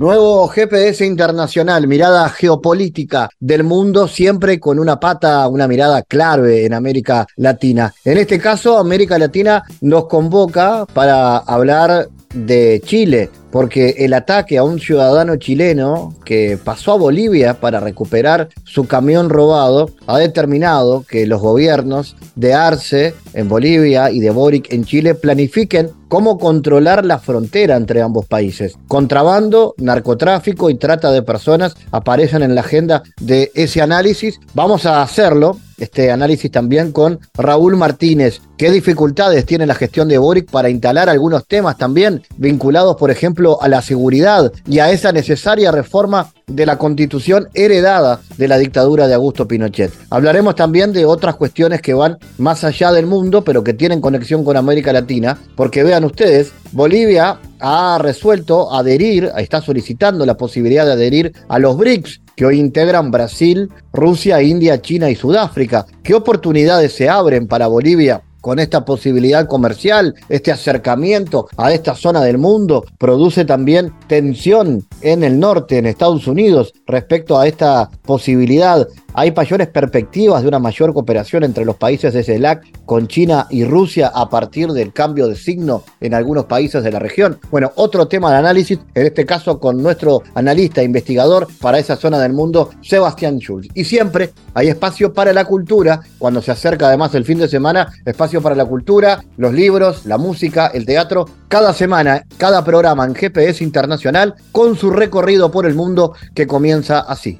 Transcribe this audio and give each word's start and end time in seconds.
Nuevo 0.00 0.48
GPS 0.48 1.04
internacional, 1.04 1.86
mirada 1.86 2.26
geopolítica 2.30 3.28
del 3.38 3.64
mundo, 3.64 4.08
siempre 4.08 4.58
con 4.58 4.78
una 4.78 4.98
pata, 4.98 5.46
una 5.46 5.68
mirada 5.68 6.00
clave 6.00 6.64
en 6.64 6.72
América 6.72 7.26
Latina. 7.36 7.92
En 8.02 8.16
este 8.16 8.38
caso, 8.38 8.78
América 8.78 9.18
Latina 9.18 9.62
nos 9.82 10.06
convoca 10.06 10.86
para 10.86 11.36
hablar 11.36 12.08
de 12.32 12.80
Chile, 12.82 13.28
porque 13.50 13.96
el 13.98 14.14
ataque 14.14 14.58
a 14.58 14.64
un 14.64 14.80
ciudadano 14.80 15.36
chileno 15.36 16.14
que 16.24 16.58
pasó 16.62 16.92
a 16.92 16.98
Bolivia 16.98 17.54
para 17.54 17.80
recuperar 17.80 18.48
su 18.64 18.86
camión 18.86 19.30
robado 19.30 19.90
ha 20.06 20.18
determinado 20.18 21.04
que 21.08 21.26
los 21.26 21.40
gobiernos 21.40 22.16
de 22.34 22.54
Arce 22.54 23.14
en 23.34 23.48
Bolivia 23.48 24.10
y 24.10 24.20
de 24.20 24.30
Boric 24.30 24.72
en 24.72 24.84
Chile 24.84 25.14
planifiquen 25.14 25.90
cómo 26.08 26.38
controlar 26.38 27.04
la 27.04 27.18
frontera 27.18 27.76
entre 27.76 28.02
ambos 28.02 28.26
países. 28.26 28.74
Contrabando, 28.88 29.74
narcotráfico 29.78 30.68
y 30.68 30.74
trata 30.74 31.12
de 31.12 31.22
personas 31.22 31.76
aparecen 31.92 32.42
en 32.42 32.54
la 32.54 32.62
agenda 32.62 33.02
de 33.20 33.52
ese 33.54 33.80
análisis. 33.80 34.40
Vamos 34.54 34.86
a 34.86 35.02
hacerlo 35.02 35.56
este 35.78 36.10
análisis 36.10 36.50
también 36.50 36.92
con 36.92 37.20
Raúl 37.34 37.76
Martínez. 37.76 38.42
¿Qué 38.58 38.70
dificultades 38.70 39.46
tiene 39.46 39.66
la 39.66 39.74
gestión 39.74 40.08
de 40.08 40.18
Boric 40.18 40.50
para 40.50 40.68
instalar 40.68 41.08
algunos 41.08 41.46
temas 41.46 41.78
también 41.78 42.22
vinculados, 42.36 42.96
por 42.96 43.10
ejemplo, 43.10 43.39
a 43.60 43.68
la 43.68 43.82
seguridad 43.82 44.52
y 44.66 44.78
a 44.78 44.90
esa 44.90 45.12
necesaria 45.12 45.72
reforma 45.72 46.32
de 46.46 46.66
la 46.66 46.76
constitución 46.76 47.48
heredada 47.54 48.20
de 48.36 48.48
la 48.48 48.58
dictadura 48.58 49.08
de 49.08 49.14
Augusto 49.14 49.48
Pinochet? 49.48 49.92
Hablaremos 50.10 50.54
también 50.54 50.92
de 50.92 51.04
otras 51.04 51.36
cuestiones 51.36 51.80
que 51.80 51.94
van 51.94 52.18
más 52.38 52.64
allá 52.64 52.92
del 52.92 53.06
mundo, 53.06 53.42
pero 53.42 53.64
que 53.64 53.74
tienen 53.74 54.00
conexión 54.00 54.44
con 54.44 54.56
América 54.56 54.92
Latina, 54.92 55.38
porque 55.56 55.82
vean 55.82 56.04
ustedes, 56.04 56.52
Bolivia 56.72 57.38
ha 57.60 57.98
resuelto 58.00 58.72
adherir, 58.72 59.30
está 59.36 59.60
solicitando 59.60 60.26
la 60.26 60.36
posibilidad 60.36 60.84
de 60.84 60.92
adherir 60.92 61.32
a 61.48 61.58
los 61.58 61.76
BRICS, 61.76 62.20
que 62.36 62.46
hoy 62.46 62.58
integran 62.58 63.10
Brasil, 63.10 63.68
Rusia, 63.92 64.42
India, 64.42 64.80
China 64.80 65.10
y 65.10 65.14
Sudáfrica. 65.14 65.86
¿Qué 66.02 66.14
oportunidades 66.14 66.92
se 66.94 67.08
abren 67.08 67.46
para 67.46 67.66
Bolivia 67.66 68.22
con 68.40 68.58
esta 68.58 68.84
posibilidad 68.84 69.46
comercial, 69.46 70.14
este 70.28 70.52
acercamiento 70.52 71.48
a 71.56 71.72
esta 71.72 71.94
zona 71.94 72.22
del 72.22 72.38
mundo, 72.38 72.84
produce 72.98 73.44
también 73.44 73.92
tensión 74.06 74.86
en 75.00 75.24
el 75.24 75.38
norte, 75.38 75.78
en 75.78 75.86
Estados 75.86 76.26
Unidos, 76.26 76.72
respecto 76.86 77.38
a 77.38 77.46
esta 77.46 77.90
posibilidad 78.02 78.86
hay 79.14 79.32
mayores 79.32 79.68
perspectivas 79.68 80.42
de 80.42 80.48
una 80.48 80.58
mayor 80.58 80.92
cooperación 80.92 81.44
entre 81.44 81.64
los 81.64 81.76
países 81.76 82.12
de 82.12 82.22
CELAC 82.22 82.84
con 82.84 83.08
China 83.08 83.46
y 83.50 83.64
Rusia 83.64 84.12
a 84.14 84.28
partir 84.28 84.68
del 84.70 84.92
cambio 84.92 85.28
de 85.28 85.36
signo 85.36 85.82
en 86.00 86.14
algunos 86.14 86.46
países 86.46 86.82
de 86.82 86.92
la 86.92 86.98
región. 86.98 87.38
Bueno, 87.50 87.72
otro 87.76 88.08
tema 88.08 88.30
de 88.30 88.38
análisis, 88.38 88.78
en 88.94 89.06
este 89.06 89.26
caso 89.26 89.58
con 89.58 89.82
nuestro 89.82 90.22
analista 90.34 90.80
e 90.80 90.84
investigador 90.84 91.48
para 91.60 91.78
esa 91.78 91.96
zona 91.96 92.18
del 92.18 92.32
mundo, 92.32 92.70
Sebastián 92.82 93.38
Schulz. 93.38 93.68
Y 93.74 93.84
siempre 93.84 94.30
hay 94.54 94.68
espacio 94.68 95.12
para 95.12 95.32
la 95.32 95.44
cultura, 95.44 96.00
cuando 96.18 96.42
se 96.42 96.52
acerca 96.52 96.88
además 96.88 97.14
el 97.14 97.24
fin 97.24 97.38
de 97.38 97.48
semana, 97.48 97.92
espacio 98.04 98.40
para 98.42 98.54
la 98.54 98.64
cultura, 98.64 99.22
los 99.36 99.52
libros, 99.52 100.06
la 100.06 100.18
música, 100.18 100.68
el 100.68 100.86
teatro, 100.86 101.26
cada 101.48 101.72
semana, 101.72 102.24
cada 102.38 102.64
programa 102.64 103.04
en 103.04 103.14
GPS 103.14 103.64
Internacional 103.64 104.34
con 104.52 104.76
su 104.76 104.90
recorrido 104.90 105.50
por 105.50 105.66
el 105.66 105.74
mundo 105.74 106.14
que 106.34 106.46
comienza 106.46 107.00
así. 107.00 107.38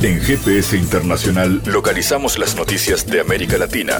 En 0.00 0.20
GPS 0.20 0.76
Internacional 0.76 1.60
localizamos 1.66 2.38
las 2.38 2.54
noticias 2.54 3.04
de 3.04 3.20
América 3.20 3.58
Latina. 3.58 3.94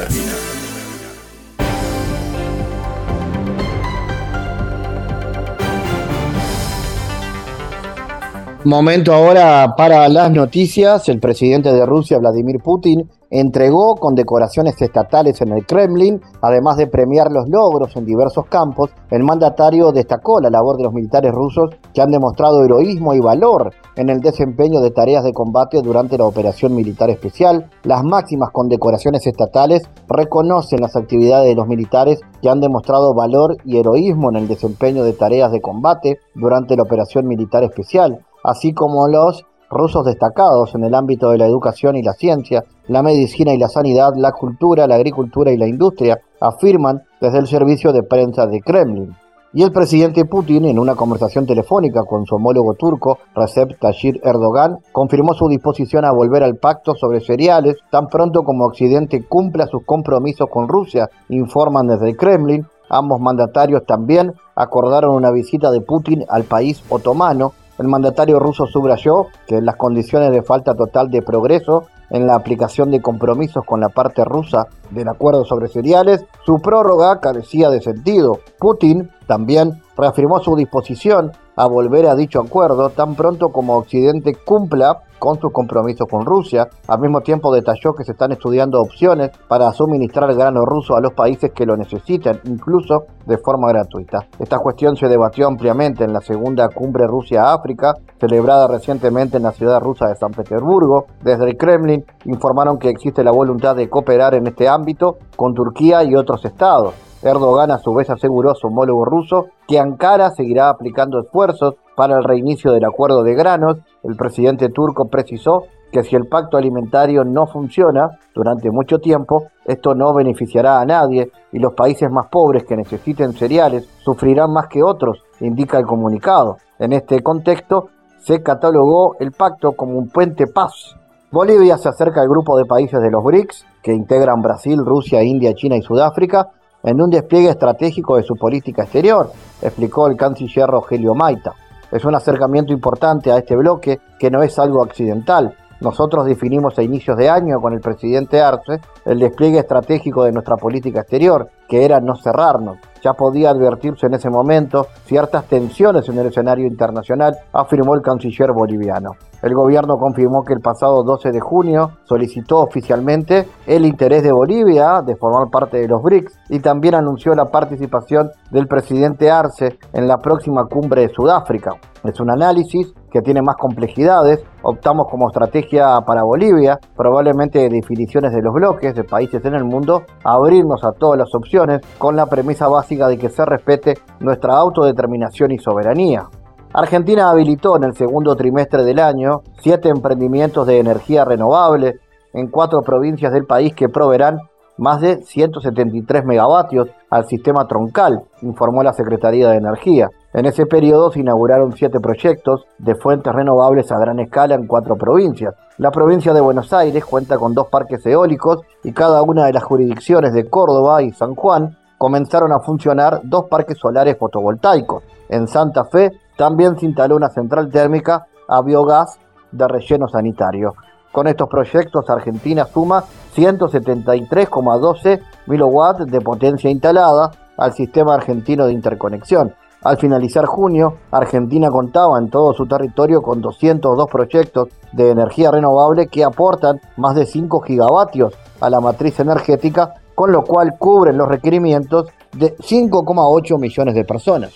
Momento 8.62 9.12
ahora 9.12 9.74
para 9.76 10.08
las 10.08 10.30
noticias. 10.30 11.08
El 11.08 11.18
presidente 11.18 11.72
de 11.72 11.84
Rusia, 11.84 12.18
Vladimir 12.18 12.60
Putin, 12.60 13.10
entregó 13.30 13.94
condecoraciones 13.96 14.80
estatales 14.80 15.40
en 15.40 15.52
el 15.52 15.66
Kremlin, 15.66 16.20
además 16.40 16.76
de 16.76 16.86
premiar 16.86 17.30
los 17.30 17.48
logros 17.48 17.94
en 17.96 18.04
diversos 18.04 18.46
campos. 18.46 18.90
El 19.10 19.24
mandatario 19.24 19.92
destacó 19.92 20.40
la 20.40 20.50
labor 20.50 20.76
de 20.76 20.84
los 20.84 20.92
militares 20.92 21.32
rusos 21.32 21.70
que 21.92 22.00
han 22.00 22.10
demostrado 22.10 22.64
heroísmo 22.64 23.14
y 23.14 23.20
valor 23.20 23.72
en 23.96 24.08
el 24.08 24.20
desempeño 24.20 24.80
de 24.80 24.90
tareas 24.90 25.24
de 25.24 25.32
combate 25.32 25.82
durante 25.82 26.16
la 26.16 26.24
operación 26.24 26.74
militar 26.74 27.10
especial. 27.10 27.70
Las 27.82 28.04
máximas 28.04 28.50
condecoraciones 28.52 29.26
estatales 29.26 29.82
reconocen 30.08 30.80
las 30.80 30.96
actividades 30.96 31.48
de 31.48 31.54
los 31.54 31.66
militares 31.66 32.20
que 32.40 32.48
han 32.48 32.60
demostrado 32.60 33.14
valor 33.14 33.56
y 33.64 33.78
heroísmo 33.78 34.30
en 34.30 34.36
el 34.36 34.48
desempeño 34.48 35.04
de 35.04 35.12
tareas 35.12 35.52
de 35.52 35.60
combate 35.60 36.18
durante 36.34 36.76
la 36.76 36.82
operación 36.82 37.26
militar 37.26 37.64
especial, 37.64 38.24
así 38.44 38.72
como 38.72 39.08
los 39.08 39.44
rusos 39.70 40.04
destacados 40.04 40.74
en 40.74 40.84
el 40.84 40.94
ámbito 40.94 41.30
de 41.30 41.38
la 41.38 41.46
educación 41.46 41.96
y 41.96 42.02
la 42.02 42.12
ciencia, 42.12 42.64
la 42.88 43.02
medicina 43.02 43.54
y 43.54 43.58
la 43.58 43.68
sanidad, 43.68 44.12
la 44.16 44.32
cultura, 44.32 44.86
la 44.86 44.96
agricultura 44.96 45.52
y 45.52 45.56
la 45.56 45.68
industria, 45.68 46.20
afirman 46.40 47.02
desde 47.20 47.38
el 47.38 47.46
servicio 47.46 47.92
de 47.92 48.02
prensa 48.02 48.46
de 48.46 48.60
Kremlin. 48.60 49.14
Y 49.54 49.62
el 49.62 49.72
presidente 49.72 50.26
Putin, 50.26 50.66
en 50.66 50.78
una 50.78 50.94
conversación 50.94 51.46
telefónica 51.46 52.02
con 52.04 52.26
su 52.26 52.34
homólogo 52.34 52.74
turco, 52.74 53.18
Recep 53.34 53.78
Tayyip 53.80 54.24
Erdogan, 54.24 54.78
confirmó 54.92 55.32
su 55.32 55.48
disposición 55.48 56.04
a 56.04 56.12
volver 56.12 56.42
al 56.42 56.56
pacto 56.56 56.94
sobre 56.94 57.20
cereales 57.20 57.76
tan 57.90 58.08
pronto 58.08 58.42
como 58.42 58.66
Occidente 58.66 59.24
cumpla 59.26 59.66
sus 59.66 59.84
compromisos 59.86 60.48
con 60.50 60.68
Rusia, 60.68 61.08
informan 61.30 61.86
desde 61.86 62.10
el 62.10 62.16
Kremlin. 62.16 62.66
Ambos 62.90 63.20
mandatarios 63.20 63.86
también 63.86 64.34
acordaron 64.54 65.14
una 65.14 65.30
visita 65.30 65.70
de 65.70 65.80
Putin 65.80 66.24
al 66.28 66.44
país 66.44 66.82
otomano 66.90 67.52
el 67.78 67.86
mandatario 67.86 68.40
ruso 68.40 68.66
subrayó 68.66 69.26
que 69.46 69.56
en 69.56 69.64
las 69.64 69.76
condiciones 69.76 70.32
de 70.32 70.42
falta 70.42 70.74
total 70.74 71.10
de 71.10 71.22
progreso 71.22 71.84
en 72.10 72.26
la 72.26 72.34
aplicación 72.34 72.90
de 72.90 73.00
compromisos 73.00 73.64
con 73.64 73.80
la 73.80 73.88
parte 73.88 74.24
rusa 74.24 74.66
del 74.90 75.08
acuerdo 75.08 75.44
sobre 75.44 75.68
cereales, 75.68 76.24
su 76.44 76.58
prórroga 76.60 77.20
carecía 77.20 77.70
de 77.70 77.80
sentido. 77.80 78.40
Putin 78.58 79.10
también 79.26 79.82
reafirmó 79.96 80.40
su 80.40 80.56
disposición 80.56 81.32
a 81.58 81.66
volver 81.66 82.06
a 82.06 82.14
dicho 82.14 82.40
acuerdo 82.40 82.90
tan 82.90 83.16
pronto 83.16 83.48
como 83.48 83.76
Occidente 83.76 84.32
cumpla 84.32 85.02
con 85.18 85.40
sus 85.40 85.52
compromisos 85.52 86.06
con 86.08 86.24
Rusia. 86.24 86.68
Al 86.86 87.00
mismo 87.00 87.20
tiempo 87.20 87.52
detalló 87.52 87.94
que 87.94 88.04
se 88.04 88.12
están 88.12 88.30
estudiando 88.30 88.80
opciones 88.80 89.32
para 89.48 89.72
suministrar 89.72 90.32
grano 90.36 90.64
ruso 90.64 90.94
a 90.94 91.00
los 91.00 91.14
países 91.14 91.50
que 91.52 91.66
lo 91.66 91.76
necesiten, 91.76 92.38
incluso 92.44 93.06
de 93.26 93.38
forma 93.38 93.66
gratuita. 93.70 94.20
Esta 94.38 94.60
cuestión 94.60 94.94
se 94.94 95.08
debatió 95.08 95.48
ampliamente 95.48 96.04
en 96.04 96.12
la 96.12 96.20
segunda 96.20 96.68
cumbre 96.68 97.08
Rusia-África, 97.08 97.94
celebrada 98.20 98.68
recientemente 98.68 99.38
en 99.38 99.42
la 99.42 99.50
ciudad 99.50 99.80
rusa 99.80 100.06
de 100.06 100.14
San 100.14 100.30
Petersburgo. 100.30 101.06
Desde 101.24 101.44
el 101.44 101.56
Kremlin 101.56 102.04
informaron 102.26 102.78
que 102.78 102.88
existe 102.88 103.24
la 103.24 103.32
voluntad 103.32 103.74
de 103.74 103.90
cooperar 103.90 104.34
en 104.34 104.46
este 104.46 104.68
ámbito 104.68 105.16
con 105.34 105.54
Turquía 105.54 106.04
y 106.04 106.14
otros 106.14 106.44
estados. 106.44 107.07
Erdogan 107.22 107.70
a 107.70 107.78
su 107.78 107.92
vez 107.94 108.08
aseguró 108.10 108.50
a 108.50 108.54
su 108.54 108.68
homólogo 108.68 109.04
ruso 109.04 109.46
que 109.66 109.78
Ankara 109.78 110.30
seguirá 110.30 110.68
aplicando 110.68 111.20
esfuerzos 111.20 111.74
para 111.96 112.16
el 112.16 112.24
reinicio 112.24 112.72
del 112.72 112.84
acuerdo 112.84 113.22
de 113.22 113.34
granos. 113.34 113.78
El 114.04 114.16
presidente 114.16 114.68
turco 114.68 115.08
precisó 115.08 115.64
que 115.90 116.04
si 116.04 116.14
el 116.14 116.26
pacto 116.26 116.56
alimentario 116.56 117.24
no 117.24 117.46
funciona 117.46 118.18
durante 118.34 118.70
mucho 118.70 118.98
tiempo, 118.98 119.46
esto 119.64 119.94
no 119.94 120.14
beneficiará 120.14 120.80
a 120.80 120.84
nadie 120.84 121.32
y 121.50 121.58
los 121.58 121.74
países 121.74 122.10
más 122.10 122.28
pobres 122.30 122.64
que 122.64 122.76
necesiten 122.76 123.32
cereales 123.32 123.88
sufrirán 124.04 124.52
más 124.52 124.68
que 124.68 124.82
otros, 124.82 125.22
indica 125.40 125.78
el 125.78 125.86
comunicado. 125.86 126.58
En 126.78 126.92
este 126.92 127.20
contexto, 127.22 127.88
se 128.20 128.42
catalogó 128.42 129.16
el 129.20 129.32
pacto 129.32 129.72
como 129.72 129.98
un 129.98 130.08
puente 130.10 130.46
paz. 130.46 130.96
Bolivia 131.30 131.78
se 131.78 131.88
acerca 131.88 132.20
al 132.20 132.28
grupo 132.28 132.56
de 132.56 132.64
países 132.64 133.00
de 133.00 133.10
los 133.10 133.22
BRICS, 133.22 133.64
que 133.82 133.92
integran 133.92 134.42
Brasil, 134.42 134.78
Rusia, 134.84 135.22
India, 135.22 135.54
China 135.54 135.76
y 135.76 135.82
Sudáfrica, 135.82 136.48
en 136.82 137.00
un 137.00 137.10
despliegue 137.10 137.50
estratégico 137.50 138.16
de 138.16 138.22
su 138.22 138.34
política 138.36 138.82
exterior, 138.82 139.30
explicó 139.62 140.06
el 140.06 140.16
canciller 140.16 140.68
Rogelio 140.68 141.14
Maita. 141.14 141.54
Es 141.90 142.04
un 142.04 142.14
acercamiento 142.14 142.72
importante 142.72 143.32
a 143.32 143.38
este 143.38 143.56
bloque 143.56 144.00
que 144.18 144.30
no 144.30 144.42
es 144.42 144.58
algo 144.58 144.82
accidental. 144.82 145.54
Nosotros 145.80 146.26
definimos 146.26 146.78
a 146.78 146.82
inicios 146.82 147.16
de 147.16 147.30
año 147.30 147.60
con 147.60 147.72
el 147.72 147.80
presidente 147.80 148.40
Arce 148.40 148.80
el 149.04 149.18
despliegue 149.18 149.60
estratégico 149.60 150.24
de 150.24 150.32
nuestra 150.32 150.56
política 150.56 151.00
exterior, 151.00 151.48
que 151.68 151.84
era 151.84 152.00
no 152.00 152.16
cerrarnos. 152.16 152.78
Ya 153.02 153.12
podía 153.12 153.50
advertirse 153.50 154.06
en 154.06 154.14
ese 154.14 154.30
momento 154.30 154.86
ciertas 155.04 155.44
tensiones 155.44 156.08
en 156.08 156.18
el 156.18 156.26
escenario 156.26 156.66
internacional, 156.66 157.36
afirmó 157.52 157.94
el 157.94 158.02
canciller 158.02 158.52
boliviano. 158.52 159.12
El 159.40 159.54
gobierno 159.54 159.98
confirmó 159.98 160.42
que 160.42 160.52
el 160.52 160.60
pasado 160.60 161.04
12 161.04 161.30
de 161.30 161.40
junio 161.40 161.92
solicitó 162.04 162.58
oficialmente 162.58 163.48
el 163.66 163.86
interés 163.86 164.24
de 164.24 164.32
Bolivia 164.32 165.00
de 165.00 165.14
formar 165.14 165.48
parte 165.48 165.78
de 165.78 165.86
los 165.86 166.02
BRICS 166.02 166.36
y 166.48 166.58
también 166.58 166.96
anunció 166.96 167.34
la 167.34 167.44
participación 167.44 168.30
del 168.50 168.66
presidente 168.66 169.30
Arce 169.30 169.78
en 169.92 170.08
la 170.08 170.18
próxima 170.18 170.64
cumbre 170.64 171.02
de 171.02 171.14
Sudáfrica. 171.14 171.76
Es 172.04 172.18
un 172.20 172.30
análisis 172.30 172.92
que 173.10 173.22
tiene 173.22 173.42
más 173.42 173.56
complejidades. 173.56 174.44
Optamos 174.62 175.06
como 175.10 175.28
estrategia 175.28 176.00
para 176.06 176.22
Bolivia, 176.22 176.78
probablemente 176.96 177.68
definiciones 177.68 178.32
de 178.32 178.42
los 178.42 178.52
bloques 178.52 178.94
de 178.94 179.04
países 179.04 179.44
en 179.44 179.54
el 179.54 179.64
mundo, 179.64 180.02
abrirnos 180.24 180.84
a 180.84 180.92
todas 180.92 181.18
las 181.18 181.34
opciones 181.34 181.80
con 181.98 182.16
la 182.16 182.26
premisa 182.26 182.68
básica 182.68 182.87
de 182.88 183.18
que 183.18 183.28
se 183.28 183.44
respete 183.44 183.98
nuestra 184.20 184.54
autodeterminación 184.54 185.50
y 185.50 185.58
soberanía. 185.58 186.28
Argentina 186.72 187.30
habilitó 187.30 187.76
en 187.76 187.84
el 187.84 187.94
segundo 187.94 188.34
trimestre 188.36 188.84
del 188.84 188.98
año 188.98 189.42
siete 189.60 189.88
emprendimientos 189.88 190.66
de 190.66 190.78
energía 190.78 191.24
renovable 191.24 192.00
en 192.32 192.48
cuatro 192.48 192.82
provincias 192.82 193.32
del 193.32 193.46
país 193.46 193.74
que 193.74 193.88
proveerán 193.88 194.38
más 194.78 195.00
de 195.00 195.22
173 195.22 196.24
megavatios 196.24 196.88
al 197.10 197.26
sistema 197.26 197.66
troncal, 197.66 198.22
informó 198.42 198.82
la 198.82 198.92
Secretaría 198.92 199.50
de 199.50 199.56
Energía. 199.56 200.08
En 200.32 200.46
ese 200.46 200.66
periodo 200.66 201.10
se 201.10 201.20
inauguraron 201.20 201.72
siete 201.72 201.98
proyectos 202.00 202.66
de 202.78 202.94
fuentes 202.94 203.32
renovables 203.32 203.90
a 203.90 203.98
gran 203.98 204.20
escala 204.20 204.54
en 204.54 204.66
cuatro 204.66 204.96
provincias. 204.96 205.54
La 205.78 205.90
provincia 205.90 206.32
de 206.32 206.40
Buenos 206.40 206.72
Aires 206.72 207.04
cuenta 207.04 207.38
con 207.38 207.54
dos 207.54 207.68
parques 207.68 208.04
eólicos 208.06 208.60
y 208.84 208.92
cada 208.92 209.22
una 209.22 209.46
de 209.46 209.52
las 209.52 209.64
jurisdicciones 209.64 210.32
de 210.32 210.48
Córdoba 210.48 211.02
y 211.02 211.12
San 211.12 211.34
Juan 211.34 211.77
comenzaron 211.98 212.52
a 212.52 212.60
funcionar 212.60 213.20
dos 213.24 213.44
parques 213.50 213.76
solares 213.76 214.16
fotovoltaicos. 214.16 215.02
En 215.28 215.46
Santa 215.48 215.84
Fe 215.84 216.12
también 216.36 216.78
se 216.78 216.86
instaló 216.86 217.16
una 217.16 217.28
central 217.28 217.68
térmica 217.70 218.26
a 218.48 218.62
biogás 218.62 219.18
de 219.50 219.68
relleno 219.68 220.08
sanitario. 220.08 220.74
Con 221.12 221.26
estos 221.26 221.48
proyectos, 221.48 222.08
Argentina 222.08 222.64
suma 222.64 223.02
173,12 223.34 225.20
kilowatts 225.46 226.06
de 226.06 226.20
potencia 226.20 226.70
instalada 226.70 227.32
al 227.56 227.72
sistema 227.72 228.14
argentino 228.14 228.66
de 228.66 228.72
interconexión. 228.72 229.54
Al 229.82 229.96
finalizar 229.96 230.44
junio, 230.44 230.94
Argentina 231.10 231.70
contaba 231.70 232.18
en 232.18 232.30
todo 232.30 232.52
su 232.52 232.66
territorio 232.66 233.22
con 233.22 233.40
202 233.40 234.08
proyectos 234.10 234.68
de 234.92 235.10
energía 235.10 235.50
renovable 235.50 236.08
que 236.08 236.24
aportan 236.24 236.80
más 236.96 237.14
de 237.14 237.26
5 237.26 237.60
gigavatios 237.60 238.34
a 238.60 238.70
la 238.70 238.80
matriz 238.80 239.20
energética, 239.20 239.94
con 240.18 240.32
lo 240.32 240.42
cual 240.42 240.74
cubren 240.76 241.16
los 241.16 241.28
requerimientos 241.28 242.08
de 242.32 242.56
5,8 242.56 243.56
millones 243.56 243.94
de 243.94 244.04
personas. 244.04 244.50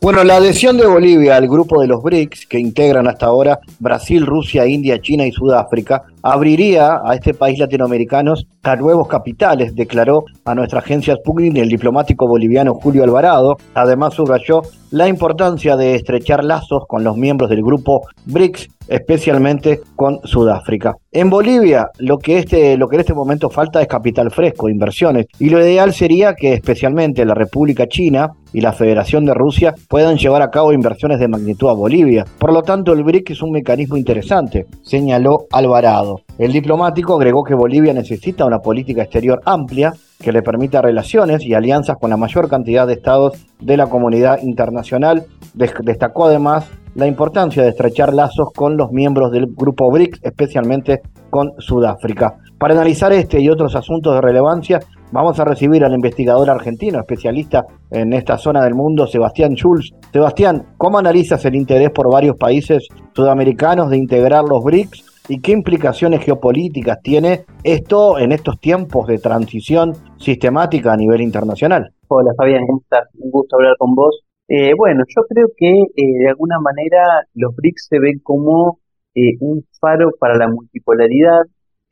Bueno, 0.00 0.24
la 0.24 0.36
adhesión 0.36 0.78
de 0.78 0.86
Bolivia 0.86 1.36
al 1.36 1.46
grupo 1.46 1.82
de 1.82 1.86
los 1.86 2.02
BRICS, 2.02 2.46
que 2.46 2.58
integran 2.58 3.06
hasta 3.06 3.26
ahora 3.26 3.60
Brasil, 3.80 4.24
Rusia, 4.24 4.66
India, 4.66 4.98
China 4.98 5.26
y 5.26 5.30
Sudáfrica, 5.30 6.04
abriría 6.22 7.02
a 7.04 7.14
este 7.16 7.34
país 7.34 7.58
latinoamericano 7.58 8.32
nuevos 8.78 9.08
capitales, 9.08 9.74
declaró 9.74 10.24
a 10.46 10.54
nuestra 10.54 10.78
agencia 10.78 11.16
Sputnik 11.16 11.58
el 11.58 11.68
diplomático 11.68 12.26
boliviano 12.26 12.72
Julio 12.76 13.04
Alvarado. 13.04 13.58
Además 13.74 14.14
subrayó 14.14 14.62
la 14.90 15.06
importancia 15.06 15.76
de 15.76 15.96
estrechar 15.96 16.44
lazos 16.44 16.84
con 16.88 17.04
los 17.04 17.18
miembros 17.18 17.50
del 17.50 17.62
grupo 17.62 18.08
BRICS 18.24 18.68
especialmente 18.90 19.80
con 19.96 20.18
Sudáfrica. 20.24 20.96
En 21.12 21.30
Bolivia, 21.30 21.88
lo 21.98 22.18
que, 22.18 22.38
este, 22.38 22.76
lo 22.76 22.88
que 22.88 22.96
en 22.96 23.00
este 23.00 23.14
momento 23.14 23.48
falta 23.48 23.80
es 23.80 23.88
capital 23.88 24.30
fresco, 24.30 24.68
inversiones, 24.68 25.26
y 25.38 25.48
lo 25.48 25.60
ideal 25.60 25.94
sería 25.94 26.34
que 26.34 26.52
especialmente 26.52 27.24
la 27.24 27.34
República 27.34 27.86
China 27.86 28.32
y 28.52 28.60
la 28.60 28.72
Federación 28.72 29.24
de 29.24 29.34
Rusia 29.34 29.74
puedan 29.88 30.16
llevar 30.16 30.42
a 30.42 30.50
cabo 30.50 30.72
inversiones 30.72 31.20
de 31.20 31.28
magnitud 31.28 31.68
a 31.68 31.74
Bolivia. 31.74 32.24
Por 32.38 32.52
lo 32.52 32.62
tanto, 32.62 32.92
el 32.92 33.04
BRIC 33.04 33.30
es 33.30 33.42
un 33.42 33.52
mecanismo 33.52 33.96
interesante, 33.96 34.66
señaló 34.82 35.46
Alvarado. 35.52 36.22
El 36.36 36.52
diplomático 36.52 37.14
agregó 37.14 37.44
que 37.44 37.54
Bolivia 37.54 37.92
necesita 37.92 38.44
una 38.44 38.58
política 38.58 39.02
exterior 39.02 39.40
amplia 39.44 39.94
que 40.20 40.32
le 40.32 40.42
permita 40.42 40.82
relaciones 40.82 41.44
y 41.44 41.54
alianzas 41.54 41.96
con 41.98 42.10
la 42.10 42.16
mayor 42.16 42.48
cantidad 42.48 42.86
de 42.86 42.94
estados 42.94 43.46
de 43.60 43.76
la 43.76 43.86
comunidad 43.86 44.42
internacional. 44.42 45.24
Destacó 45.54 46.26
además 46.26 46.66
la 46.94 47.06
importancia 47.06 47.62
de 47.62 47.70
estrechar 47.70 48.12
lazos 48.12 48.48
con 48.54 48.76
los 48.76 48.90
miembros 48.90 49.30
del 49.30 49.46
grupo 49.46 49.90
BRICS, 49.90 50.20
especialmente 50.22 51.02
con 51.30 51.52
Sudáfrica. 51.58 52.36
Para 52.58 52.74
analizar 52.74 53.12
este 53.12 53.40
y 53.40 53.48
otros 53.48 53.74
asuntos 53.74 54.14
de 54.14 54.20
relevancia, 54.20 54.80
vamos 55.12 55.38
a 55.40 55.44
recibir 55.44 55.84
al 55.84 55.94
investigador 55.94 56.50
argentino, 56.50 56.98
especialista 56.98 57.64
en 57.90 58.12
esta 58.12 58.36
zona 58.36 58.62
del 58.62 58.74
mundo, 58.74 59.06
Sebastián 59.06 59.54
Schulz. 59.54 59.92
Sebastián, 60.12 60.66
¿cómo 60.76 60.98
analizas 60.98 61.44
el 61.44 61.54
interés 61.54 61.90
por 61.90 62.12
varios 62.12 62.36
países 62.36 62.86
sudamericanos 63.14 63.90
de 63.90 63.96
integrar 63.96 64.44
los 64.44 64.62
BRICS 64.62 65.04
y 65.28 65.40
qué 65.40 65.52
implicaciones 65.52 66.24
geopolíticas 66.24 67.00
tiene 67.02 67.44
esto 67.62 68.18
en 68.18 68.32
estos 68.32 68.58
tiempos 68.58 69.06
de 69.06 69.18
transición 69.18 69.94
sistemática 70.18 70.92
a 70.92 70.96
nivel 70.96 71.20
internacional? 71.20 71.94
Hola 72.08 72.32
Fabián, 72.36 72.66
¿cómo 72.66 72.80
estás? 72.80 73.08
Un 73.18 73.30
gusto 73.30 73.56
hablar 73.56 73.76
con 73.78 73.94
vos. 73.94 74.24
Eh, 74.52 74.74
bueno, 74.76 75.04
yo 75.06 75.22
creo 75.28 75.46
que 75.56 75.70
eh, 75.70 76.18
de 76.24 76.28
alguna 76.28 76.58
manera 76.58 77.22
los 77.34 77.54
BRICS 77.54 77.86
se 77.88 78.00
ven 78.00 78.18
como 78.18 78.80
eh, 79.14 79.38
un 79.38 79.64
faro 79.80 80.10
para 80.18 80.36
la 80.36 80.48
multipolaridad 80.48 81.42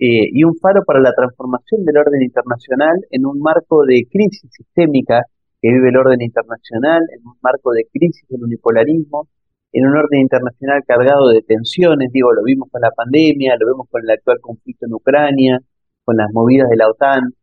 y 0.01 0.45
un 0.45 0.57
faro 0.59 0.85
para 0.85 1.01
la 1.01 1.13
transformación 1.13 1.85
del 1.85 1.99
orden 1.99 2.23
internacional 2.23 2.95
en 3.11 3.27
un 3.27 3.41
marco 3.41 3.85
de 3.85 4.07
crisis 4.09 4.49
sistémica 4.53 5.23
que 5.61 5.73
vive 5.73 5.89
el 5.89 5.97
orden 5.97 6.23
internacional, 6.23 7.03
en 7.17 7.27
un 7.27 7.35
marco 7.43 7.73
de 7.73 7.85
crisis 7.93 8.25
del 8.29 8.45
unipolarismo, 8.45 9.29
en 9.73 9.87
un 9.87 9.97
orden 9.97 10.21
internacional 10.21 10.83
cargado 10.87 11.29
de 11.31 11.43
tensiones, 11.43 12.13
digo, 12.13 12.33
lo 12.33 12.45
vimos 12.45 12.69
con 12.71 12.81
la 12.81 12.93
pandemia, 12.93 13.57
lo 13.59 13.67
vemos 13.67 13.89
con 13.91 14.03
el 14.05 14.11
actual 14.11 14.39
conflicto 14.41 14.87
en 14.87 14.95
Ucrania, 14.95 15.59
con 16.05 16.17
las 16.17 16.29
movidas 16.33 16.69
de 16.71 16.77
la 16.77 16.89
OTAN. 16.89 17.35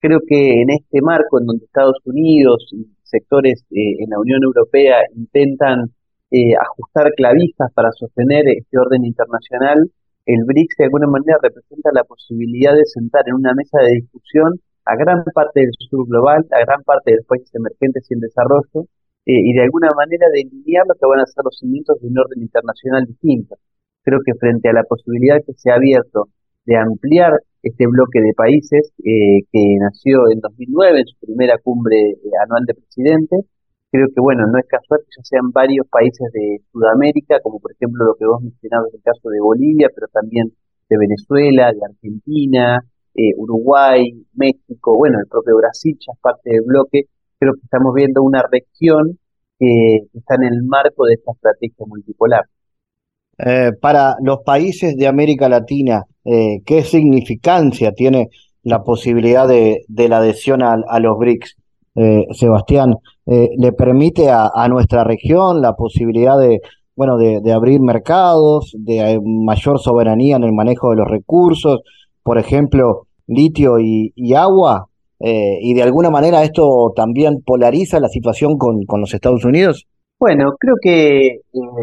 Creo 0.00 0.18
que 0.26 0.62
en 0.62 0.70
este 0.70 1.00
marco 1.02 1.38
en 1.38 1.46
donde 1.46 1.64
Estados 1.64 1.98
Unidos 2.04 2.68
y 2.72 2.86
sectores 3.10 3.64
eh, 3.70 3.96
en 3.98 4.10
la 4.10 4.18
Unión 4.18 4.42
Europea 4.42 4.98
intentan 5.16 5.90
eh, 6.30 6.54
ajustar 6.54 7.12
clavijas 7.16 7.72
para 7.74 7.90
sostener 7.92 8.48
este 8.48 8.78
orden 8.78 9.04
internacional, 9.04 9.90
el 10.26 10.44
BRICS 10.46 10.76
de 10.78 10.84
alguna 10.84 11.08
manera 11.08 11.38
representa 11.42 11.90
la 11.92 12.04
posibilidad 12.04 12.74
de 12.74 12.84
sentar 12.84 13.24
en 13.26 13.34
una 13.34 13.52
mesa 13.54 13.80
de 13.82 14.00
discusión 14.00 14.60
a 14.84 14.94
gran 14.96 15.24
parte 15.34 15.60
del 15.60 15.74
sur 15.78 16.06
global, 16.06 16.46
a 16.52 16.60
gran 16.60 16.82
parte 16.84 17.10
de 17.10 17.16
los 17.18 17.26
países 17.26 17.54
emergentes 17.54 18.06
y 18.08 18.14
en 18.14 18.20
desarrollo, 18.20 18.86
eh, 19.26 19.42
y 19.42 19.52
de 19.54 19.62
alguna 19.62 19.90
manera 19.96 20.26
delinear 20.32 20.86
lo 20.86 20.94
que 20.94 21.06
van 21.06 21.20
a 21.20 21.26
ser 21.26 21.44
los 21.44 21.58
cimientos 21.58 22.00
de 22.00 22.08
un 22.08 22.18
orden 22.18 22.42
internacional 22.42 23.06
distinto. 23.06 23.56
Creo 24.02 24.20
que 24.24 24.34
frente 24.34 24.68
a 24.68 24.72
la 24.72 24.84
posibilidad 24.84 25.38
que 25.44 25.52
se 25.54 25.70
ha 25.70 25.74
abierto 25.74 26.28
de 26.64 26.76
ampliar 26.76 27.32
este 27.62 27.86
bloque 27.86 28.20
de 28.20 28.32
países 28.34 28.92
eh, 29.04 29.44
que 29.52 29.76
nació 29.80 30.30
en 30.32 30.40
2009 30.40 31.00
en 31.00 31.06
su 31.06 31.16
primera 31.20 31.58
cumbre 31.62 31.96
eh, 31.96 32.30
anual 32.42 32.64
de 32.66 32.74
presidentes. 32.74 33.40
Creo 33.90 34.06
que, 34.14 34.20
bueno, 34.20 34.46
no 34.46 34.58
es 34.58 34.66
casual 34.66 35.00
que 35.00 35.18
ya 35.18 35.24
sean 35.24 35.50
varios 35.52 35.86
países 35.88 36.32
de 36.32 36.62
Sudamérica, 36.72 37.40
como 37.42 37.58
por 37.58 37.72
ejemplo 37.72 38.04
lo 38.04 38.14
que 38.14 38.24
vos 38.24 38.40
mencionabas, 38.42 38.94
el 38.94 39.02
caso 39.02 39.28
de 39.28 39.40
Bolivia, 39.40 39.88
pero 39.94 40.06
también 40.12 40.52
de 40.88 40.96
Venezuela, 40.96 41.72
de 41.72 41.80
Argentina, 41.84 42.78
eh, 43.14 43.34
Uruguay, 43.36 44.24
México, 44.34 44.96
bueno, 44.96 45.18
el 45.18 45.26
propio 45.26 45.56
Brasil 45.56 45.96
ya 45.98 46.12
es 46.12 46.20
parte 46.20 46.50
del 46.50 46.62
bloque. 46.64 47.02
Creo 47.38 47.54
que 47.54 47.64
estamos 47.64 47.92
viendo 47.94 48.22
una 48.22 48.42
región 48.50 49.18
que 49.58 50.06
está 50.14 50.36
en 50.36 50.44
el 50.44 50.62
marco 50.64 51.04
de 51.06 51.14
esta 51.14 51.32
estrategia 51.32 51.84
multipolar. 51.86 52.44
para 53.80 54.16
los 54.22 54.38
países 54.44 54.96
de 54.96 55.06
América 55.06 55.48
Latina, 55.48 56.04
eh, 56.24 56.60
qué 56.66 56.82
significancia 56.82 57.92
tiene 57.92 58.28
la 58.62 58.82
posibilidad 58.82 59.48
de, 59.48 59.84
la 59.88 60.18
adhesión 60.18 60.62
a, 60.62 61.00
los 61.00 61.18
BRICS. 61.18 61.56
Eh, 61.96 62.26
Sebastián, 62.32 62.94
eh, 63.26 63.48
le 63.58 63.72
permite 63.72 64.30
a, 64.30 64.68
nuestra 64.68 65.02
región 65.02 65.60
la 65.60 65.72
posibilidad 65.72 66.38
de, 66.38 66.60
bueno, 66.94 67.16
de, 67.16 67.52
abrir 67.52 67.80
mercados, 67.80 68.72
de 68.78 69.18
mayor 69.24 69.80
soberanía 69.80 70.36
en 70.36 70.44
el 70.44 70.52
manejo 70.52 70.90
de 70.90 70.96
los 70.96 71.08
recursos, 71.08 71.80
por 72.22 72.38
ejemplo, 72.38 73.06
litio 73.26 73.78
y, 73.80 74.34
agua, 74.34 74.86
y 75.18 75.74
de 75.74 75.82
alguna 75.82 76.10
manera 76.10 76.44
esto 76.44 76.92
también 76.94 77.42
polariza 77.44 77.98
la 77.98 78.08
situación 78.08 78.56
con, 78.58 78.84
los 79.00 79.14
Estados 79.14 79.44
Unidos. 79.44 79.86
Bueno, 80.18 80.52
creo 80.58 80.74
que, 80.82 81.40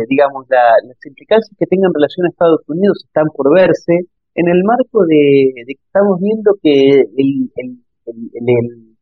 digamos, 0.08 0.46
las 0.48 1.06
implicancias 1.06 1.56
que 1.58 1.66
tengan 1.66 1.92
relación 1.94 2.28
a 2.28 2.30
Estados 2.30 2.62
Unidos 2.68 3.04
están 3.04 3.26
por 3.36 3.52
verse 3.54 4.06
en 4.38 4.48
el 4.48 4.64
marco 4.64 5.06
de, 5.06 5.52
que 5.66 5.74
estamos 5.74 6.20
viendo 6.22 6.54
que 6.62 7.02
el, 7.02 7.52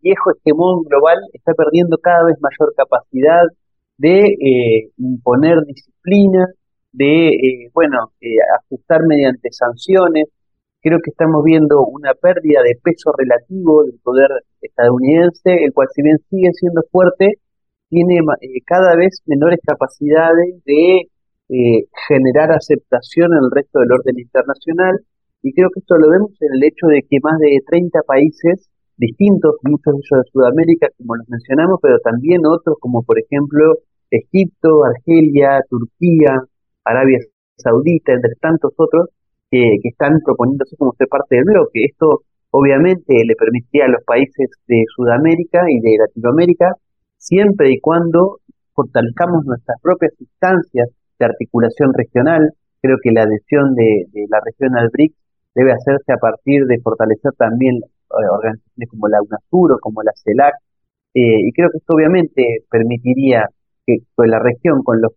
viejo 0.02 0.32
hegemón 0.32 0.84
global 0.84 1.18
está 1.34 1.54
perdiendo 1.54 1.98
cada 1.98 2.26
vez 2.26 2.38
mayor 2.40 2.74
capacidad 2.78 3.42
de 3.98 4.20
eh, 4.20 4.92
imponer 4.98 5.58
disciplina, 5.66 6.46
de, 6.92 7.30
eh, 7.30 7.70
bueno, 7.74 8.12
eh, 8.22 8.38
ajustar 8.60 9.02
mediante 9.08 9.50
sanciones. 9.52 10.26
creo 10.82 11.00
que 11.04 11.10
estamos 11.10 11.44
viendo 11.44 11.86
una 11.88 12.14
pérdida 12.14 12.62
de 12.62 12.78
peso 12.84 13.12
relativo 13.18 13.84
del 13.84 14.00
poder 14.04 14.30
estadounidense, 14.62 15.66
el 15.66 15.74
cual 15.74 15.88
si 15.94 16.04
bien 16.04 16.18
sigue 16.30 16.52
siendo 16.54 16.84
fuerte, 16.92 17.40
tiene 17.90 18.20
eh, 18.42 18.62
cada 18.66 18.96
vez 18.96 19.22
menores 19.26 19.60
capacidades 19.66 20.64
de 20.66 21.10
eh, 21.50 21.88
generar 22.08 22.52
aceptación 22.52 23.34
en 23.34 23.44
el 23.44 23.52
resto 23.52 23.80
del 23.80 23.92
orden 23.92 24.20
internacional 24.20 25.00
y 25.46 25.54
creo 25.54 25.70
que 25.70 25.80
esto 25.80 25.96
lo 25.98 26.10
vemos 26.10 26.32
en 26.42 26.50
el 26.56 26.64
hecho 26.64 26.88
de 26.88 27.06
que 27.08 27.20
más 27.22 27.38
de 27.38 27.62
30 27.70 28.02
países 28.08 28.68
distintos, 28.98 29.58
muchos 29.62 29.94
de 29.94 30.02
ellos 30.02 30.26
de 30.26 30.32
Sudamérica, 30.32 30.88
como 30.98 31.16
los 31.18 31.30
mencionamos, 31.30 31.78
pero 31.84 32.00
también 32.00 32.42
otros 32.48 32.78
como 32.80 33.04
por 33.04 33.20
ejemplo 33.20 33.76
Egipto, 34.10 34.84
Argelia, 34.84 35.62
Turquía, 35.70 36.42
Arabia 36.84 37.20
Saudita, 37.58 38.14
entre 38.14 38.34
tantos 38.42 38.74
otros, 38.76 39.10
que, 39.52 39.78
que 39.84 39.90
están 39.90 40.18
proponiéndose 40.26 40.76
como 40.78 40.94
ser 40.98 41.08
parte 41.08 41.36
del 41.36 41.46
bloque. 41.46 41.86
Esto 41.86 42.24
obviamente 42.50 43.14
le 43.14 43.36
permitiría 43.36 43.86
a 43.86 43.90
los 43.90 44.04
países 44.04 44.50
de 44.68 44.84
Sudamérica 44.96 45.62
y 45.70 45.80
de 45.80 45.98
Latinoamérica, 46.00 46.74
siempre 47.18 47.70
y 47.70 47.80
cuando 47.80 48.40
fortalezcamos 48.74 49.46
nuestras 49.46 49.78
propias 49.80 50.14
instancias 50.20 50.90
de 51.20 51.26
articulación 51.26 51.94
regional. 51.94 52.50
Creo 52.82 52.98
que 53.02 53.12
la 53.12 53.24
adhesión 53.24 53.76
de, 53.76 54.06
la 54.30 54.40
región 54.44 54.76
al 54.76 54.90
BRICS 54.90 55.25
debe 55.56 55.72
hacerse 55.72 56.12
a 56.14 56.18
partir 56.18 56.66
de 56.66 56.80
fortalecer 56.82 57.32
también 57.38 57.78
eh, 57.78 58.30
organizaciones 58.30 58.90
como 58.90 59.08
la 59.08 59.22
UNASUR 59.22 59.74
o 59.74 59.80
como 59.80 60.04
la 60.04 60.12
CELAC, 60.24 60.54
eh, 61.16 61.48
y 61.48 61.52
creo 61.54 61.70
que 61.72 61.78
esto 61.78 61.96
obviamente 61.96 62.66
permitiría 62.70 63.48
que 63.86 64.00
con 64.16 64.30
la 64.30 64.40
región, 64.40 64.84
con 64.84 65.00
las 65.02 65.12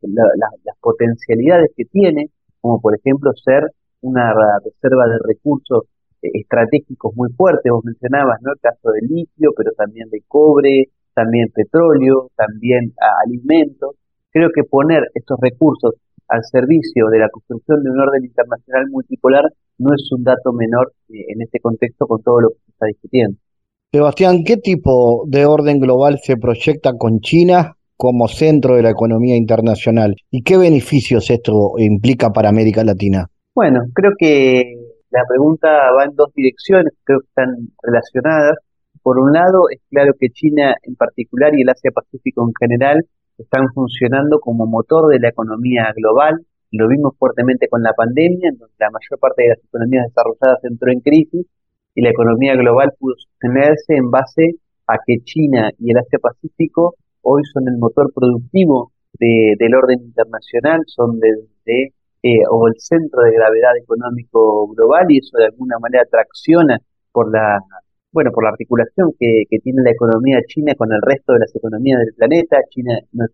potencialidades 0.81 1.73
que 1.77 1.85
tiene, 1.87 2.31
como 2.61 2.81
por 2.81 2.97
ejemplo 2.97 3.33
ser 3.35 3.65
una 4.01 4.33
reserva 4.65 5.09
de 5.09 5.19
recursos 5.27 5.85
eh, 6.23 6.31
estratégicos 6.35 7.15
muy 7.17 7.31
fuertes, 7.33 7.73
vos 7.73 7.85
mencionabas, 7.85 8.41
¿no? 8.43 8.53
El 8.53 8.61
caso 8.61 8.91
del 8.93 9.09
litio, 9.09 9.51
pero 9.57 9.73
también 9.73 10.09
de 10.11 10.23
cobre, 10.29 10.85
también 11.15 11.49
petróleo, 11.53 12.31
también 12.37 12.93
alimentos. 13.25 13.97
Creo 14.31 14.51
que 14.55 14.63
poner 14.63 15.03
estos 15.15 15.39
recursos 15.41 15.95
al 16.29 16.45
servicio 16.45 17.09
de 17.09 17.19
la 17.19 17.29
construcción 17.31 17.83
de 17.83 17.91
un 17.91 17.99
orden 17.99 18.25
internacional 18.25 18.87
multipolar 18.91 19.45
no 19.79 19.95
es 19.95 20.09
un 20.13 20.25
dato 20.25 20.53
menor 20.53 20.93
eh, 21.09 21.25
en 21.29 21.43
este 21.43 21.61
contexto 21.61 22.07
con 22.07 22.23
todo 22.23 22.41
lo 22.41 22.49
que 22.51 22.57
se 22.65 22.71
está 22.71 22.87
discutiendo. 22.87 23.39
Sebastián, 23.91 24.43
¿qué 24.45 24.59
tipo 24.59 25.25
de 25.27 25.47
orden 25.47 25.81
global 25.81 26.19
se 26.23 26.37
proyecta 26.37 26.93
con 26.99 27.21
China 27.21 27.77
como 27.97 28.29
centro 28.29 28.77
de 28.77 28.83
la 28.83 28.91
economía 28.91 29.37
internacional? 29.37 30.15
¿Y 30.31 30.43
qué 30.43 30.59
beneficios 30.59 31.31
esto 31.31 31.73
implica 31.79 32.31
para 32.31 32.51
América 32.51 32.85
Latina? 32.85 33.27
Bueno, 33.55 33.81
creo 33.95 34.13
que 34.19 34.75
la 35.11 35.23
pregunta 35.27 35.69
va 35.97 36.05
en 36.05 36.15
dos 36.15 36.33
direcciones, 36.35 36.93
creo 37.05 37.21
que 37.21 37.29
están 37.29 37.49
relacionadas. 37.83 38.59
Por 39.03 39.19
un 39.19 39.33
lado, 39.33 39.71
es 39.71 39.81
claro 39.91 40.13
que 40.19 40.29
China 40.29 40.75
en 40.83 40.95
particular 40.95 41.55
y 41.57 41.63
el 41.63 41.69
Asia-Pacífico 41.71 42.47
en 42.47 42.53
general 42.61 43.07
están 43.39 43.69
funcionando 43.73 44.39
como 44.39 44.67
motor 44.67 45.09
de 45.11 45.19
la 45.19 45.31
economía 45.31 45.93
global. 45.97 46.45
Lo 46.71 46.89
vimos 46.89 47.15
fuertemente 47.19 47.69
con 47.69 47.83
la 47.83 47.93
pandemia, 47.95 48.51
en 48.51 48.59
donde 48.59 48.75
la 48.79 48.91
mayor 48.91 49.19
parte 49.19 49.43
de 49.43 49.49
las 49.51 49.65
economías 49.65 50.07
desarrolladas 50.07 50.65
entró 50.65 50.93
en 50.93 51.01
crisis 51.01 51.47
y 51.95 52.03
la 52.03 52.11
economía 52.11 52.55
global 52.55 52.93
pudo 52.99 53.15
sostenerse 53.17 53.97
en 53.97 54.11
base 54.11 54.55
a 54.87 54.97
que 55.05 55.19
China 55.25 55.71
y 55.79 55.91
el 55.91 55.99
Asia-Pacífico 55.99 56.95
hoy 57.23 57.43
son 57.53 57.69
el 57.69 57.79
motor 57.79 58.13
productivo 58.15 58.93
del 59.19 59.75
orden 59.75 60.01
internacional, 60.01 60.83
son 60.87 61.19
de 61.19 61.93
eh, 62.23 62.43
o 62.51 62.67
el 62.67 62.75
centro 62.79 63.23
de 63.23 63.33
gravedad 63.33 63.77
económico 63.77 64.67
global 64.75 65.07
y 65.09 65.19
eso 65.19 65.39
de 65.39 65.47
alguna 65.47 65.79
manera 65.79 66.05
tracciona 66.11 66.77
por 67.13 67.31
la 67.31 67.61
bueno 68.11 68.33
por 68.33 68.43
la 68.43 68.51
articulación 68.51 69.13
que, 69.17 69.45
tiene 69.63 69.83
la 69.83 69.93
economía 69.93 70.41
china 70.49 70.75
con 70.77 70.93
el 70.93 71.01
resto 71.01 71.35
de 71.35 71.39
las 71.41 71.55
economías 71.55 72.01
del 72.01 72.15
planeta. 72.15 72.57
China 72.71 72.99
no 73.13 73.25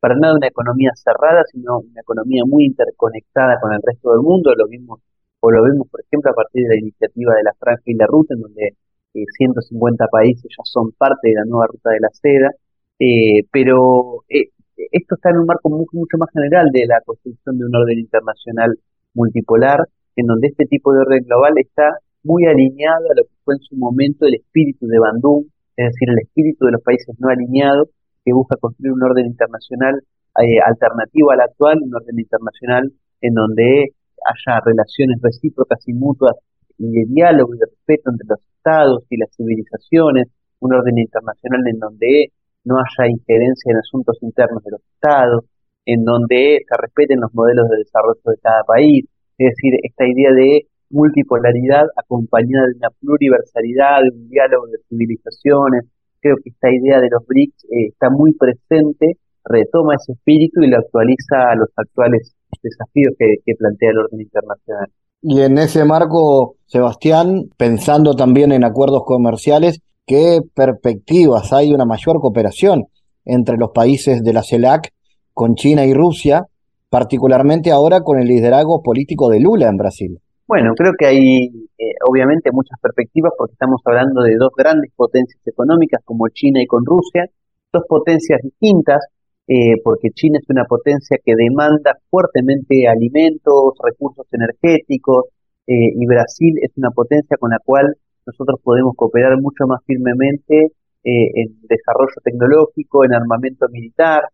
para 0.00 0.16
nada 0.16 0.34
una 0.34 0.48
economía 0.48 0.90
cerrada, 0.94 1.44
sino 1.52 1.78
una 1.78 2.00
economía 2.00 2.42
muy 2.46 2.64
interconectada 2.66 3.60
con 3.60 3.72
el 3.72 3.80
resto 3.82 4.12
del 4.12 4.22
mundo. 4.22 4.52
Lo 4.56 4.66
vimos 4.66 5.00
o 5.40 5.50
lo 5.50 5.62
vemos, 5.62 5.88
por 5.88 6.00
ejemplo, 6.00 6.30
a 6.30 6.34
partir 6.34 6.64
de 6.64 6.74
la 6.74 6.80
iniciativa 6.80 7.34
de 7.34 7.42
la 7.44 7.52
Franja 7.58 7.82
y 7.86 7.94
la 7.94 8.06
Ruta, 8.06 8.34
en 8.34 8.40
donde 8.40 8.76
150 9.12 10.04
eh, 10.04 10.08
países 10.10 10.44
ya 10.50 10.64
son 10.64 10.92
parte 10.92 11.28
de 11.28 11.34
la 11.34 11.44
nueva 11.44 11.66
ruta 11.66 11.90
de 11.90 12.00
la 12.00 12.08
seda. 12.12 12.50
Eh, 12.98 13.44
pero 13.50 14.24
esto 14.28 15.14
está 15.14 15.30
en 15.30 15.38
un 15.38 15.46
marco 15.46 15.68
mucho, 15.70 15.90
mucho 15.92 16.16
más 16.18 16.30
general 16.32 16.68
de 16.72 16.86
la 16.86 17.00
construcción 17.04 17.58
de 17.58 17.64
un 17.66 17.74
orden 17.74 17.98
internacional 17.98 18.78
multipolar, 19.14 19.86
en 20.16 20.26
donde 20.26 20.48
este 20.48 20.66
tipo 20.66 20.92
de 20.92 21.00
orden 21.00 21.24
global 21.24 21.54
está 21.56 21.98
muy 22.22 22.46
alineado 22.46 23.06
a 23.10 23.14
lo 23.16 23.24
que 23.24 23.34
fue 23.44 23.54
en 23.54 23.60
su 23.60 23.76
momento 23.76 24.26
el 24.26 24.34
espíritu 24.34 24.86
de 24.86 24.98
Bandung, 24.98 25.46
es 25.76 25.86
decir, 25.92 26.10
el 26.10 26.18
espíritu 26.18 26.66
de 26.66 26.72
los 26.72 26.82
países 26.82 27.14
no 27.18 27.28
alineados, 27.28 27.88
que 28.30 28.34
busca 28.34 28.56
construir 28.56 28.92
un 28.92 29.02
orden 29.02 29.26
internacional 29.26 29.98
eh, 30.38 30.60
alternativo 30.64 31.32
al 31.32 31.40
actual, 31.40 31.82
un 31.82 31.94
orden 31.94 32.18
internacional 32.18 32.92
en 33.20 33.34
donde 33.34 33.90
haya 34.22 34.60
relaciones 34.64 35.18
recíprocas 35.20 35.82
y 35.88 35.92
mutuas 35.92 36.36
y 36.78 36.92
de 36.92 37.04
diálogo 37.08 37.54
y 37.54 37.58
de 37.58 37.66
respeto 37.66 38.10
entre 38.10 38.26
los 38.28 38.38
estados 38.56 39.02
y 39.10 39.16
las 39.16 39.34
civilizaciones, 39.34 40.28
un 40.60 40.74
orden 40.74 40.98
internacional 40.98 41.66
en 41.66 41.78
donde 41.78 42.32
no 42.64 42.76
haya 42.78 43.10
injerencia 43.10 43.72
en 43.72 43.78
asuntos 43.78 44.16
internos 44.22 44.62
de 44.62 44.70
los 44.70 44.82
estados, 44.94 45.44
en 45.84 46.04
donde 46.04 46.62
se 46.62 46.76
respeten 46.78 47.20
los 47.20 47.34
modelos 47.34 47.68
de 47.68 47.78
desarrollo 47.78 48.20
de 48.24 48.38
cada 48.40 48.62
país, 48.62 49.04
es 49.38 49.56
decir, 49.56 49.74
esta 49.82 50.06
idea 50.06 50.30
de 50.32 50.66
multipolaridad 50.90 51.86
acompañada 51.96 52.68
de 52.68 52.76
una 52.76 52.90
pluriversalidad, 52.90 54.02
de 54.02 54.10
un 54.14 54.28
diálogo 54.28 54.66
de 54.66 54.78
civilizaciones, 54.88 55.84
creo 56.20 56.36
que 56.42 56.50
esta 56.50 56.70
idea 56.70 57.00
de 57.00 57.08
los 57.10 57.26
BRICS 57.26 57.64
eh, 57.64 57.86
está 57.88 58.10
muy 58.10 58.32
presente, 58.34 59.18
retoma 59.44 59.94
ese 59.94 60.12
espíritu 60.12 60.62
y 60.62 60.68
lo 60.68 60.78
actualiza 60.78 61.50
a 61.50 61.56
los 61.56 61.68
actuales 61.76 62.34
desafíos 62.62 63.14
que, 63.18 63.36
que 63.44 63.54
plantea 63.54 63.90
el 63.90 63.98
orden 63.98 64.20
internacional. 64.20 64.88
Y 65.22 65.40
en 65.42 65.58
ese 65.58 65.84
marco, 65.84 66.56
Sebastián, 66.66 67.50
pensando 67.56 68.14
también 68.14 68.52
en 68.52 68.64
acuerdos 68.64 69.02
comerciales, 69.04 69.80
qué 70.06 70.40
perspectivas 70.54 71.52
hay 71.52 71.68
de 71.68 71.74
una 71.74 71.84
mayor 71.84 72.20
cooperación 72.20 72.86
entre 73.24 73.56
los 73.58 73.70
países 73.70 74.22
de 74.22 74.32
la 74.32 74.42
CELAC 74.42 74.92
con 75.34 75.54
China 75.54 75.84
y 75.84 75.94
Rusia, 75.94 76.46
particularmente 76.88 77.70
ahora 77.70 78.00
con 78.00 78.18
el 78.18 78.26
liderazgo 78.26 78.82
político 78.82 79.28
de 79.30 79.40
Lula 79.40 79.68
en 79.68 79.76
Brasil. 79.76 80.18
Bueno, 80.50 80.74
creo 80.74 80.94
que 80.98 81.06
hay 81.06 81.46
eh, 81.78 81.94
obviamente 82.08 82.50
muchas 82.50 82.76
perspectivas 82.82 83.32
porque 83.38 83.52
estamos 83.52 83.80
hablando 83.84 84.22
de 84.22 84.34
dos 84.34 84.50
grandes 84.56 84.90
potencias 84.96 85.40
económicas 85.46 86.02
como 86.04 86.26
China 86.26 86.60
y 86.60 86.66
con 86.66 86.84
Rusia, 86.84 87.26
dos 87.72 87.84
potencias 87.88 88.40
distintas, 88.42 88.98
eh, 89.46 89.78
porque 89.84 90.10
China 90.10 90.40
es 90.42 90.50
una 90.50 90.64
potencia 90.64 91.18
que 91.24 91.36
demanda 91.36 91.96
fuertemente 92.10 92.88
alimentos, 92.88 93.74
recursos 93.80 94.26
energéticos, 94.32 95.26
eh, 95.68 95.94
y 95.94 96.04
Brasil 96.04 96.56
es 96.60 96.72
una 96.76 96.90
potencia 96.90 97.36
con 97.36 97.50
la 97.50 97.60
cual 97.64 97.94
nosotros 98.26 98.58
podemos 98.64 98.96
cooperar 98.96 99.40
mucho 99.40 99.68
más 99.68 99.78
firmemente 99.86 100.72
eh, 101.04 101.30
en 101.32 101.60
desarrollo 101.62 102.18
tecnológico, 102.24 103.04
en 103.04 103.14
armamento 103.14 103.68
militar. 103.70 104.24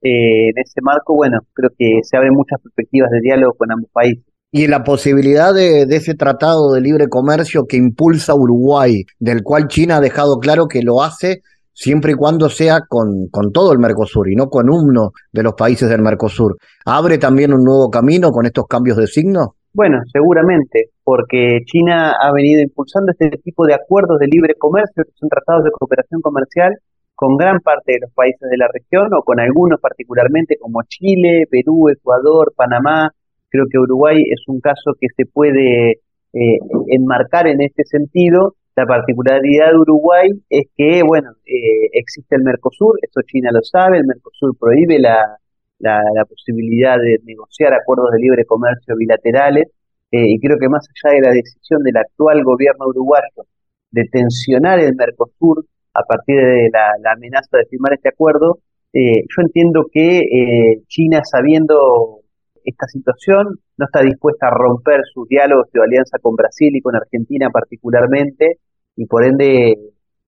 En 0.00 0.56
ese 0.56 0.80
marco, 0.80 1.14
bueno, 1.14 1.40
creo 1.52 1.68
que 1.76 2.00
se 2.02 2.16
abren 2.16 2.32
muchas 2.32 2.62
perspectivas 2.62 3.10
de 3.10 3.20
diálogo 3.20 3.52
con 3.58 3.72
ambos 3.72 3.90
países. 3.92 4.35
Y 4.52 4.68
la 4.68 4.84
posibilidad 4.84 5.52
de, 5.52 5.82
ese 5.82 6.14
tratado 6.14 6.72
de 6.72 6.80
libre 6.80 7.08
comercio 7.08 7.66
que 7.66 7.76
impulsa 7.76 8.34
Uruguay, 8.34 9.04
del 9.18 9.42
cual 9.42 9.68
China 9.68 9.96
ha 9.96 10.00
dejado 10.00 10.38
claro 10.38 10.66
que 10.66 10.82
lo 10.82 11.02
hace 11.02 11.42
siempre 11.72 12.12
y 12.12 12.14
cuando 12.14 12.48
sea 12.48 12.80
con, 12.88 13.28
con, 13.30 13.52
todo 13.52 13.72
el 13.72 13.78
Mercosur 13.78 14.30
y 14.30 14.34
no 14.34 14.46
con 14.46 14.70
uno 14.70 15.10
de 15.30 15.42
los 15.42 15.52
países 15.54 15.90
del 15.90 16.00
Mercosur. 16.00 16.56
¿Abre 16.86 17.18
también 17.18 17.52
un 17.52 17.62
nuevo 17.64 17.90
camino 17.90 18.30
con 18.30 18.46
estos 18.46 18.66
cambios 18.66 18.96
de 18.96 19.06
signo? 19.06 19.56
Bueno, 19.74 19.98
seguramente, 20.10 20.88
porque 21.04 21.60
China 21.66 22.14
ha 22.18 22.32
venido 22.32 22.62
impulsando 22.62 23.12
este 23.12 23.28
tipo 23.44 23.66
de 23.66 23.74
acuerdos 23.74 24.18
de 24.18 24.26
libre 24.26 24.54
comercio, 24.58 25.04
que 25.04 25.12
son 25.16 25.28
tratados 25.28 25.64
de 25.64 25.70
cooperación 25.70 26.22
comercial 26.22 26.72
con 27.14 27.36
gran 27.36 27.60
parte 27.60 27.92
de 27.92 27.98
los 28.00 28.12
países 28.12 28.40
de 28.48 28.56
la 28.56 28.68
región 28.72 29.12
o 29.12 29.22
con 29.22 29.38
algunos 29.38 29.78
particularmente 29.80 30.56
como 30.58 30.82
Chile, 30.88 31.44
Perú, 31.50 31.90
Ecuador, 31.90 32.54
Panamá. 32.56 33.10
Creo 33.50 33.64
que 33.70 33.78
Uruguay 33.78 34.22
es 34.30 34.42
un 34.48 34.60
caso 34.60 34.92
que 35.00 35.08
se 35.16 35.26
puede 35.26 35.92
eh, 35.92 36.58
enmarcar 36.88 37.46
en 37.46 37.62
este 37.62 37.84
sentido. 37.84 38.56
La 38.76 38.86
particularidad 38.86 39.70
de 39.70 39.78
Uruguay 39.78 40.28
es 40.50 40.66
que, 40.76 41.02
bueno, 41.02 41.30
eh, 41.46 41.88
existe 41.92 42.36
el 42.36 42.42
Mercosur, 42.42 42.98
eso 43.02 43.20
China 43.26 43.50
lo 43.52 43.62
sabe, 43.62 43.98
el 43.98 44.06
Mercosur 44.06 44.54
prohíbe 44.58 44.98
la, 44.98 45.38
la, 45.78 46.24
posibilidad 46.28 46.96
de 46.98 47.18
negociar 47.24 47.74
acuerdos 47.74 48.10
de 48.12 48.18
libre 48.20 48.44
comercio 48.44 48.96
bilaterales 48.96 49.68
eh, 50.10 50.24
y 50.28 50.38
creo 50.40 50.56
que 50.58 50.68
más 50.68 50.86
allá 50.88 51.14
de 51.14 51.20
la 51.22 51.32
decisión 51.32 51.82
del 51.82 51.96
actual 51.96 52.42
gobierno 52.44 52.86
uruguayo 52.86 53.46
de 53.90 54.04
tensionar 54.10 54.78
el 54.80 54.94
Mercosur 54.94 55.64
a 55.94 56.02
partir 56.02 56.36
de 56.36 56.70
la, 56.72 57.12
amenaza 57.12 57.56
de 57.56 57.66
firmar 57.66 57.94
este 57.94 58.10
acuerdo, 58.10 58.58
eh, 58.92 59.22
yo 59.28 59.42
entiendo 59.42 59.86
que 59.90 60.18
eh, 60.18 60.82
China 60.88 61.22
sabiendo 61.24 62.20
esta 62.66 62.86
situación, 62.86 63.58
no 63.78 63.86
está 63.86 64.02
dispuesta 64.02 64.48
a 64.48 64.50
romper 64.50 65.00
sus 65.12 65.28
diálogos 65.28 65.70
de 65.72 65.80
alianza 65.82 66.18
con 66.20 66.34
Brasil 66.34 66.74
y 66.74 66.80
con 66.80 66.96
Argentina 66.96 67.48
particularmente, 67.50 68.58
y 68.96 69.06
por 69.06 69.24
ende, 69.24 69.74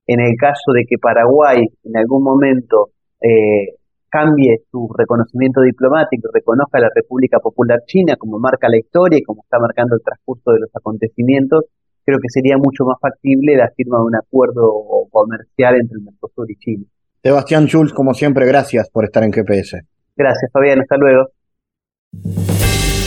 en 0.06 0.20
el 0.20 0.36
caso 0.38 0.72
de 0.72 0.84
que 0.88 0.96
Paraguay 0.98 1.64
en 1.84 1.96
algún 1.96 2.22
momento 2.22 2.90
eh, 3.20 3.76
cambie 4.08 4.62
su 4.70 4.88
reconocimiento 4.96 5.60
diplomático, 5.62 6.28
reconozca 6.32 6.78
a 6.78 6.82
la 6.82 6.90
República 6.94 7.38
Popular 7.40 7.80
China 7.86 8.16
como 8.16 8.38
marca 8.38 8.68
la 8.68 8.78
historia 8.78 9.18
y 9.18 9.22
como 9.22 9.42
está 9.42 9.58
marcando 9.58 9.96
el 9.96 10.02
transcurso 10.02 10.52
de 10.52 10.60
los 10.60 10.70
acontecimientos, 10.74 11.64
creo 12.04 12.18
que 12.20 12.28
sería 12.28 12.56
mucho 12.56 12.84
más 12.84 12.96
factible 13.00 13.56
la 13.56 13.70
firma 13.76 13.98
de 13.98 14.04
un 14.04 14.16
acuerdo 14.16 14.72
comercial 15.10 15.74
entre 15.76 15.98
el 15.98 16.04
Mercosur 16.04 16.50
y 16.50 16.56
China. 16.56 16.84
Sebastián 17.22 17.66
Schulz, 17.66 17.92
como 17.92 18.14
siempre, 18.14 18.46
gracias 18.46 18.88
por 18.90 19.04
estar 19.04 19.22
en 19.24 19.32
GPS. 19.32 19.82
Gracias, 20.16 20.50
Fabián. 20.52 20.80
Hasta 20.80 20.96
luego. 20.96 21.28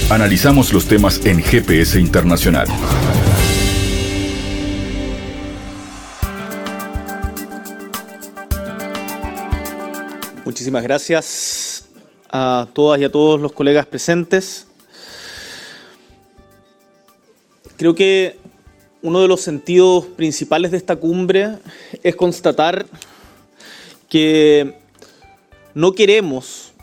Analizamos 0.09 0.73
los 0.73 0.87
temas 0.87 1.25
en 1.25 1.41
GPS 1.41 1.99
Internacional. 1.99 2.67
Muchísimas 10.43 10.83
gracias 10.83 11.85
a 12.29 12.67
todas 12.73 12.99
y 12.99 13.03
a 13.03 13.11
todos 13.11 13.39
los 13.39 13.53
colegas 13.53 13.85
presentes. 13.85 14.67
Creo 17.77 17.95
que 17.95 18.37
uno 19.01 19.21
de 19.21 19.27
los 19.27 19.41
sentidos 19.41 20.05
principales 20.05 20.71
de 20.71 20.77
esta 20.77 20.95
cumbre 20.95 21.57
es 22.03 22.15
constatar 22.15 22.85
que 24.09 24.77
no 25.73 25.93
queremos 25.93 26.73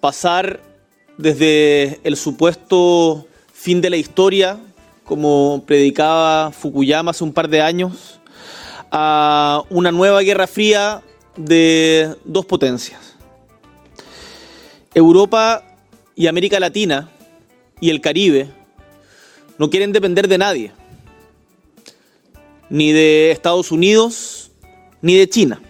pasar 0.00 0.69
desde 1.20 2.00
el 2.02 2.16
supuesto 2.16 3.26
fin 3.52 3.80
de 3.80 3.90
la 3.90 3.96
historia, 3.96 4.58
como 5.04 5.62
predicaba 5.66 6.50
Fukuyama 6.50 7.10
hace 7.10 7.24
un 7.24 7.32
par 7.32 7.48
de 7.48 7.60
años, 7.60 8.20
a 8.90 9.62
una 9.70 9.92
nueva 9.92 10.22
guerra 10.22 10.46
fría 10.46 11.02
de 11.36 12.14
dos 12.24 12.46
potencias. 12.46 13.16
Europa 14.94 15.62
y 16.16 16.26
América 16.26 16.58
Latina 16.58 17.10
y 17.80 17.90
el 17.90 18.00
Caribe 18.00 18.48
no 19.58 19.68
quieren 19.68 19.92
depender 19.92 20.26
de 20.26 20.38
nadie, 20.38 20.72
ni 22.70 22.92
de 22.92 23.30
Estados 23.30 23.70
Unidos 23.70 24.50
ni 25.02 25.16
de 25.16 25.28
China. 25.28 25.60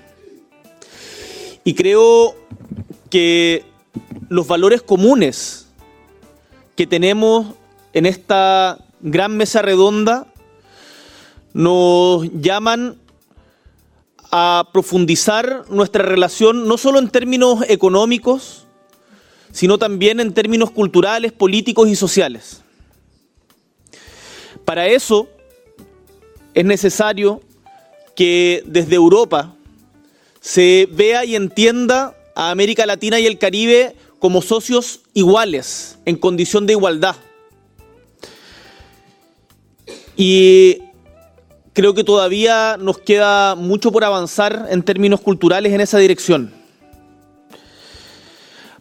Y 1.65 1.75
creo 1.75 2.37
que 3.11 3.70
los 4.29 4.47
valores 4.47 4.83
comunes 4.83 5.67
que 6.77 6.87
tenemos 6.87 7.55
en 7.93 8.07
esta 8.07 8.79
gran 9.01 9.37
mesa 9.37 9.63
redonda 9.63 10.27
nos 11.53 12.29
llaman 12.33 12.97
a 14.31 14.69
profundizar 14.73 15.65
nuestra 15.69 16.05
relación 16.05 16.69
no 16.69 16.79
solo 16.79 17.01
en 17.01 17.11
términos 17.11 17.65
económicos, 17.69 18.67
sino 19.53 19.79
también 19.79 20.21
en 20.21 20.33
términos 20.33 20.71
culturales, 20.71 21.33
políticos 21.33 21.89
y 21.89 21.97
sociales. 21.97 22.63
Para 24.65 24.87
eso 24.87 25.29
es 26.55 26.65
necesario 26.65 27.41
que 28.15 28.63
desde 28.67 28.95
Europa 28.95 29.55
se 30.41 30.89
vea 30.93 31.25
y 31.25 31.35
entienda 31.35 32.15
América 32.49 32.87
Latina 32.87 33.21
y 33.21 33.27
el 33.27 33.37
Caribe 33.37 33.95
como 34.19 34.41
socios 34.41 35.01
iguales, 35.13 35.99
en 36.07 36.17
condición 36.17 36.67
de 36.67 36.73
igualdad. 36.73 37.17
Y 40.17 40.79
creo 41.73 41.95
que 41.95 42.05
todavía 42.05 42.77
nos 42.79 42.99
queda 42.99 43.55
mucho 43.57 43.93
por 43.93 44.05
avanzar 44.05 44.69
en 44.71 44.83
términos 44.83 45.21
culturales 45.21 45.73
en 45.73 45.81
esa 45.81 45.99
dirección. 45.99 46.53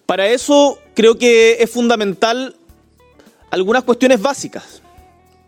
Para 0.05 0.27
eso 0.27 0.79
creo 0.93 1.17
que 1.17 1.57
es 1.59 1.69
fundamental 1.69 2.55
algunas 3.51 3.83
cuestiones 3.83 4.21
básicas. 4.21 4.81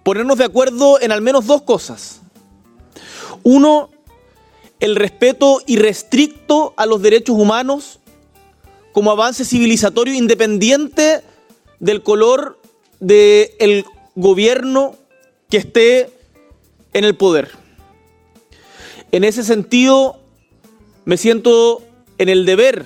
Ponernos 0.03 0.37
de 0.37 0.45
acuerdo 0.45 0.99
en 1.01 1.11
al 1.11 1.21
menos 1.21 1.45
dos 1.47 1.61
cosas. 1.63 2.21
Uno, 3.43 3.89
el 4.79 4.95
respeto 4.95 5.61
irrestricto 5.65 6.73
a 6.77 6.85
los 6.85 7.01
derechos 7.01 7.37
humanos 7.37 7.99
como 8.91 9.11
avance 9.11 9.45
civilizatorio 9.45 10.13
independiente 10.13 11.21
del 11.79 12.03
color 12.03 12.59
del 12.99 13.85
gobierno 14.15 14.95
que 15.49 15.57
esté 15.57 16.09
en 16.93 17.03
el 17.03 17.15
poder. 17.15 17.49
En 19.11 19.23
ese 19.23 19.43
sentido, 19.43 20.19
me 21.05 21.17
siento 21.17 21.81
en 22.17 22.29
el 22.29 22.45
deber 22.45 22.85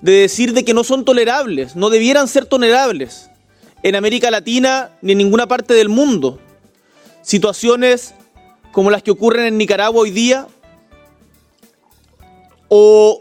de 0.00 0.12
decir 0.12 0.52
de 0.52 0.64
que 0.64 0.74
no 0.74 0.84
son 0.84 1.04
tolerables, 1.04 1.76
no 1.76 1.88
debieran 1.88 2.28
ser 2.28 2.46
tolerables 2.46 3.30
en 3.82 3.96
América 3.96 4.30
Latina 4.30 4.90
ni 5.00 5.12
en 5.12 5.18
ninguna 5.18 5.46
parte 5.46 5.74
del 5.74 5.88
mundo. 5.88 6.38
Situaciones 7.22 8.14
como 8.72 8.90
las 8.90 9.02
que 9.02 9.12
ocurren 9.12 9.46
en 9.46 9.56
Nicaragua 9.56 10.02
hoy 10.02 10.10
día, 10.10 10.46
o 12.68 13.20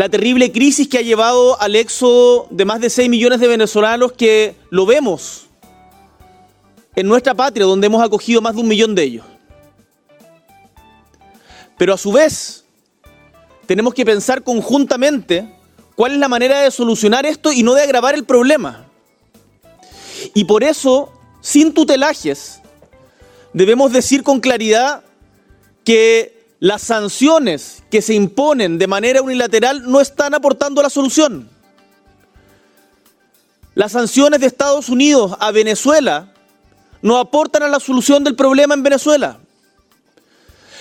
la 0.00 0.08
terrible 0.08 0.50
crisis 0.50 0.88
que 0.88 0.96
ha 0.96 1.02
llevado 1.02 1.60
al 1.60 1.76
éxodo 1.76 2.46
de 2.48 2.64
más 2.64 2.80
de 2.80 2.88
6 2.88 3.10
millones 3.10 3.38
de 3.38 3.46
venezolanos 3.46 4.12
que 4.12 4.54
lo 4.70 4.86
vemos 4.86 5.48
en 6.96 7.06
nuestra 7.06 7.34
patria, 7.34 7.66
donde 7.66 7.86
hemos 7.86 8.02
acogido 8.02 8.40
más 8.40 8.54
de 8.54 8.62
un 8.62 8.68
millón 8.68 8.94
de 8.94 9.02
ellos. 9.02 9.26
Pero 11.76 11.92
a 11.92 11.98
su 11.98 12.12
vez, 12.12 12.64
tenemos 13.66 13.92
que 13.92 14.06
pensar 14.06 14.42
conjuntamente 14.42 15.54
cuál 15.96 16.12
es 16.12 16.18
la 16.18 16.28
manera 16.28 16.60
de 16.60 16.70
solucionar 16.70 17.26
esto 17.26 17.52
y 17.52 17.62
no 17.62 17.74
de 17.74 17.82
agravar 17.82 18.14
el 18.14 18.24
problema. 18.24 18.86
Y 20.32 20.44
por 20.44 20.64
eso, 20.64 21.12
sin 21.42 21.74
tutelajes, 21.74 22.62
debemos 23.52 23.92
decir 23.92 24.22
con 24.22 24.40
claridad 24.40 25.04
que 25.84 26.39
las 26.60 26.82
sanciones 26.82 27.82
que 27.90 28.02
se 28.02 28.12
imponen 28.14 28.78
de 28.78 28.86
manera 28.86 29.22
unilateral 29.22 29.90
no 29.90 29.98
están 29.98 30.34
aportando 30.34 30.82
la 30.82 30.90
solución. 30.90 31.48
Las 33.74 33.92
sanciones 33.92 34.40
de 34.40 34.46
Estados 34.46 34.90
Unidos 34.90 35.34
a 35.40 35.52
Venezuela 35.52 36.34
no 37.00 37.16
aportan 37.16 37.62
a 37.62 37.68
la 37.68 37.80
solución 37.80 38.24
del 38.24 38.36
problema 38.36 38.74
en 38.74 38.82
Venezuela. 38.82 39.38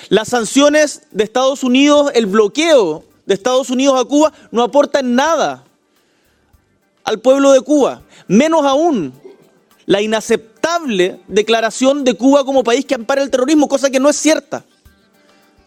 Las 0.09 0.27
sanciones 0.27 1.03
de 1.11 1.23
Estados 1.23 1.63
Unidos, 1.63 2.11
el 2.13 2.25
bloqueo 2.25 3.05
de 3.25 3.33
Estados 3.33 3.69
Unidos 3.69 4.01
a 4.01 4.05
Cuba, 4.05 4.33
no 4.51 4.63
aportan 4.63 5.15
nada 5.15 5.63
al 7.05 7.19
pueblo 7.19 7.53
de 7.53 7.61
Cuba. 7.61 8.01
Menos 8.27 8.65
aún 8.65 9.13
la 9.85 10.01
inaceptable 10.01 11.21
declaración 11.27 12.03
de 12.03 12.15
Cuba 12.15 12.43
como 12.43 12.65
país 12.65 12.83
que 12.83 12.95
ampara 12.95 13.21
el 13.21 13.29
terrorismo, 13.29 13.69
cosa 13.69 13.89
que 13.89 13.99
no 14.01 14.09
es 14.09 14.17
cierta. 14.17 14.65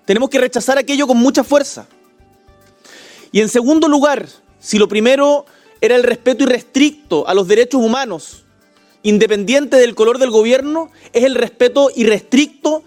Tenemos 0.05 0.31
que 0.31 0.39
rechazar 0.39 0.79
aquello 0.79 1.07
con 1.07 1.17
mucha 1.17 1.45
fuerza. 1.45 1.87
Y 3.31 3.41
en 3.41 3.49
segundo 3.49 3.89
lugar, 3.89 4.29
si 4.59 4.79
lo 4.79 4.89
primero 4.89 5.47
era 5.81 5.97
el 5.97 6.03
respeto 6.03 6.45
irrestricto 6.45 7.27
a 7.27 7.35
los 7.35 7.49
derechos 7.49 7.81
humanos, 7.81 8.45
independiente 9.03 9.77
del 9.77 9.95
color 9.95 10.19
del 10.19 10.31
gobierno, 10.31 10.91
es 11.13 11.25
el 11.25 11.35
respeto 11.35 11.91
irrestricto 11.95 12.85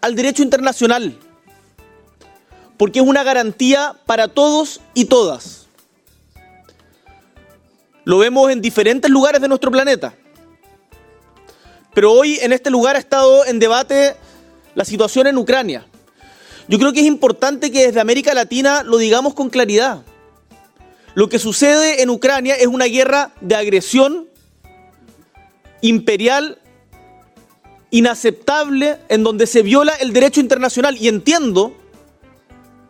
al 0.00 0.14
derecho 0.14 0.42
internacional. 0.42 1.18
Porque 2.76 3.00
es 3.00 3.06
una 3.06 3.22
garantía 3.22 3.94
para 4.06 4.28
todos 4.28 4.80
y 4.94 5.04
todas. 5.04 5.66
Lo 8.04 8.18
vemos 8.18 8.50
en 8.50 8.60
diferentes 8.60 9.10
lugares 9.10 9.40
de 9.40 9.48
nuestro 9.48 9.70
planeta. 9.70 10.14
Pero 11.94 12.12
hoy 12.12 12.38
en 12.40 12.52
este 12.52 12.70
lugar 12.70 12.96
ha 12.96 12.98
estado 12.98 13.44
en 13.44 13.58
debate 13.58 14.16
la 14.74 14.84
situación 14.84 15.26
en 15.26 15.38
Ucrania. 15.38 15.86
Yo 16.68 16.78
creo 16.78 16.92
que 16.92 17.00
es 17.00 17.06
importante 17.06 17.70
que 17.70 17.86
desde 17.86 18.00
América 18.00 18.34
Latina 18.34 18.82
lo 18.82 18.98
digamos 18.98 19.34
con 19.34 19.50
claridad. 19.50 20.02
Lo 21.14 21.28
que 21.28 21.38
sucede 21.38 22.02
en 22.02 22.10
Ucrania 22.10 22.54
es 22.54 22.66
una 22.66 22.86
guerra 22.86 23.32
de 23.40 23.54
agresión 23.54 24.28
imperial 25.82 26.58
inaceptable 27.90 28.98
en 29.08 29.22
donde 29.22 29.46
se 29.46 29.62
viola 29.62 29.92
el 30.00 30.12
derecho 30.12 30.40
internacional 30.40 30.96
y 30.98 31.08
entiendo 31.08 31.74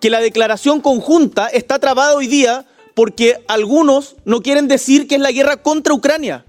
que 0.00 0.10
la 0.10 0.20
declaración 0.20 0.80
conjunta 0.80 1.48
está 1.48 1.78
trabada 1.80 2.14
hoy 2.14 2.28
día 2.28 2.66
porque 2.94 3.42
algunos 3.48 4.16
no 4.24 4.42
quieren 4.42 4.68
decir 4.68 5.08
que 5.08 5.16
es 5.16 5.20
la 5.20 5.32
guerra 5.32 5.56
contra 5.56 5.94
Ucrania. 5.94 6.44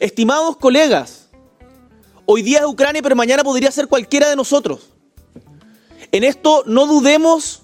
Estimados 0.00 0.58
colegas, 0.58 1.28
hoy 2.26 2.42
día 2.42 2.58
es 2.58 2.66
Ucrania 2.66 3.02
pero 3.02 3.16
mañana 3.16 3.42
podría 3.42 3.70
ser 3.70 3.88
cualquiera 3.88 4.28
de 4.28 4.36
nosotros. 4.36 4.97
En 6.12 6.24
esto 6.24 6.62
no 6.66 6.86
dudemos 6.86 7.62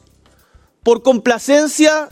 por 0.83 1.02
complacencia 1.02 2.09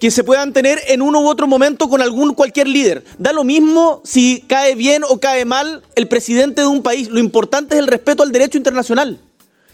que 0.00 0.10
se 0.10 0.24
puedan 0.24 0.52
tener 0.52 0.80
en 0.86 1.02
uno 1.02 1.20
u 1.20 1.28
otro 1.28 1.46
momento 1.46 1.88
con 1.88 2.00
algún 2.00 2.34
cualquier 2.34 2.68
líder. 2.68 3.04
Da 3.18 3.32
lo 3.32 3.44
mismo 3.44 4.00
si 4.04 4.44
cae 4.46 4.74
bien 4.74 5.02
o 5.08 5.18
cae 5.18 5.44
mal 5.44 5.82
el 5.96 6.08
presidente 6.08 6.60
de 6.60 6.68
un 6.68 6.82
país. 6.82 7.08
Lo 7.08 7.18
importante 7.18 7.74
es 7.74 7.80
el 7.80 7.88
respeto 7.88 8.22
al 8.22 8.32
derecho 8.32 8.58
internacional. 8.58 9.20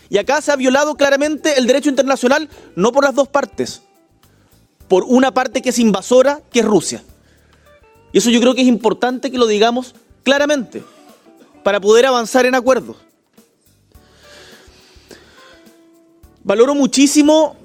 Y 0.08 0.18
acá 0.18 0.40
se 0.40 0.52
ha 0.52 0.56
violado 0.56 0.96
claramente 0.96 1.58
el 1.58 1.66
derecho 1.66 1.90
internacional, 1.90 2.48
no 2.76 2.92
por 2.92 3.04
las 3.04 3.14
dos 3.14 3.28
partes, 3.28 3.82
por 4.88 5.04
una 5.04 5.32
parte 5.32 5.62
que 5.62 5.70
es 5.70 5.78
invasora, 5.78 6.40
que 6.52 6.60
es 6.60 6.66
Rusia. 6.66 7.02
Y 8.12 8.18
eso 8.18 8.30
yo 8.30 8.40
creo 8.40 8.54
que 8.54 8.60
es 8.62 8.68
importante 8.68 9.30
que 9.30 9.38
lo 9.38 9.46
digamos 9.46 9.94
claramente, 10.22 10.82
para 11.62 11.80
poder 11.80 12.06
avanzar 12.06 12.46
en 12.46 12.54
acuerdos. 12.54 12.96
Valoro 16.46 16.74
muchísimo 16.74 17.56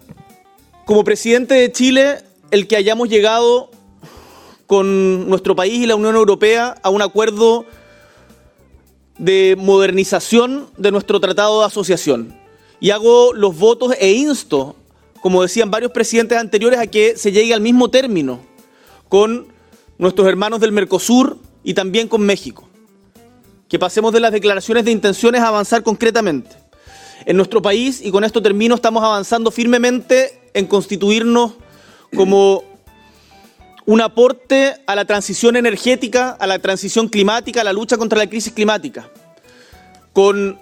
como 0.86 1.04
presidente 1.04 1.54
de 1.54 1.70
Chile 1.70 2.20
el 2.50 2.65
que 2.65 2.78
hayamos 2.78 3.10
llegado 3.10 3.70
con 4.68 5.28
nuestro 5.28 5.54
país 5.54 5.84
y 5.84 5.86
la 5.86 5.98
Unión 5.98 6.15
Europea 6.15 6.78
a 6.82 6.89
un 6.89 7.02
acuerdo 7.02 7.65
de 9.18 9.58
modernización 9.60 10.70
de 10.78 10.92
nuestro 10.92 11.20
tratado 11.20 11.60
de 11.60 11.65
asociación. 11.65 12.39
Y 12.80 12.92
hago 12.92 13.34
los 13.34 13.58
votos 13.58 13.94
e 14.00 14.13
insto, 14.13 14.78
como 15.20 15.42
decían 15.42 15.70
varios 15.70 15.92
presidentes 15.92 16.38
anteriores, 16.38 16.80
a 16.80 16.88
que 16.88 17.18
se 17.18 17.34
llegue 17.34 17.54
al 17.54 17.60
mismo 17.60 17.89
término 17.89 18.39
con 19.10 19.48
nuestros 19.98 20.26
hermanos 20.26 20.62
del 20.62 20.72
Mercosur 20.72 21.38
y 21.65 21.74
también 21.74 22.08
con 22.08 22.22
México. 22.22 22.63
Que 23.68 23.78
pasemos 23.78 24.13
de 24.13 24.22
las 24.22 24.32
declaraciones 24.32 24.86
de 24.86 24.92
intenciones 24.92 25.42
a 25.42 25.50
avanzar 25.50 25.84
concretamente. 25.84 26.59
En 27.26 27.38
nuestro 27.38 27.62
país, 27.62 28.02
y 28.04 28.12
con 28.12 28.24
esto 28.24 28.42
termino, 28.42 28.76
estamos 28.76 29.04
avanzando 29.04 29.52
firmemente 29.52 30.40
en 30.54 30.68
constituirnos 30.68 31.54
como 32.16 32.64
un 33.86 34.02
aporte 34.02 34.76
a 34.86 34.96
la 34.96 35.06
transición 35.06 35.56
energética, 35.56 36.30
a 36.32 36.48
la 36.48 36.60
transición 36.60 37.08
climática, 37.08 37.62
a 37.62 37.64
la 37.64 37.74
lucha 37.74 37.98
contra 37.98 38.20
la 38.20 38.28
crisis 38.28 38.54
climática, 38.54 39.10
con 40.14 40.60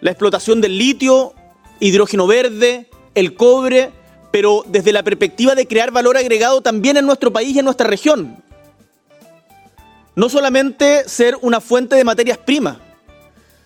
la 0.00 0.10
explotación 0.10 0.60
del 0.60 0.76
litio, 0.76 1.34
hidrógeno 1.80 2.26
verde, 2.26 2.88
el 3.14 3.34
cobre, 3.34 3.90
pero 4.30 4.64
desde 4.66 4.92
la 4.92 5.02
perspectiva 5.02 5.54
de 5.54 5.66
crear 5.66 5.90
valor 5.90 6.16
agregado 6.16 6.60
también 6.60 6.96
en 6.96 7.06
nuestro 7.06 7.32
país 7.32 7.54
y 7.54 7.58
en 7.58 7.64
nuestra 7.64 7.86
región. 7.86 8.42
No 10.14 10.28
solamente 10.28 11.08
ser 11.08 11.38
una 11.40 11.60
fuente 11.60 11.96
de 11.96 12.04
materias 12.04 12.38
primas, 12.38 12.76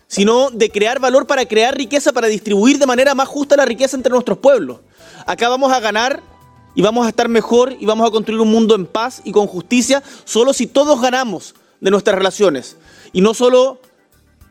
sino 0.09 0.51
de 0.51 0.71
crear 0.71 1.01
valor 1.01 1.27
para 1.27 1.47
crear 1.47 1.77
riqueza, 1.77 2.13
para 2.13 2.29
distribuir 2.29 2.79
de 2.79 2.87
manera 2.87 3.15
más 3.15 3.29
justa 3.29 3.57
la 3.57 3.65
riqueza 3.65 3.97
entre 3.97 4.13
nuestros 4.13 4.39
pueblos. 4.39 4.81
Acá 5.27 5.49
vamos 5.49 5.73
a 5.73 5.81
ganar 5.81 6.23
y 6.75 6.83
vamos 6.83 7.07
a 7.07 7.09
estar 7.09 7.29
mejor 7.29 7.77
y 7.79 7.87
vamos 7.87 8.07
a 8.07 8.11
construir 8.11 8.41
un 8.41 8.51
mundo 8.51 8.75
en 8.75 8.87
paz 8.87 9.23
y 9.25 9.33
con 9.33 9.47
justicia 9.47 10.03
solo 10.25 10.53
si 10.53 10.67
todos 10.67 11.01
ganamos 11.01 11.55
de 11.81 11.91
nuestras 11.91 12.17
relaciones 12.17 12.77
y 13.13 13.21
no 13.21 13.35
solo 13.35 13.81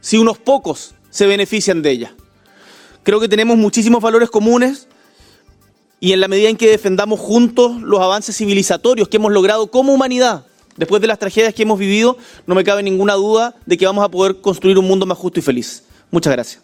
si 0.01 0.17
unos 0.17 0.37
pocos 0.37 0.95
se 1.09 1.27
benefician 1.27 1.81
de 1.81 1.91
ellas. 1.91 2.11
Creo 3.03 3.19
que 3.19 3.29
tenemos 3.29 3.57
muchísimos 3.57 4.01
valores 4.01 4.29
comunes 4.29 4.87
y 5.99 6.11
en 6.13 6.19
la 6.19 6.27
medida 6.27 6.49
en 6.49 6.57
que 6.57 6.69
defendamos 6.69 7.19
juntos 7.19 7.81
los 7.81 8.01
avances 8.01 8.35
civilizatorios 8.35 9.07
que 9.07 9.17
hemos 9.17 9.31
logrado 9.31 9.67
como 9.67 9.93
humanidad, 9.93 10.45
después 10.77 11.01
de 11.01 11.07
las 11.07 11.19
tragedias 11.19 11.53
que 11.53 11.63
hemos 11.63 11.79
vivido, 11.79 12.17
no 12.45 12.55
me 12.55 12.63
cabe 12.63 12.83
ninguna 12.83 13.13
duda 13.13 13.55
de 13.65 13.77
que 13.77 13.85
vamos 13.85 14.03
a 14.03 14.09
poder 14.09 14.41
construir 14.41 14.77
un 14.77 14.87
mundo 14.87 15.05
más 15.05 15.17
justo 15.17 15.39
y 15.39 15.43
feliz. 15.43 15.83
Muchas 16.11 16.33
gracias. 16.33 16.63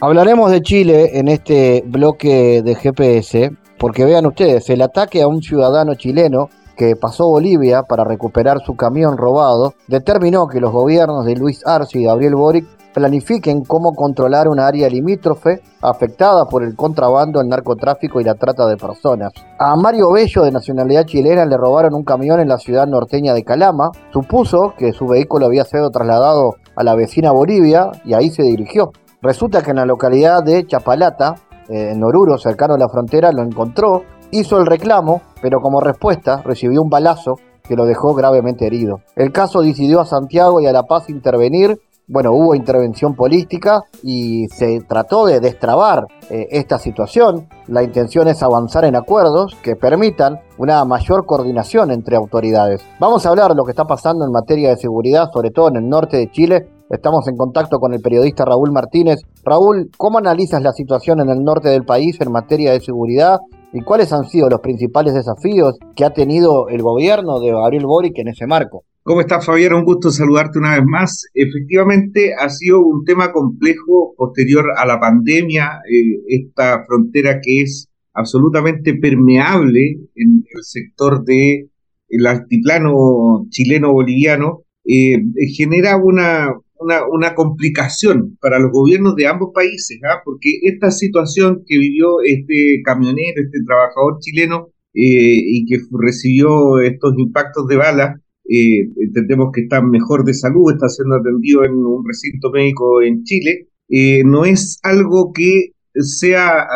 Hablaremos 0.00 0.50
de 0.50 0.62
Chile 0.62 1.18
en 1.18 1.28
este 1.28 1.82
bloque 1.86 2.62
de 2.62 2.74
GPS 2.74 3.50
porque 3.78 4.04
vean 4.04 4.26
ustedes, 4.26 4.68
el 4.70 4.82
ataque 4.82 5.22
a 5.22 5.26
un 5.26 5.42
ciudadano 5.42 5.94
chileno 5.94 6.50
que 6.76 6.96
pasó 6.96 7.28
Bolivia 7.28 7.82
para 7.82 8.04
recuperar 8.04 8.58
su 8.64 8.74
camión 8.74 9.18
robado 9.18 9.74
determinó 9.86 10.48
que 10.48 10.60
los 10.60 10.72
gobiernos 10.72 11.26
de 11.26 11.36
Luis 11.36 11.66
Arce 11.66 11.98
y 11.98 12.04
Gabriel 12.04 12.34
Boric 12.34 12.66
planifiquen 12.92 13.62
cómo 13.62 13.92
controlar 13.92 14.48
un 14.48 14.60
área 14.60 14.88
limítrofe 14.88 15.60
afectada 15.82 16.44
por 16.46 16.62
el 16.62 16.74
contrabando, 16.76 17.40
el 17.40 17.48
narcotráfico 17.48 18.20
y 18.20 18.24
la 18.24 18.34
trata 18.34 18.66
de 18.66 18.76
personas. 18.76 19.32
A 19.58 19.76
Mario 19.76 20.12
Bello, 20.12 20.42
de 20.42 20.52
nacionalidad 20.52 21.04
chilena, 21.04 21.44
le 21.44 21.56
robaron 21.56 21.94
un 21.94 22.04
camión 22.04 22.40
en 22.40 22.48
la 22.48 22.58
ciudad 22.58 22.86
norteña 22.86 23.34
de 23.34 23.44
Calama. 23.44 23.90
Supuso 24.12 24.74
que 24.76 24.92
su 24.92 25.06
vehículo 25.06 25.46
había 25.46 25.64
sido 25.64 25.90
trasladado 25.90 26.54
a 26.76 26.84
la 26.84 26.94
vecina 26.94 27.32
Bolivia 27.32 27.90
y 28.04 28.14
ahí 28.14 28.30
se 28.30 28.42
dirigió. 28.42 28.92
Resulta 29.22 29.62
que 29.62 29.70
en 29.70 29.76
la 29.76 29.84
localidad 29.84 30.42
de 30.42 30.66
Chapalata, 30.66 31.34
eh, 31.68 31.90
en 31.92 32.02
Oruro, 32.02 32.38
cercano 32.38 32.74
a 32.74 32.78
la 32.78 32.88
frontera, 32.88 33.32
lo 33.32 33.42
encontró, 33.42 34.02
hizo 34.30 34.58
el 34.58 34.66
reclamo, 34.66 35.20
pero 35.42 35.60
como 35.60 35.80
respuesta 35.80 36.42
recibió 36.44 36.82
un 36.82 36.88
balazo 36.88 37.34
que 37.62 37.76
lo 37.76 37.84
dejó 37.84 38.14
gravemente 38.14 38.66
herido. 38.66 39.00
El 39.14 39.30
caso 39.30 39.60
decidió 39.60 40.00
a 40.00 40.06
Santiago 40.06 40.60
y 40.60 40.66
a 40.66 40.72
La 40.72 40.82
Paz 40.84 41.08
intervenir. 41.08 41.78
Bueno, 42.12 42.32
hubo 42.32 42.56
intervención 42.56 43.14
política 43.14 43.82
y 44.02 44.48
se 44.48 44.80
trató 44.80 45.26
de 45.26 45.38
destrabar 45.38 46.06
eh, 46.28 46.48
esta 46.50 46.76
situación. 46.80 47.46
La 47.68 47.84
intención 47.84 48.26
es 48.26 48.42
avanzar 48.42 48.84
en 48.84 48.96
acuerdos 48.96 49.56
que 49.62 49.76
permitan 49.76 50.40
una 50.58 50.84
mayor 50.84 51.24
coordinación 51.24 51.92
entre 51.92 52.16
autoridades. 52.16 52.84
Vamos 52.98 53.24
a 53.24 53.28
hablar 53.28 53.50
de 53.50 53.54
lo 53.54 53.62
que 53.62 53.70
está 53.70 53.84
pasando 53.84 54.24
en 54.24 54.32
materia 54.32 54.70
de 54.70 54.76
seguridad, 54.76 55.30
sobre 55.32 55.52
todo 55.52 55.68
en 55.68 55.76
el 55.76 55.88
norte 55.88 56.16
de 56.16 56.30
Chile, 56.32 56.66
Estamos 56.90 57.28
en 57.28 57.36
contacto 57.36 57.78
con 57.78 57.94
el 57.94 58.00
periodista 58.00 58.44
Raúl 58.44 58.72
Martínez. 58.72 59.20
Raúl, 59.44 59.90
¿cómo 59.96 60.18
analizas 60.18 60.60
la 60.60 60.72
situación 60.72 61.20
en 61.20 61.28
el 61.28 61.44
norte 61.44 61.68
del 61.68 61.84
país 61.84 62.20
en 62.20 62.32
materia 62.32 62.72
de 62.72 62.80
seguridad 62.80 63.38
y 63.72 63.80
cuáles 63.82 64.12
han 64.12 64.24
sido 64.24 64.50
los 64.50 64.58
principales 64.58 65.14
desafíos 65.14 65.78
que 65.94 66.04
ha 66.04 66.10
tenido 66.10 66.66
el 66.68 66.82
gobierno 66.82 67.38
de 67.38 67.52
Gabriel 67.52 67.86
Boric 67.86 68.18
en 68.18 68.26
ese 68.26 68.48
marco? 68.48 68.82
¿Cómo 69.10 69.22
estás, 69.22 69.44
Fabián? 69.44 69.72
Un 69.72 69.84
gusto 69.84 70.12
saludarte 70.12 70.60
una 70.60 70.76
vez 70.76 70.84
más. 70.86 71.24
Efectivamente, 71.34 72.32
ha 72.38 72.48
sido 72.48 72.78
un 72.78 73.04
tema 73.04 73.32
complejo 73.32 74.14
posterior 74.16 74.66
a 74.76 74.86
la 74.86 75.00
pandemia, 75.00 75.80
eh, 75.90 76.20
esta 76.28 76.84
frontera 76.86 77.40
que 77.42 77.62
es 77.62 77.88
absolutamente 78.14 78.94
permeable 78.94 79.98
en 80.14 80.44
el 80.54 80.62
sector 80.62 81.24
del 81.24 81.68
el 82.08 82.24
altiplano 82.24 83.48
chileno-boliviano, 83.48 84.62
eh, 84.84 85.20
genera 85.56 85.96
una, 85.96 86.54
una, 86.78 87.34
complicación 87.34 88.38
para 88.40 88.60
los 88.60 88.70
gobiernos 88.70 89.16
de 89.16 89.26
ambos 89.26 89.50
países, 89.52 89.98
¿ah? 90.08 90.20
porque 90.24 90.50
esta 90.62 90.92
situación 90.92 91.64
que 91.66 91.78
vivió 91.78 92.20
este 92.24 92.80
camionero, 92.84 93.42
este 93.42 93.58
trabajador 93.66 94.20
chileno, 94.20 94.68
eh, 94.94 95.34
y 95.34 95.66
que 95.66 95.78
recibió 95.98 96.78
estos 96.78 97.14
impactos 97.18 97.66
de 97.66 97.76
bala, 97.76 98.20
eh, 98.50 98.90
entendemos 98.96 99.50
que 99.54 99.62
está 99.62 99.80
mejor 99.80 100.24
de 100.24 100.34
salud, 100.34 100.72
está 100.72 100.88
siendo 100.88 101.16
atendido 101.16 101.64
en 101.64 101.72
un 101.74 102.04
recinto 102.06 102.50
médico 102.50 103.02
en 103.02 103.22
Chile, 103.22 103.68
eh, 103.88 104.22
no 104.24 104.44
es 104.44 104.78
algo 104.82 105.32
que 105.32 105.72
sea 105.94 106.66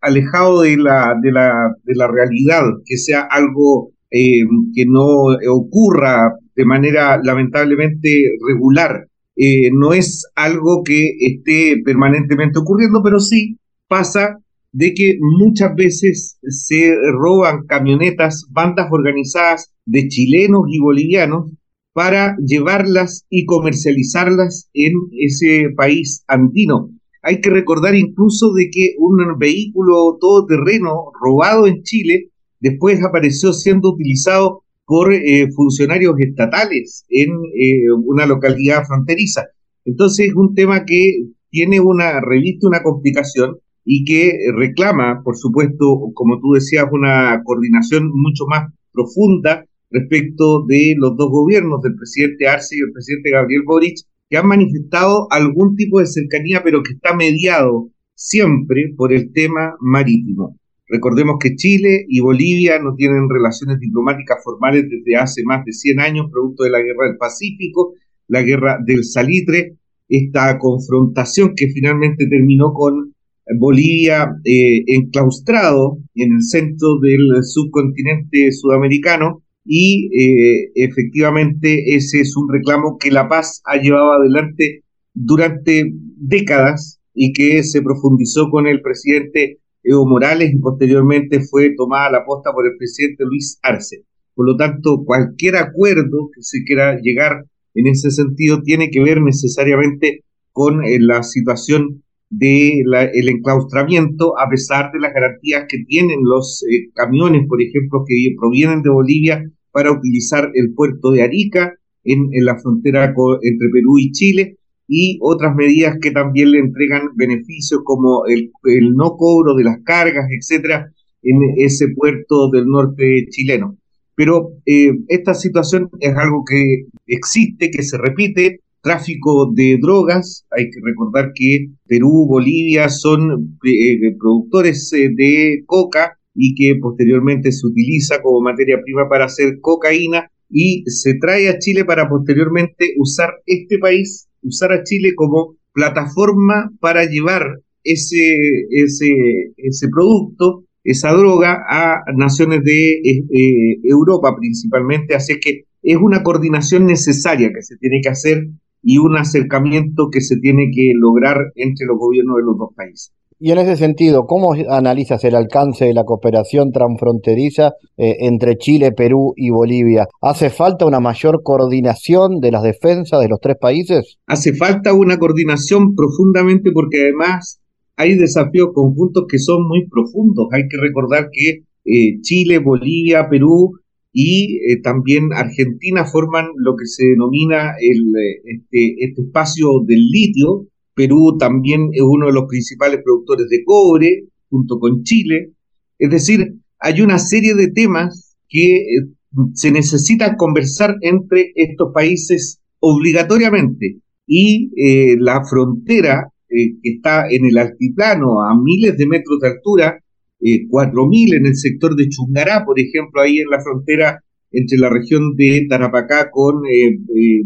alejado 0.00 0.62
de 0.62 0.76
la, 0.76 1.14
de, 1.22 1.32
la, 1.32 1.74
de 1.84 1.94
la 1.94 2.08
realidad, 2.08 2.62
que 2.84 2.96
sea 2.96 3.22
algo 3.22 3.92
que 4.10 4.84
no 4.86 5.06
ocurra 5.50 6.32
de 6.54 6.64
manera 6.64 7.20
lamentablemente 7.22 8.08
regular. 8.46 9.06
Eh, 9.36 9.70
no 9.72 9.92
es 9.92 10.24
algo 10.34 10.82
que 10.82 11.12
esté 11.20 11.82
permanentemente 11.84 12.58
ocurriendo, 12.58 13.02
pero 13.04 13.20
sí 13.20 13.58
pasa 13.86 14.38
de 14.72 14.94
que 14.94 15.18
muchas 15.20 15.74
veces 15.74 16.38
se 16.42 16.94
roban 17.12 17.66
camionetas, 17.66 18.46
bandas 18.50 18.88
organizadas 18.90 19.72
de 19.84 20.08
chilenos 20.08 20.62
y 20.68 20.78
bolivianos 20.80 21.52
para 21.92 22.36
llevarlas 22.44 23.24
y 23.30 23.46
comercializarlas 23.46 24.68
en 24.74 24.92
ese 25.18 25.70
país 25.76 26.24
andino. 26.28 26.90
Hay 27.22 27.40
que 27.40 27.50
recordar 27.50 27.94
incluso 27.94 28.52
de 28.52 28.68
que 28.70 28.94
un 28.98 29.16
vehículo 29.38 30.18
todoterreno 30.20 31.10
robado 31.20 31.66
en 31.66 31.82
Chile 31.82 32.30
después 32.60 33.02
apareció 33.02 33.52
siendo 33.52 33.94
utilizado 33.94 34.62
por 34.84 35.12
eh, 35.12 35.48
funcionarios 35.52 36.14
estatales 36.18 37.04
en 37.08 37.30
eh, 37.30 37.90
una 38.04 38.26
localidad 38.26 38.84
fronteriza. 38.84 39.46
Entonces 39.84 40.28
es 40.28 40.34
un 40.34 40.54
tema 40.54 40.84
que 40.84 41.24
tiene 41.50 41.80
una 41.80 42.20
revista, 42.20 42.68
una 42.68 42.82
complicación 42.82 43.56
y 43.88 44.04
que 44.04 44.36
reclama, 44.54 45.22
por 45.22 45.36
supuesto, 45.36 46.10
como 46.12 46.40
tú 46.40 46.54
decías, 46.54 46.86
una 46.90 47.40
coordinación 47.44 48.10
mucho 48.12 48.44
más 48.48 48.64
profunda 48.92 49.64
respecto 49.90 50.66
de 50.66 50.94
los 50.98 51.16
dos 51.16 51.30
gobiernos, 51.30 51.80
del 51.82 51.94
presidente 51.94 52.48
Arce 52.48 52.76
y 52.76 52.80
el 52.80 52.92
presidente 52.92 53.30
Gabriel 53.30 53.62
Boric, 53.64 53.98
que 54.28 54.36
han 54.36 54.48
manifestado 54.48 55.28
algún 55.30 55.76
tipo 55.76 56.00
de 56.00 56.06
cercanía, 56.06 56.62
pero 56.64 56.82
que 56.82 56.94
está 56.94 57.14
mediado 57.14 57.90
siempre 58.16 58.92
por 58.96 59.12
el 59.12 59.32
tema 59.32 59.76
marítimo. 59.80 60.58
Recordemos 60.88 61.36
que 61.38 61.54
Chile 61.54 62.06
y 62.08 62.18
Bolivia 62.18 62.80
no 62.80 62.96
tienen 62.96 63.28
relaciones 63.30 63.78
diplomáticas 63.78 64.42
formales 64.42 64.84
desde 64.90 65.16
hace 65.16 65.42
más 65.44 65.64
de 65.64 65.72
100 65.72 66.00
años, 66.00 66.26
producto 66.30 66.64
de 66.64 66.70
la 66.70 66.78
guerra 66.80 67.06
del 67.06 67.18
Pacífico, 67.18 67.94
la 68.26 68.42
guerra 68.42 68.78
del 68.84 69.04
salitre, 69.04 69.76
esta 70.08 70.58
confrontación 70.58 71.54
que 71.54 71.68
finalmente 71.68 72.26
terminó 72.28 72.72
con 72.72 73.15
Bolivia 73.58 74.28
eh, 74.44 74.82
enclaustrado 74.86 75.98
en 76.14 76.32
el 76.34 76.42
centro 76.42 76.98
del 77.00 77.44
subcontinente 77.44 78.50
sudamericano 78.52 79.42
y 79.64 80.08
eh, 80.16 80.70
efectivamente 80.74 81.94
ese 81.96 82.20
es 82.20 82.36
un 82.36 82.52
reclamo 82.52 82.98
que 82.98 83.10
La 83.10 83.28
Paz 83.28 83.62
ha 83.64 83.76
llevado 83.76 84.12
adelante 84.12 84.82
durante 85.14 85.92
décadas 86.16 87.00
y 87.14 87.32
que 87.32 87.62
se 87.62 87.82
profundizó 87.82 88.50
con 88.50 88.66
el 88.66 88.80
presidente 88.80 89.58
Evo 89.82 90.06
Morales 90.06 90.52
y 90.52 90.58
posteriormente 90.58 91.40
fue 91.40 91.74
tomada 91.76 92.10
la 92.10 92.24
posta 92.24 92.52
por 92.52 92.66
el 92.66 92.76
presidente 92.76 93.24
Luis 93.24 93.58
Arce. 93.62 94.04
Por 94.34 94.46
lo 94.46 94.56
tanto, 94.56 95.02
cualquier 95.04 95.56
acuerdo 95.56 96.30
que 96.34 96.42
se 96.42 96.62
quiera 96.64 96.98
llegar 97.00 97.44
en 97.74 97.86
ese 97.86 98.10
sentido 98.10 98.62
tiene 98.62 98.90
que 98.90 99.02
ver 99.02 99.20
necesariamente 99.20 100.24
con 100.52 100.84
eh, 100.84 100.98
la 101.00 101.22
situación 101.22 102.02
del 102.28 102.92
el 103.12 103.28
enclaustramiento, 103.28 104.38
a 104.38 104.48
pesar 104.48 104.90
de 104.92 105.00
las 105.00 105.12
garantías 105.12 105.66
que 105.68 105.84
tienen 105.86 106.18
los 106.22 106.64
eh, 106.70 106.90
camiones, 106.94 107.46
por 107.48 107.62
ejemplo, 107.62 108.04
que 108.06 108.34
provienen 108.38 108.82
de 108.82 108.90
Bolivia 108.90 109.44
para 109.70 109.92
utilizar 109.92 110.50
el 110.54 110.72
puerto 110.74 111.10
de 111.10 111.22
Arica 111.22 111.74
en, 112.04 112.30
la 112.44 112.58
frontera 112.58 113.04
entre 113.04 113.68
Perú 113.72 113.98
y 113.98 114.10
Chile 114.12 114.56
y 114.88 115.18
otras 115.20 115.54
medidas 115.54 115.98
que 116.00 116.12
también 116.12 116.52
le 116.52 116.60
entregan 116.60 117.10
beneficios 117.16 117.80
como 117.84 118.24
el, 118.26 118.50
no 118.94 119.16
cobro 119.16 119.54
de 119.54 119.64
las 119.64 119.82
cargas, 119.84 120.26
etcétera, 120.30 120.92
en 121.22 121.38
ese 121.56 121.88
puerto 121.88 122.50
del 122.50 122.66
norte 122.66 123.26
chileno. 123.30 123.76
Pero 124.14 124.52
eh, 124.64 124.92
esta 125.08 125.34
situación 125.34 125.90
es 126.00 126.16
algo 126.16 126.44
que 126.48 126.86
existe, 127.06 127.70
que 127.70 127.82
se 127.82 127.98
repite, 127.98 128.60
tráfico 128.86 129.52
de 129.52 129.78
drogas. 129.82 130.46
Hay 130.56 130.70
que 130.70 130.80
recordar 130.84 131.32
que 131.34 131.70
Perú, 131.86 132.26
Bolivia 132.28 132.88
son 132.88 133.58
eh, 133.64 134.14
productores 134.16 134.92
eh, 134.92 135.10
de 135.14 135.64
coca 135.66 136.16
y 136.34 136.54
que 136.54 136.78
posteriormente 136.80 137.50
se 137.50 137.66
utiliza 137.66 138.22
como 138.22 138.40
materia 138.40 138.80
prima 138.84 139.08
para 139.08 139.24
hacer 139.24 139.58
cocaína 139.60 140.30
y 140.48 140.84
se 140.86 141.14
trae 141.14 141.48
a 141.48 141.58
Chile 141.58 141.84
para 141.84 142.08
posteriormente 142.08 142.94
usar 142.98 143.30
este 143.46 143.78
país, 143.78 144.28
usar 144.42 144.70
a 144.72 144.84
Chile 144.84 145.14
como 145.16 145.56
plataforma 145.72 146.70
para 146.78 147.06
llevar 147.06 147.58
ese, 147.82 148.36
ese, 148.70 149.10
ese 149.56 149.88
producto, 149.88 150.64
esa 150.84 151.10
droga 151.12 151.64
a 151.68 152.04
naciones 152.14 152.62
de 152.62 152.92
eh, 152.92 153.80
Europa 153.82 154.36
principalmente. 154.38 155.16
Así 155.16 155.40
que 155.40 155.64
es 155.82 155.96
una 155.96 156.22
coordinación 156.22 156.86
necesaria 156.86 157.50
que 157.52 157.62
se 157.62 157.76
tiene 157.78 158.00
que 158.00 158.10
hacer 158.10 158.46
y 158.88 158.98
un 158.98 159.16
acercamiento 159.16 160.10
que 160.12 160.20
se 160.20 160.36
tiene 160.36 160.70
que 160.72 160.92
lograr 160.94 161.36
entre 161.56 161.86
los 161.86 161.98
gobiernos 161.98 162.36
de 162.36 162.42
los 162.44 162.56
dos 162.56 162.68
países. 162.76 163.12
Y 163.40 163.50
en 163.50 163.58
ese 163.58 163.76
sentido, 163.76 164.26
¿cómo 164.26 164.54
analizas 164.70 165.24
el 165.24 165.34
alcance 165.34 165.86
de 165.86 165.92
la 165.92 166.04
cooperación 166.04 166.70
transfronteriza 166.70 167.72
eh, 167.96 168.14
entre 168.20 168.56
Chile, 168.56 168.92
Perú 168.92 169.34
y 169.36 169.50
Bolivia? 169.50 170.06
¿Hace 170.22 170.50
falta 170.50 170.86
una 170.86 171.00
mayor 171.00 171.42
coordinación 171.42 172.38
de 172.38 172.52
las 172.52 172.62
defensas 172.62 173.20
de 173.20 173.28
los 173.28 173.40
tres 173.40 173.56
países? 173.60 174.18
Hace 174.28 174.54
falta 174.54 174.94
una 174.94 175.18
coordinación 175.18 175.96
profundamente 175.96 176.70
porque 176.70 177.02
además 177.02 177.60
hay 177.96 178.14
desafíos 178.14 178.68
conjuntos 178.72 179.24
que 179.28 179.40
son 179.40 179.66
muy 179.66 179.88
profundos. 179.88 180.46
Hay 180.52 180.62
que 180.68 180.76
recordar 180.80 181.28
que 181.32 181.64
eh, 181.84 182.20
Chile, 182.22 182.60
Bolivia, 182.60 183.26
Perú 183.28 183.72
y 184.18 184.60
eh, 184.64 184.80
también 184.82 185.34
Argentina 185.34 186.06
forman 186.06 186.46
lo 186.56 186.74
que 186.74 186.86
se 186.86 187.04
denomina 187.04 187.74
el, 187.78 188.12
este, 188.44 188.94
este 189.04 189.22
espacio 189.22 189.84
del 189.86 190.08
litio, 190.10 190.68
Perú 190.96 191.36
también 191.38 191.90
es 191.92 192.00
uno 192.02 192.28
de 192.28 192.32
los 192.32 192.44
principales 192.48 193.00
productores 193.04 193.48
de 193.50 193.62
cobre, 193.64 194.28
junto 194.48 194.78
con 194.78 195.02
Chile. 195.02 195.52
Es 195.98 196.08
decir, 196.08 196.54
hay 196.80 197.02
una 197.02 197.18
serie 197.18 197.54
de 197.54 197.70
temas 197.70 198.34
que 198.48 198.76
eh, 198.76 199.06
se 199.52 199.70
necesita 199.70 200.36
conversar 200.36 200.96
entre 201.02 201.52
estos 201.54 201.92
países 201.92 202.60
obligatoriamente. 202.80 203.98
Y 204.26 204.70
eh, 204.74 205.16
la 205.20 205.44
frontera 205.44 206.32
eh, 206.48 206.78
que 206.82 206.90
está 206.94 207.28
en 207.28 207.44
el 207.44 207.58
altiplano 207.58 208.40
a 208.40 208.58
miles 208.58 208.96
de 208.96 209.06
metros 209.06 209.38
de 209.42 209.48
altura, 209.48 210.02
eh, 210.40 210.66
4.000 210.68 211.36
en 211.36 211.46
el 211.46 211.56
sector 211.56 211.96
de 211.96 212.08
Chungará, 212.08 212.64
por 212.64 212.78
ejemplo, 212.78 213.20
ahí 213.20 213.38
en 213.38 213.50
la 213.50 213.62
frontera 213.62 214.22
entre 214.50 214.78
la 214.78 214.88
región 214.88 215.34
de 215.36 215.66
Tarapacá 215.68 216.30
con 216.30 216.62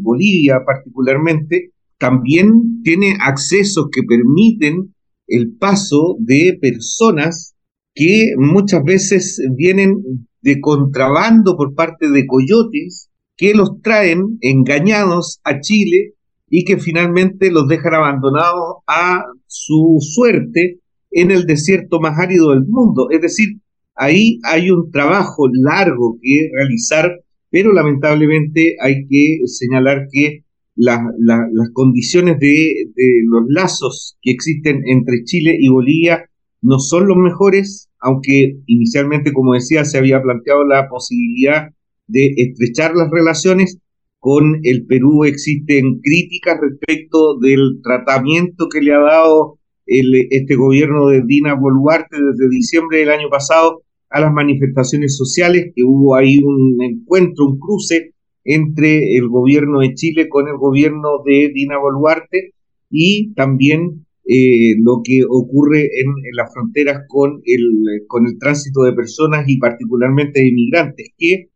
Bolivia 0.00 0.59
particularmente, 0.64 1.72
también 1.98 2.83
tiene 2.83 3.16
accesos 3.20 3.88
que 3.90 4.03
permiten 4.03 4.94
el 5.26 5.57
paso 5.57 6.16
de 6.18 6.59
personas 6.61 7.55
que 7.94 8.33
muchas 8.37 8.83
veces 8.85 9.40
vienen 9.57 10.29
de 10.42 10.61
contrabando 10.61 11.57
por 11.57 11.74
parte 11.74 12.11
de 12.11 12.26
coyotes 12.26 13.11
que 13.37 13.55
los 13.55 13.81
traen 13.83 14.38
engañados 14.40 15.40
a 15.44 15.61
Chile 15.61 16.14
y 16.48 16.64
que 16.64 16.79
finalmente 16.79 17.50
los 17.50 17.68
dejan 17.68 17.94
abandonados 17.94 18.76
a 18.87 19.24
su 19.46 19.98
suerte 20.00 20.81
en 21.11 21.31
el 21.31 21.46
desierto 21.46 22.01
más 22.01 22.18
árido 22.18 22.51
del 22.51 22.66
mundo. 22.66 23.09
Es 23.11 23.20
decir, 23.20 23.61
ahí 23.94 24.38
hay 24.44 24.70
un 24.70 24.90
trabajo 24.90 25.49
largo 25.53 26.18
que 26.23 26.49
realizar, 26.55 27.20
pero 27.51 27.73
lamentablemente 27.73 28.77
hay 28.81 29.07
que 29.07 29.40
señalar 29.46 30.07
que 30.11 30.44
las 30.77 31.70
condiciones 31.75 32.38
de, 32.38 32.87
los 33.27 33.42
lazos 33.49 34.16
que 34.23 34.31
existen 34.31 34.83
entre 34.87 35.25
Chile 35.25 35.57
y 35.59 35.68
Bolivia 35.68 36.25
no 36.62 36.79
son 36.79 37.07
los 37.07 37.16
mejores, 37.16 37.88
aunque 38.01 38.57
inicialmente, 38.66 39.33
como 39.33 39.55
decía, 39.55 39.85
se 39.85 39.99
había 39.99 40.23
planteado 40.23 40.64
la 40.64 40.88
posibilidad 40.88 41.68
de 42.07 42.33
estrechar 42.37 42.94
las 42.94 43.11
relaciones. 43.11 43.79
Con 44.18 44.61
el 44.64 44.85
Perú 44.87 45.25
existen 45.25 46.01
críticas 46.03 46.59
respecto 46.61 47.38
del 47.38 47.81
tratamiento 47.83 48.68
que 48.68 48.83
le 48.83 48.92
ha 48.92 49.01
dado 49.01 49.60
este 49.90 50.55
gobierno 50.55 51.09
de 51.09 51.22
Dina 51.26 51.55
Boluarte 51.55 52.16
desde 52.16 52.48
diciembre 52.48 52.98
del 52.98 53.11
año 53.11 53.29
pasado 53.29 53.83
a 54.09 54.20
las 54.20 54.33
manifestaciones 54.33 55.16
sociales, 55.16 55.72
que 55.74 55.83
hubo 55.85 56.14
ahí 56.16 56.38
un 56.42 56.76
encuentro, 56.83 57.46
un 57.46 57.59
cruce 57.59 58.12
entre 58.44 59.16
el 59.16 59.29
gobierno 59.29 59.81
de 59.81 59.94
Chile 59.94 60.29
con 60.29 60.48
el 60.48 60.57
gobierno 60.57 61.22
de 61.24 61.50
Dina 61.53 61.79
Boluarte 61.79 62.55
y 62.90 63.33
también 63.35 64.07
eh, 64.24 64.76
lo 64.79 65.00
que 65.03 65.22
ocurre 65.29 65.83
en, 65.83 66.12
las 66.37 66.53
fronteras 66.53 67.03
con 67.09 67.40
el, 67.44 68.05
con 68.07 68.26
el 68.26 68.38
tránsito 68.38 68.83
de 68.83 68.92
personas 68.92 69.44
y 69.48 69.59
particularmente 69.59 70.40
de 70.40 70.48
inmigrantes, 70.48 71.09
que 71.18 71.48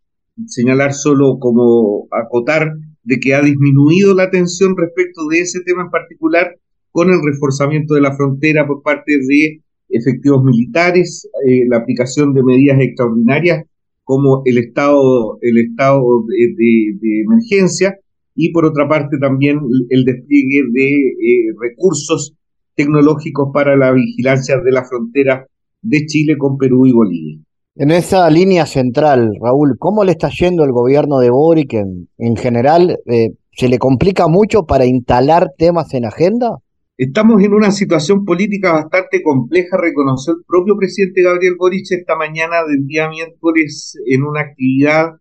señalar 0.47 0.93
solo 0.93 1.39
como 1.39 2.09
acotar 2.11 2.73
de 3.05 3.21
que 3.21 3.35
ha 3.35 3.43
disminuido 3.43 4.15
la 4.15 4.31
tensión 4.31 4.75
respecto 4.77 5.29
de 5.31 5.41
ese 5.41 5.61
tema 5.65 5.83
en 5.83 5.91
particular 5.91 6.57
con 6.95 7.11
el 7.11 7.19
reforzamiento 7.27 7.95
de 7.95 8.03
la 8.03 8.15
frontera 8.15 8.69
por 8.69 8.81
parte 8.81 9.19
de 9.19 9.61
efectivos 9.89 10.45
militares, 10.45 11.29
eh, 11.45 11.65
la 11.69 11.79
aplicación 11.79 12.33
de 12.33 12.45
medidas 12.45 12.79
extraordinarias 12.81 13.65
como 14.05 14.43
el 14.45 14.59
estado, 14.59 15.39
el 15.41 15.59
estado 15.59 16.05
de, 16.29 17.23
emergencia 17.27 17.99
y 18.37 18.53
por 18.53 18.65
otra 18.65 18.89
parte 18.89 19.19
también 19.21 19.59
el 19.89 20.05
despliegue 20.05 20.61
de 20.73 20.89
eh, 20.89 21.47
recursos 21.61 22.37
tecnológicos 22.77 23.49
para 23.53 23.77
la 23.77 23.91
vigilancia 23.91 24.61
de 24.61 24.71
la 24.71 24.85
frontera 24.85 25.49
de 25.83 26.07
Chile 26.07 26.37
con 26.39 26.59
Perú 26.59 26.87
y 26.87 26.93
Bolivia. 26.93 27.41
En 27.75 27.91
esa 27.91 28.31
línea 28.31 28.67
central, 28.67 29.33
Raúl, 29.43 29.79
¿cómo 29.81 30.05
le 30.05 30.13
está 30.13 30.29
yendo 30.29 30.63
el 30.63 30.71
gobierno 30.71 31.19
de 31.19 31.31
Boric 31.31 31.73
en, 31.73 32.37
general? 32.37 33.01
Eh, 33.07 33.31
¿Se 33.51 33.69
le 33.69 33.79
complica 33.79 34.29
mucho 34.29 34.63
para 34.63 34.87
instalar 34.87 35.51
temas 35.59 35.93
en 35.93 36.05
agenda? 36.05 36.59
Estamos 36.97 37.43
en 37.43 37.53
una 37.53 37.73
situación 37.73 38.25
política 38.25 38.73
bastante 38.73 39.21
compleja, 39.21 39.77
reconoció 39.77 40.35
el 40.35 40.45
propio 40.47 40.77
presidente 40.77 41.23
Gabriel 41.23 41.57
Boric 41.59 41.91
esta 41.91 42.15
mañana 42.15 42.63
del 42.69 42.87
día 42.87 43.09
miércoles 43.09 43.99
en 44.07 44.23
una 44.23 44.43
actividad 44.43 45.17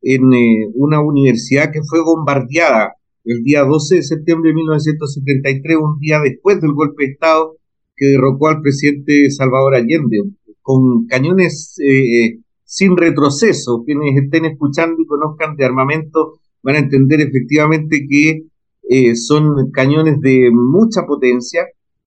en 0.00 0.32
eh, 0.32 0.66
una 0.74 1.00
universidad 1.00 1.70
que 1.70 1.80
fue 1.88 2.02
bombardeada 2.02 2.94
el 3.24 3.44
día 3.44 3.62
12 3.62 3.96
de 3.96 4.02
septiembre 4.02 4.48
de 4.48 4.56
1973, 4.56 5.76
un 5.76 6.00
día 6.00 6.18
después 6.18 6.60
del 6.60 6.72
golpe 6.72 7.04
de 7.06 7.12
Estado 7.12 7.56
que 7.94 8.06
derrocó 8.06 8.48
al 8.48 8.60
presidente 8.60 9.30
Salvador 9.30 9.76
Allende, 9.76 10.22
con 10.60 11.06
cañones 11.06 11.76
eh, 11.86 12.40
sin 12.64 12.96
retroceso. 12.96 13.84
Quienes 13.86 14.20
estén 14.24 14.46
escuchando 14.46 15.00
y 15.00 15.06
conozcan 15.06 15.54
de 15.54 15.66
armamento 15.66 16.40
van 16.64 16.74
a 16.74 16.78
entender 16.80 17.20
efectivamente 17.20 18.06
que 18.08 18.42
eh, 18.92 19.16
son 19.16 19.70
cañones 19.72 20.20
de 20.20 20.50
mucha 20.52 21.06
potencia 21.06 21.62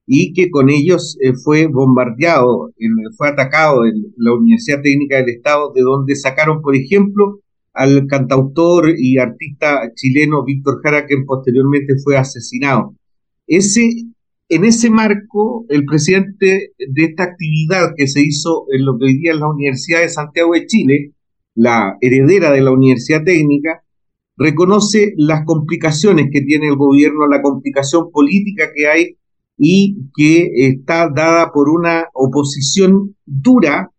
y 0.05 0.33
que 0.33 0.51
con 0.51 0.69
ellos 0.69 1.17
eh, 1.19 1.33
fue 1.33 1.65
bombardeado, 1.65 2.71
fue 3.17 3.29
atacado 3.29 3.85
en 3.85 4.13
la 4.17 4.33
Universidad 4.33 4.81
Técnica 4.83 5.17
del 5.17 5.29
Estado, 5.29 5.71
de 5.73 5.81
donde 5.81 6.15
sacaron, 6.15 6.61
por 6.61 6.75
ejemplo, 6.75 7.39
al 7.73 8.05
cantautor 8.07 8.93
y 8.95 9.17
artista 9.17 9.91
chileno 9.95 10.43
Víctor 10.45 10.79
Jara, 10.83 11.07
quien 11.07 11.25
posteriormente 11.25 11.95
fue 12.03 12.17
asesinado. 12.17 12.93
Ese 13.47 13.89
en 14.47 14.63
ese 14.63 14.91
marco, 14.91 15.65
el 15.69 15.85
presidente 15.85 16.73
de 16.77 17.03
esta 17.03 17.23
actividad 17.23 17.93
que 17.97 18.07
se 18.07 18.21
hizo 18.21 18.67
en 18.71 18.85
lo 18.85 18.95
que 18.97 19.05
hoy 19.05 19.17
día 19.17 19.31
es 19.31 19.39
la 19.39 19.49
Universidad 19.49 20.01
de 20.01 20.09
Santiago 20.09 20.53
de 20.53 20.67
Chile, 20.67 21.13
la 21.55 21.97
heredera 21.99 22.51
de 22.51 22.61
la 22.61 22.71
Universidad 22.71 23.23
Técnica, 23.23 23.81
reconoce 24.37 25.13
las 25.17 25.45
complicaciones 25.45 26.27
que 26.31 26.41
tiene 26.41 26.67
el 26.67 26.75
gobierno, 26.75 27.27
la 27.27 27.41
complicación 27.41 28.11
política 28.11 28.71
que 28.73 28.87
hay 28.87 29.17
y 29.57 30.09
que 30.15 30.49
está 30.67 31.09
dada 31.09 31.51
por 31.53 31.69
una 31.69 32.05
oposición 32.13 33.15
dura 33.25 33.91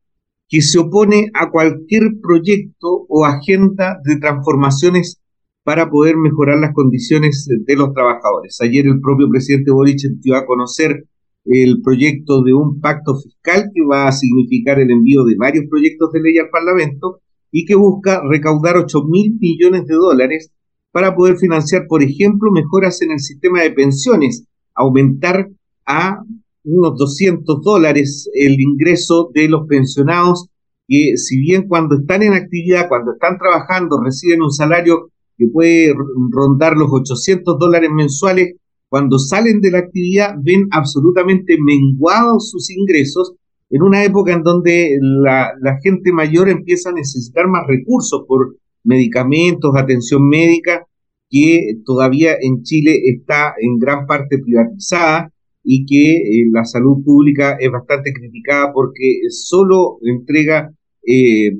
que 0.49 0.62
se 0.62 0.79
opone 0.79 1.31
a 1.35 1.51
cualquier 1.51 2.20
proyecto 2.22 3.07
o 3.09 3.25
agenda 3.25 3.99
de 4.05 4.16
transformaciones 4.16 5.20
para 5.64 5.90
poder 5.90 6.16
mejorar 6.16 6.59
las 6.59 6.72
condiciones 6.72 7.49
de 7.49 7.75
los 7.75 7.92
trabajadores. 7.92 8.61
Ayer 8.61 8.87
el 8.87 9.01
propio 9.01 9.29
presidente 9.29 9.72
Boric 9.72 10.01
dio 10.20 10.37
a 10.37 10.46
conocer 10.46 11.07
el 11.44 11.81
proyecto 11.83 12.42
de 12.42 12.55
un 12.55 12.81
pacto 12.81 13.16
fiscal 13.16 13.70
que 13.75 13.83
va 13.83 14.07
a 14.07 14.12
significar 14.12 14.79
el 14.79 14.90
envío 14.90 15.25
de 15.25 15.35
varios 15.37 15.64
proyectos 15.68 16.12
de 16.12 16.20
ley 16.20 16.38
al 16.38 16.51
Parlamento 16.51 17.20
y 17.51 17.65
que 17.65 17.75
busca 17.75 18.21
recaudar 18.29 18.77
8 18.77 19.05
mil 19.05 19.37
millones 19.41 19.87
de 19.87 19.95
dólares 19.95 20.51
para 20.93 21.15
poder 21.15 21.37
financiar, 21.37 21.87
por 21.89 22.03
ejemplo, 22.03 22.51
mejoras 22.51 23.03
en 23.03 23.13
el 23.13 23.21
sistema 23.21 23.63
de 23.63 23.73
pensiones, 23.73 24.45
aumentar 24.75 25.49
a 25.85 26.23
unos 26.65 26.99
200 26.99 27.63
dólares 27.63 28.29
el 28.35 28.61
ingreso 28.61 29.31
de 29.33 29.49
los 29.49 29.67
pensionados 29.69 30.49
que 30.89 31.17
si 31.17 31.39
bien 31.41 31.67
cuando 31.69 31.97
están 31.97 32.23
en 32.23 32.33
actividad, 32.33 32.89
cuando 32.89 33.13
están 33.13 33.39
trabajando, 33.39 34.01
reciben 34.03 34.43
un 34.43 34.53
salario 34.53 35.11
que 35.37 35.47
puede 35.53 35.93
rondar 36.31 36.77
los 36.77 36.89
800 36.91 37.59
dólares 37.59 37.91
mensuales, 37.93 38.55
cuando 38.89 39.19
salen 39.19 39.61
de 39.61 39.73
la 39.73 39.79
actividad 39.79 40.35
ven 40.43 40.69
absolutamente 40.71 41.57
menguados 41.61 42.51
sus 42.51 42.71
ingresos 42.71 43.35
en 43.71 43.83
una 43.83 44.05
época 44.05 44.33
en 44.33 44.43
donde 44.43 44.99
la, 45.01 45.79
gente 45.83 46.13
mayor 46.13 46.49
empieza 46.49 46.91
a 46.91 46.95
necesitar 46.95 47.49
más 47.49 47.67
recursos 47.67 48.25
por 48.27 48.57
medicamentos, 48.85 49.73
atención 49.77 50.29
médica, 50.29 50.87
que 51.29 51.75
todavía 51.85 52.37
en 52.41 52.63
Chile 52.63 53.01
está 53.05 53.55
en 53.61 53.79
gran 53.79 54.07
parte 54.07 54.39
privatizada 54.39 55.33
y 55.65 55.85
que 55.85 56.13
eh, 56.13 56.49
la 56.53 56.65
salud 56.65 57.03
pública 57.05 57.57
es 57.59 57.71
bastante 57.71 58.13
criticada 58.13 58.73
porque 58.73 59.19
solo 59.31 59.99
entrega 60.03 60.71
eh, 61.05 61.51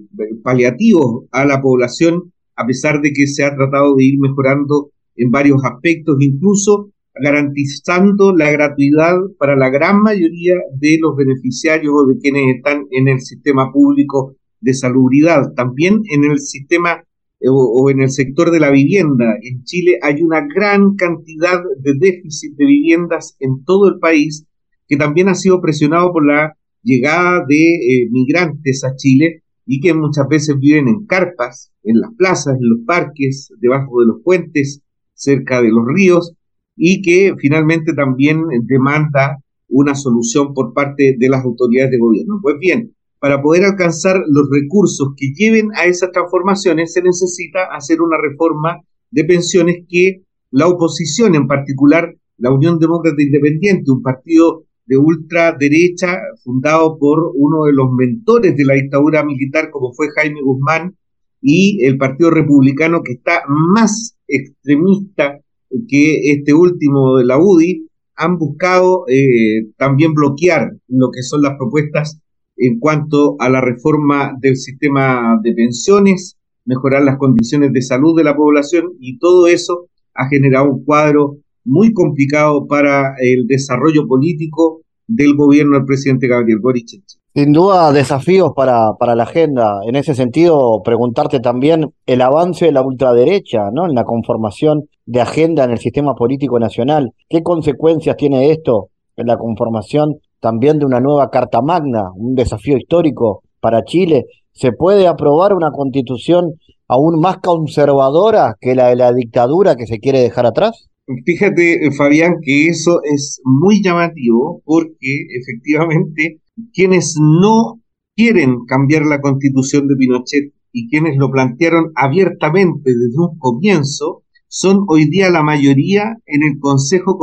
paliativos 0.45 1.25
a 1.33 1.45
la 1.45 1.61
población 1.61 2.33
a 2.57 2.64
pesar 2.64 3.01
de 3.01 3.12
que 3.12 3.27
se 3.27 3.45
ha 3.45 3.55
tratado 3.55 3.95
de 3.97 4.05
ir 4.05 4.19
mejorando 4.19 4.90
en 5.14 5.31
varios 5.31 5.61
aspectos, 5.64 6.16
incluso 6.21 6.90
garantizando 7.22 8.35
la 8.35 8.50
gratuidad 8.50 9.16
para 9.38 9.57
la 9.57 9.70
gran 9.70 10.00
mayoría 10.00 10.55
de 10.74 10.98
los 11.00 11.16
beneficiarios 11.16 11.92
o 11.94 12.07
de 12.07 12.18
quienes 12.18 12.57
están 12.57 12.87
en 12.90 13.09
el 13.09 13.20
sistema 13.20 13.72
público 13.72 14.37
de 14.61 14.74
salubridad. 14.74 15.52
También 15.55 16.02
en 16.12 16.24
el 16.24 16.38
sistema 16.38 17.02
eh, 17.38 17.48
o, 17.50 17.90
en 17.90 18.00
el 18.00 18.11
sector 18.11 18.50
de 18.50 18.61
la 18.61 18.70
vivienda. 18.70 19.37
En 19.42 19.62
Chile 19.64 19.98
hay 20.02 20.22
una 20.22 20.46
gran 20.55 20.94
cantidad 20.96 21.61
de 21.81 21.92
déficit 21.98 22.57
de 22.57 22.64
viviendas 22.64 23.37
en 23.40 23.62
todo 23.64 23.88
el 23.88 23.98
país 23.98 24.46
que 24.88 24.96
también 24.96 25.29
ha 25.29 25.35
sido 25.35 25.61
presionado 25.61 26.12
por 26.12 26.26
la 26.26 26.57
llegada 26.83 27.44
de 27.46 27.74
eh, 27.74 28.09
migrantes 28.11 28.85
a 28.85 28.94
Chile 28.96 29.42
y 29.66 29.81
que 29.81 29.92
muchas 29.92 30.29
veces 30.29 30.57
viven 30.59 30.88
en 30.88 31.05
carpas, 31.07 31.72
en 31.83 32.00
las 32.00 32.14
plazas, 32.16 32.55
en 32.55 32.68
los 32.68 32.79
parques, 32.87 33.52
debajo 33.59 34.00
de 34.00 34.07
los 34.07 34.22
puentes, 34.22 34.81
cerca 35.12 35.61
de 35.61 35.70
los 35.70 35.85
ríos, 35.87 36.35
y 36.76 37.02
que 37.02 37.34
finalmente 37.38 37.94
también 37.94 38.44
demanda 38.64 39.38
una 39.68 39.94
solución 39.94 40.54
por 40.54 40.72
parte 40.72 41.16
de 41.18 41.28
las 41.28 41.44
autoridades 41.44 41.90
de 41.90 41.98
gobierno. 41.98 42.38
Pues 42.42 42.56
bien, 42.60 42.94
para 43.18 43.42
poder 43.42 43.64
alcanzar 43.64 44.22
los 44.28 44.48
recursos 44.50 45.08
que 45.16 45.32
lleven 45.34 45.70
a 45.74 45.86
esas 45.86 46.12
transformaciones 46.12 46.92
se 46.92 47.02
necesita 47.02 47.64
hacer 47.74 48.00
una 48.00 48.18
reforma 48.20 48.80
de 49.10 49.24
pensiones 49.24 49.84
que 49.88 50.22
la 50.50 50.68
oposición, 50.68 51.34
en 51.34 51.46
particular 51.46 52.14
la 52.38 52.52
Unión 52.52 52.78
Demócrata 52.78 53.20
Independiente, 53.20 53.90
un 53.90 54.02
partido 54.02 54.64
de 54.84 54.98
ultraderecha, 54.98 56.18
fundado 56.44 56.98
por 56.98 57.32
uno 57.34 57.64
de 57.64 57.72
los 57.72 57.90
mentores 57.92 58.56
de 58.56 58.64
la 58.64 58.74
dictadura 58.74 59.24
militar, 59.24 59.70
como 59.70 59.92
fue 59.92 60.08
Jaime 60.14 60.40
Guzmán, 60.42 60.96
y 61.40 61.84
el 61.84 61.98
Partido 61.98 62.30
Republicano, 62.30 63.02
que 63.02 63.14
está 63.14 63.42
más 63.48 64.16
extremista 64.28 65.40
que 65.88 66.33
este 66.33 66.55
último 66.55 67.16
de 67.16 67.24
la 67.24 67.38
UDI, 67.38 67.87
han 68.16 68.38
buscado 68.38 69.05
eh, 69.09 69.68
también 69.76 70.14
bloquear 70.14 70.70
lo 70.88 71.11
que 71.11 71.22
son 71.22 71.42
las 71.42 71.57
propuestas 71.59 72.18
en 72.57 72.79
cuanto 72.79 73.37
a 73.38 73.50
la 73.50 73.61
reforma 73.61 74.33
del 74.40 74.57
sistema 74.57 75.38
de 75.42 75.52
pensiones, 75.52 76.37
mejorar 76.64 77.05
las 77.05 77.18
condiciones 77.18 77.72
de 77.72 77.83
salud 77.83 78.16
de 78.16 78.24
la 78.24 78.35
población 78.35 78.92
y 78.98 79.18
todo 79.18 79.46
eso 79.46 79.88
ha 80.14 80.29
generado 80.29 80.70
un 80.70 80.85
cuadro 80.85 81.37
muy 81.64 81.92
complicado 81.92 82.66
para 82.66 83.14
el 83.20 83.46
desarrollo 83.46 84.07
político 84.07 84.81
del 85.07 85.35
gobierno 85.37 85.77
del 85.77 85.87
presidente 85.87 86.29
Gabriel 86.29 86.59
Boric. 86.61 87.03
Sin 87.35 87.53
duda, 87.53 87.92
desafíos 87.92 88.53
para, 88.57 88.95
para 88.99 89.14
la 89.14 89.25
agenda. 89.25 89.81
En 89.87 89.95
ese 89.95 90.14
sentido, 90.14 90.81
preguntarte 90.83 91.40
también 91.40 91.92
el 92.07 92.23
avance 92.23 92.64
de 92.64 92.73
la 92.73 92.83
ultraderecha 92.83 93.71
¿no? 93.73 93.87
en 93.87 93.95
la 93.95 94.05
conformación 94.05 94.88
de 95.05 95.21
agenda 95.21 95.64
en 95.64 95.71
el 95.71 95.79
sistema 95.79 96.14
político 96.14 96.59
nacional. 96.59 97.12
¿Qué 97.29 97.42
consecuencias 97.42 98.16
tiene 98.16 98.51
esto 98.51 98.88
en 99.16 99.27
la 99.27 99.37
conformación 99.37 100.16
también 100.40 100.79
de 100.79 100.87
una 100.87 101.01
nueva 101.01 101.29
Carta 101.31 101.61
Magna, 101.61 102.05
un 102.14 102.35
desafío 102.35 102.77
histórico 102.79 103.42
para 103.61 103.85
Chile? 103.85 104.25
¿Se 104.53 104.73
puede 104.73 105.07
aprobar 105.07 105.53
una 105.53 105.71
constitución 105.71 106.55
aún 106.88 107.21
más 107.21 107.38
conservadora 107.38 108.55
que 108.61 108.75
la 108.75 108.88
de 108.88 108.97
la 108.97 109.12
dictadura 109.12 109.77
que 109.77 109.87
se 109.87 109.99
quiere 109.99 110.21
dejar 110.21 110.47
atrás? 110.47 110.88
Fíjate, 111.25 111.88
Fabián, 111.92 112.37
que 112.42 112.66
eso 112.66 113.01
es 113.05 113.40
muy 113.45 113.81
llamativo 113.81 114.61
porque 114.64 115.27
efectivamente 115.38 116.40
quienes 116.73 117.14
no 117.16 117.81
quieren 118.16 118.64
cambiar 118.66 119.07
la 119.07 119.21
constitución 119.21 119.87
de 119.87 119.95
Pinochet 119.95 120.53
y 120.73 120.88
quienes 120.88 121.16
lo 121.16 121.31
plantearon 121.31 121.92
abiertamente 121.95 122.90
desde 122.90 123.19
un 123.19 123.38
comienzo 123.38 124.25
son 124.49 124.85
hoy 124.88 125.09
día 125.09 125.31
la 125.31 125.45
mayoría 125.45 126.16
en 126.27 126.42
el 126.42 126.59
Consejo 126.59 127.19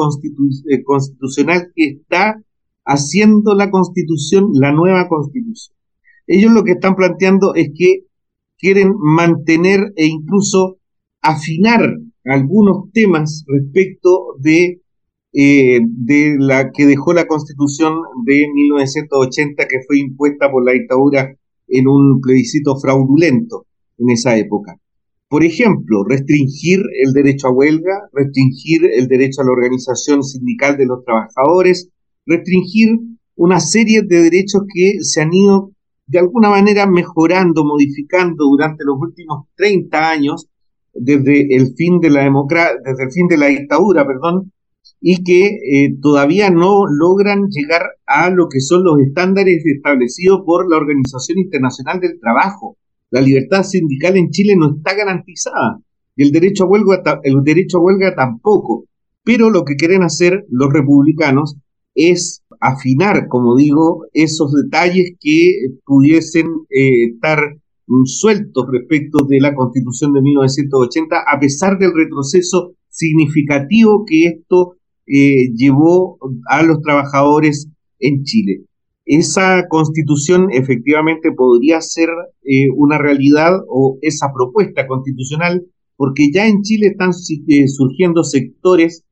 eh, 0.69 0.84
Constitucional 0.84 1.72
que 1.76 1.88
está 1.88 2.41
haciendo 2.86 3.54
la 3.54 3.69
constitución, 3.69 4.52
la 4.54 4.72
nueva 4.72 5.10
constitución. 5.10 5.76
Ellos 6.28 6.54
lo 6.54 6.63
que 6.63 6.72
están 6.72 6.96
planteando 6.96 7.54
es 7.54 7.72
que 7.76 8.06
quieren 8.58 8.93
mantener 8.98 9.91
e 9.98 10.06
incluso 10.06 10.78
afinar 11.22 11.98
algunos 12.25 12.91
temas 12.91 13.43
respecto 13.47 14.36
de, 14.39 14.81
eh, 15.33 15.79
de 15.83 16.36
la 16.39 16.71
que 16.71 16.86
dejó 16.86 17.13
la 17.13 17.27
constitución 17.27 17.95
de 18.25 18.47
1980 18.53 19.67
que 19.67 19.81
fue 19.88 19.99
impuesta 19.99 20.51
por 20.51 20.65
la 20.65 20.73
dictadura 20.73 21.36
en 21.67 21.88
un 21.88 22.21
plebiscito 22.21 22.77
fraudulento 22.79 23.65
en 23.97 24.09
esa 24.12 24.38
época. 24.38 24.77
Por 25.27 25.43
ejemplo, 25.43 26.03
restringir 26.07 26.79
el 27.03 27.12
derecho 27.12 27.47
a 27.47 27.51
huelga, 27.51 28.07
restringir 28.13 28.81
el 28.93 29.07
derecho 29.07 29.41
a 29.41 29.45
la 29.45 29.51
organización 29.51 30.23
sindical 30.23 30.77
de 30.77 30.86
los 30.86 31.03
trabajadores, 31.03 31.89
restringir 32.25 32.99
una 33.36 33.59
serie 33.59 34.03
de 34.03 34.21
derechos 34.21 34.62
que 34.71 34.99
se 35.01 35.21
han 35.21 35.33
ido 35.33 35.71
de 36.05 36.19
alguna 36.19 36.49
manera 36.49 36.86
mejorando, 36.86 37.65
modificando 37.65 38.45
durante 38.45 38.83
los 38.83 38.97
últimos 38.99 39.47
30 39.55 40.09
años 40.12 40.47
desde 40.93 41.56
el 41.56 41.73
fin 41.75 41.99
de 41.99 42.10
la 42.10 42.23
democracia, 42.23 42.77
desde 42.84 43.03
el 43.03 43.12
fin 43.12 43.27
de 43.27 43.38
la 43.38 43.47
dictadura, 43.47 44.06
perdón, 44.06 44.51
y 45.01 45.23
que 45.23 45.47
eh, 45.47 45.97
todavía 46.01 46.49
no 46.49 46.86
logran 46.88 47.47
llegar 47.49 47.82
a 48.06 48.29
lo 48.29 48.47
que 48.47 48.60
son 48.60 48.84
los 48.84 48.99
estándares 48.99 49.63
establecidos 49.65 50.41
por 50.45 50.69
la 50.69 50.77
Organización 50.77 51.39
Internacional 51.39 51.99
del 51.99 52.19
Trabajo. 52.19 52.77
La 53.10 53.21
libertad 53.21 53.63
sindical 53.63 54.17
en 54.17 54.29
Chile 54.29 54.56
no 54.56 54.75
está 54.77 54.95
garantizada 54.95 55.79
y 56.15 56.23
el 56.23 56.32
derecho 56.32 56.63
a 56.63 56.67
huelga, 56.67 57.19
el 57.23 57.43
derecho 57.43 57.77
a 57.77 57.82
huelga 57.82 58.15
tampoco. 58.15 58.86
Pero 59.23 59.49
lo 59.49 59.63
que 59.63 59.75
quieren 59.75 60.03
hacer 60.03 60.45
los 60.49 60.71
republicanos 60.71 61.56
es 61.96 62.44
afinar, 62.60 63.27
como 63.27 63.56
digo, 63.56 64.06
esos 64.13 64.54
detalles 64.54 65.13
que 65.19 65.67
pudiesen 65.85 66.48
eh, 66.69 67.13
estar 67.13 67.58
sueltos 68.06 68.65
respecto 68.71 69.25
de 69.27 69.40
la 69.40 69.54
constitución 69.56 70.13
de 70.13 70.21
1980, 70.21 71.15
a 71.27 71.40
pesar 71.40 71.77
del 71.77 71.92
retroceso 71.94 72.73
significativo 72.90 74.06
que 74.06 74.25
esto 74.27 74.75
eh, 75.06 75.52
llevó 75.56 76.17
a 76.50 76.63
los 76.63 76.79
trabajadores 76.81 77.67
en 78.00 78.23
Chile. 78.23 78.65
Esa 79.06 79.67
constitución 79.67 80.48
efectivamente 80.52 81.31
podría 81.34 81.81
ser 81.81 82.10
eh, 82.44 82.69
una 82.75 82.98
realidad 82.98 83.52
o 83.67 83.98
esa 84.02 84.27
propuesta 84.34 84.88
constitucional, 84.88 85.65
porque 85.98 86.31
ya 86.34 86.48
en 86.48 86.62
Chile 86.62 86.88
están 86.88 87.10
eh, 87.10 87.67
surgiendo 87.67 88.23
sectores 88.23 89.04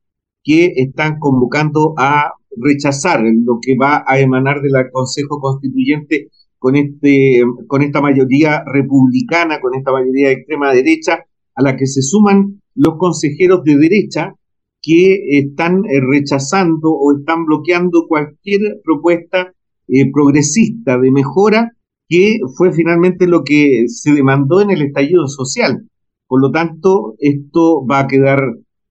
que 0.42 0.72
están 0.76 1.18
convocando 1.18 1.94
a 1.98 2.32
rechazar 2.56 3.22
lo 3.22 3.58
que 3.60 3.76
va 3.76 4.02
a 4.06 4.18
emanar 4.18 4.60
del 4.60 4.72
Consejo 4.90 5.40
Constituyente 5.40 6.28
con, 6.62 6.76
este, 6.76 7.42
con 7.66 7.82
esta 7.82 8.00
mayoría 8.00 8.62
republicana, 8.64 9.60
con 9.60 9.74
esta 9.74 9.90
mayoría 9.90 10.28
de 10.28 10.34
extrema 10.34 10.72
derecha, 10.72 11.18
a 11.56 11.62
la 11.62 11.76
que 11.76 11.86
se 11.86 12.02
suman 12.02 12.62
los 12.76 12.96
consejeros 12.98 13.64
de 13.64 13.76
derecha 13.76 14.36
que 14.80 15.38
están 15.38 15.78
eh, 15.86 16.00
rechazando 16.00 16.92
o 16.92 17.18
están 17.18 17.46
bloqueando 17.46 18.06
cualquier 18.06 18.60
propuesta 18.84 19.52
eh, 19.88 20.08
progresista 20.12 20.98
de 20.98 21.10
mejora 21.10 21.72
que 22.08 22.38
fue 22.56 22.72
finalmente 22.72 23.26
lo 23.26 23.42
que 23.42 23.86
se 23.88 24.12
demandó 24.12 24.60
en 24.60 24.70
el 24.70 24.82
estallido 24.82 25.26
social. 25.26 25.88
Por 26.28 26.40
lo 26.40 26.52
tanto, 26.52 27.16
esto 27.18 27.84
va 27.84 28.00
a 28.00 28.06
quedar 28.06 28.38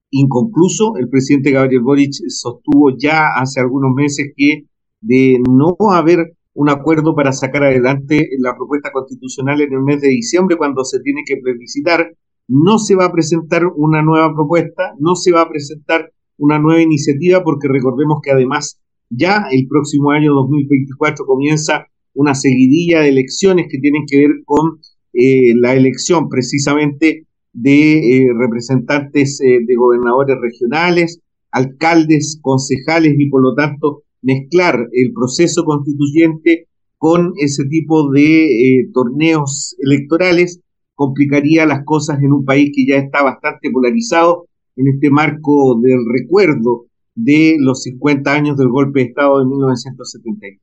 inconcluso. 0.10 0.98
El 0.98 1.08
presidente 1.08 1.52
Gabriel 1.52 1.84
Boric 1.84 2.12
sostuvo 2.28 2.98
ya 2.98 3.28
hace 3.38 3.62
algunos 3.62 3.94
meses 3.96 4.34
que 4.36 4.66
de 5.00 5.42
no 5.50 5.78
haber 5.94 6.34
un 6.62 6.70
acuerdo 6.70 7.16
para 7.16 7.32
sacar 7.32 7.64
adelante 7.64 8.30
la 8.38 8.56
propuesta 8.56 8.92
constitucional 8.92 9.62
en 9.62 9.74
el 9.74 9.82
mes 9.82 10.00
de 10.00 10.10
diciembre, 10.10 10.58
cuando 10.58 10.84
se 10.84 11.00
tiene 11.00 11.24
que 11.26 11.38
plebiscitar, 11.38 12.14
no 12.48 12.78
se 12.78 12.94
va 12.96 13.06
a 13.06 13.12
presentar 13.12 13.64
una 13.66 14.04
nueva 14.04 14.32
propuesta, 14.32 14.94
no 15.00 15.16
se 15.16 15.32
va 15.32 15.42
a 15.42 15.50
presentar 15.50 16.12
una 16.38 16.60
nueva 16.60 16.80
iniciativa, 16.80 17.44
porque 17.44 17.68
recordemos 17.68 18.20
que 18.22 18.30
además 18.30 18.80
ya 19.10 19.48
el 19.52 19.68
próximo 19.68 20.12
año 20.12 20.34
2024 20.34 21.26
comienza 21.26 21.88
una 22.14 22.36
seguidilla 22.36 23.02
de 23.02 23.10
elecciones 23.10 23.66
que 23.68 23.80
tienen 23.80 24.04
que 24.08 24.20
ver 24.20 24.32
con 24.46 24.78
eh, 25.14 25.56
la 25.56 25.74
elección 25.74 26.30
precisamente 26.30 27.26
de 27.54 28.18
eh, 28.18 28.28
representantes 28.40 29.42
eh, 29.42 29.66
de 29.66 29.76
gobernadores 29.76 30.38
regionales, 30.40 31.20
alcaldes, 31.50 32.38
concejales 32.40 33.16
y 33.18 33.30
por 33.30 33.42
lo 33.42 33.56
tanto 33.56 34.04
mezclar 34.22 34.88
el 34.92 35.14
proceso 35.14 35.64
constituyente 35.64 36.68
con 36.98 37.34
ese 37.38 37.66
tipo 37.66 38.12
de 38.12 38.88
torneos 38.94 39.76
electorales 39.80 40.60
complicaría 40.94 41.66
las 41.66 41.84
cosas 41.84 42.22
en 42.22 42.32
un 42.32 42.46
país 42.46 42.72
que 42.76 42.86
ya 42.88 42.98
está 42.98 43.24
bastante 43.24 43.72
polarizado 43.72 44.46
en 44.76 44.88
este 44.88 45.10
marco 45.10 45.80
del 45.82 46.00
recuerdo 46.12 46.86
de 47.16 47.56
los 47.60 47.84
50 47.84 48.32
años 48.32 48.58
del 48.58 48.70
golpe 48.70 49.00
de 49.00 49.06
Estado 49.08 49.40
de 49.40 49.46
1973. 49.46 50.60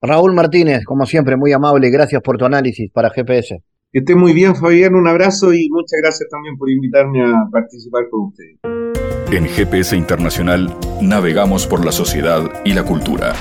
Raúl 0.00 0.34
Martínez, 0.34 0.84
como 0.84 1.06
siempre, 1.06 1.36
muy 1.36 1.52
amable, 1.52 1.90
gracias 1.90 2.22
por 2.22 2.38
tu 2.38 2.44
análisis 2.44 2.90
para 2.90 3.10
GPS. 3.10 3.62
Que 3.92 3.98
esté 3.98 4.14
muy 4.14 4.32
bien, 4.32 4.56
Fabián, 4.56 4.94
un 4.94 5.06
abrazo 5.06 5.52
y 5.52 5.68
muchas 5.70 6.00
gracias 6.02 6.28
también 6.30 6.56
por 6.56 6.70
invitarme 6.70 7.22
a 7.22 7.46
participar 7.52 8.08
con 8.10 8.28
ustedes. 8.28 9.11
En 9.32 9.46
GPS 9.46 9.96
Internacional 9.96 10.76
navegamos 11.00 11.66
por 11.66 11.86
la 11.86 11.90
sociedad 11.90 12.42
y 12.66 12.74
la 12.74 12.82
cultura. 12.82 13.32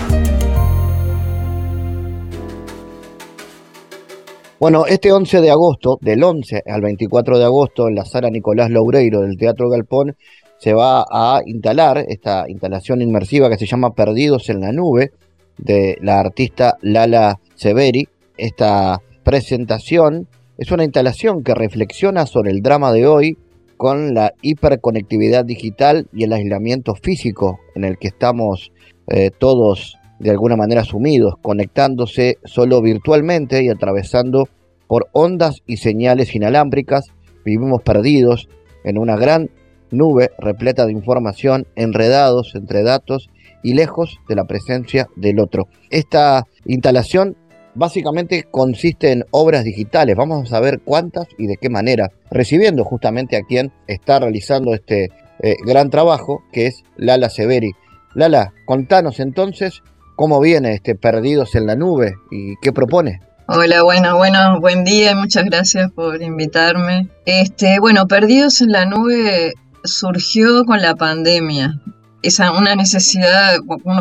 Bueno, 4.57 4.85
este 4.85 5.11
11 5.11 5.41
de 5.41 5.51
agosto, 5.51 5.97
del 5.99 6.23
11 6.23 6.63
al 6.65 6.79
24 6.79 7.37
de 7.37 7.43
agosto, 7.43 7.89
en 7.89 7.95
la 7.95 8.05
sala 8.05 8.29
Nicolás 8.29 8.69
Loureiro 8.69 9.19
del 9.19 9.35
Teatro 9.35 9.67
Galpón, 9.67 10.15
se 10.59 10.73
va 10.73 11.01
a 11.11 11.41
instalar 11.45 12.05
esta 12.07 12.45
instalación 12.47 13.01
inmersiva 13.01 13.49
que 13.49 13.57
se 13.57 13.65
llama 13.65 13.91
Perdidos 13.93 14.47
en 14.47 14.61
la 14.61 14.71
Nube, 14.71 15.11
de 15.57 15.97
la 15.99 16.21
artista 16.21 16.77
Lala 16.81 17.37
Severi. 17.55 18.07
Esta 18.37 19.01
presentación 19.25 20.29
es 20.57 20.71
una 20.71 20.85
instalación 20.85 21.43
que 21.43 21.53
reflexiona 21.53 22.25
sobre 22.25 22.51
el 22.51 22.61
drama 22.61 22.93
de 22.93 23.07
hoy 23.07 23.37
con 23.81 24.13
la 24.13 24.35
hiperconectividad 24.43 25.43
digital 25.43 26.07
y 26.13 26.25
el 26.25 26.33
aislamiento 26.33 26.93
físico 26.93 27.59
en 27.73 27.83
el 27.83 27.97
que 27.97 28.09
estamos 28.09 28.71
eh, 29.07 29.31
todos 29.35 29.97
de 30.19 30.29
alguna 30.29 30.55
manera 30.55 30.83
sumidos, 30.83 31.33
conectándose 31.41 32.37
solo 32.45 32.79
virtualmente 32.83 33.63
y 33.63 33.69
atravesando 33.69 34.47
por 34.85 35.07
ondas 35.13 35.63
y 35.65 35.77
señales 35.77 36.35
inalámbricas, 36.35 37.07
vivimos 37.43 37.81
perdidos 37.81 38.49
en 38.83 38.99
una 38.99 39.15
gran 39.17 39.49
nube 39.89 40.29
repleta 40.37 40.85
de 40.85 40.91
información, 40.91 41.65
enredados 41.75 42.53
entre 42.53 42.83
datos 42.83 43.31
y 43.63 43.73
lejos 43.73 44.19
de 44.29 44.35
la 44.35 44.45
presencia 44.45 45.07
del 45.15 45.39
otro. 45.39 45.69
Esta 45.89 46.45
instalación 46.65 47.35
básicamente 47.75 48.47
consiste 48.49 49.11
en 49.11 49.25
obras 49.31 49.63
digitales. 49.63 50.15
Vamos 50.15 50.43
a 50.43 50.49
saber 50.49 50.81
cuántas 50.83 51.27
y 51.37 51.47
de 51.47 51.57
qué 51.57 51.69
manera, 51.69 52.11
recibiendo 52.29 52.83
justamente 52.83 53.37
a 53.37 53.43
quien 53.43 53.71
está 53.87 54.19
realizando 54.19 54.73
este 54.73 55.11
eh, 55.43 55.55
gran 55.65 55.89
trabajo, 55.89 56.43
que 56.51 56.67
es 56.67 56.83
Lala 56.97 57.29
Severi. 57.29 57.71
Lala, 58.13 58.53
contanos 58.65 59.19
entonces 59.19 59.81
cómo 60.15 60.39
viene 60.39 60.73
este 60.73 60.95
Perdidos 60.95 61.55
en 61.55 61.65
la 61.65 61.75
Nube 61.75 62.13
y 62.29 62.55
qué 62.61 62.71
propone. 62.71 63.21
Hola, 63.47 63.83
bueno, 63.83 64.17
bueno, 64.17 64.61
buen 64.61 64.83
día 64.83 65.11
y 65.11 65.15
muchas 65.15 65.45
gracias 65.45 65.91
por 65.91 66.21
invitarme. 66.21 67.09
Este, 67.25 67.79
bueno, 67.79 68.07
Perdidos 68.07 68.61
en 68.61 68.71
la 68.71 68.85
Nube 68.85 69.53
surgió 69.83 70.63
con 70.65 70.81
la 70.81 70.95
pandemia. 70.95 71.81
Esa 72.21 72.51
una 72.51 72.75
necesidad 72.75 73.55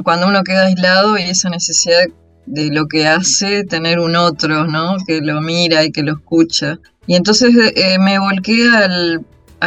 cuando 0.05 0.29
uno 0.29 0.45
queda 0.45 0.66
aislado 0.66 1.16
y 1.16 1.23
esa 1.23 1.49
necesidad 1.49 2.05
de 2.51 2.70
lo 2.70 2.86
que 2.86 3.07
hace 3.07 3.64
tener 3.64 4.01
un 4.01 4.16
otro, 4.16 4.66
¿no? 4.66 4.96
Que 5.07 5.20
lo 5.20 5.40
mira 5.40 5.84
y 5.84 5.92
que 5.92 6.03
lo 6.03 6.12
escucha. 6.12 6.78
Y 7.07 7.14
entonces 7.14 7.55
eh, 7.76 7.98
me 7.98 8.18
volqué 8.18 8.68
al, 8.68 9.24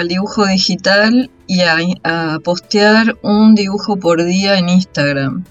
dibujo 0.07 0.45
digital 0.45 1.29
y 1.47 1.61
a 1.61 2.39
postear 2.43 3.15
un 3.21 3.55
dibujo 3.55 3.97
por 3.97 4.23
día 4.23 4.57
en 4.57 4.69
Instagram 4.69 5.43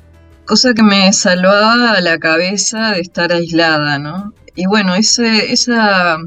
cosa 0.52 0.74
que 0.74 0.82
me 0.82 1.12
salvaba 1.12 2.00
la 2.00 2.18
cabeza 2.18 2.90
de 2.90 3.00
estar 3.00 3.32
aislada, 3.32 3.98
¿no? 3.98 4.34
Y 4.54 4.66
bueno, 4.66 4.94
ese, 4.94 5.52
esa 5.52 6.18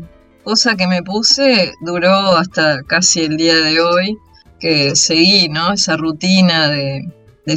cosa 0.43 0.75
que 0.75 0.87
me 0.87 1.03
puse 1.03 1.73
duró 1.81 2.35
hasta 2.35 2.81
casi 2.83 3.21
el 3.21 3.37
día 3.37 3.55
de 3.55 3.79
hoy, 3.81 4.17
que 4.59 4.95
seguí, 4.95 5.47
¿no? 5.49 5.73
Esa 5.73 5.95
rutina 5.97 6.69
de, 6.69 7.07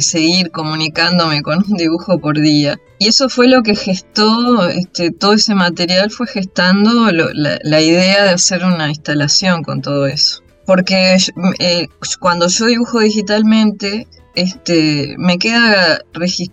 seguir 0.01 0.51
comunicándome 0.51 1.41
con 1.41 1.63
un 1.67 1.77
dibujo 1.77 2.19
por 2.19 2.39
día. 2.39 2.79
Y 2.99 3.07
eso 3.07 3.29
fue 3.29 3.47
lo 3.47 3.63
que 3.63 3.75
gestó, 3.75 4.67
este, 4.69 5.11
todo 5.11 5.33
ese 5.33 5.55
material 5.55 6.11
fue 6.11 6.27
gestando 6.27 7.11
la, 7.11 7.59
la, 7.61 7.81
idea 7.81 8.23
de 8.23 8.31
hacer 8.31 8.63
una 8.63 8.89
instalación 8.89 9.63
con 9.63 9.81
todo 9.81 10.07
eso. 10.07 10.43
Porque 10.65 11.17
eh, 11.59 11.87
cuando 12.19 12.47
yo 12.47 12.65
dibujo 12.65 12.99
digitalmente, 12.99 14.07
este, 14.35 15.15
me 15.17 15.37
queda 15.37 16.01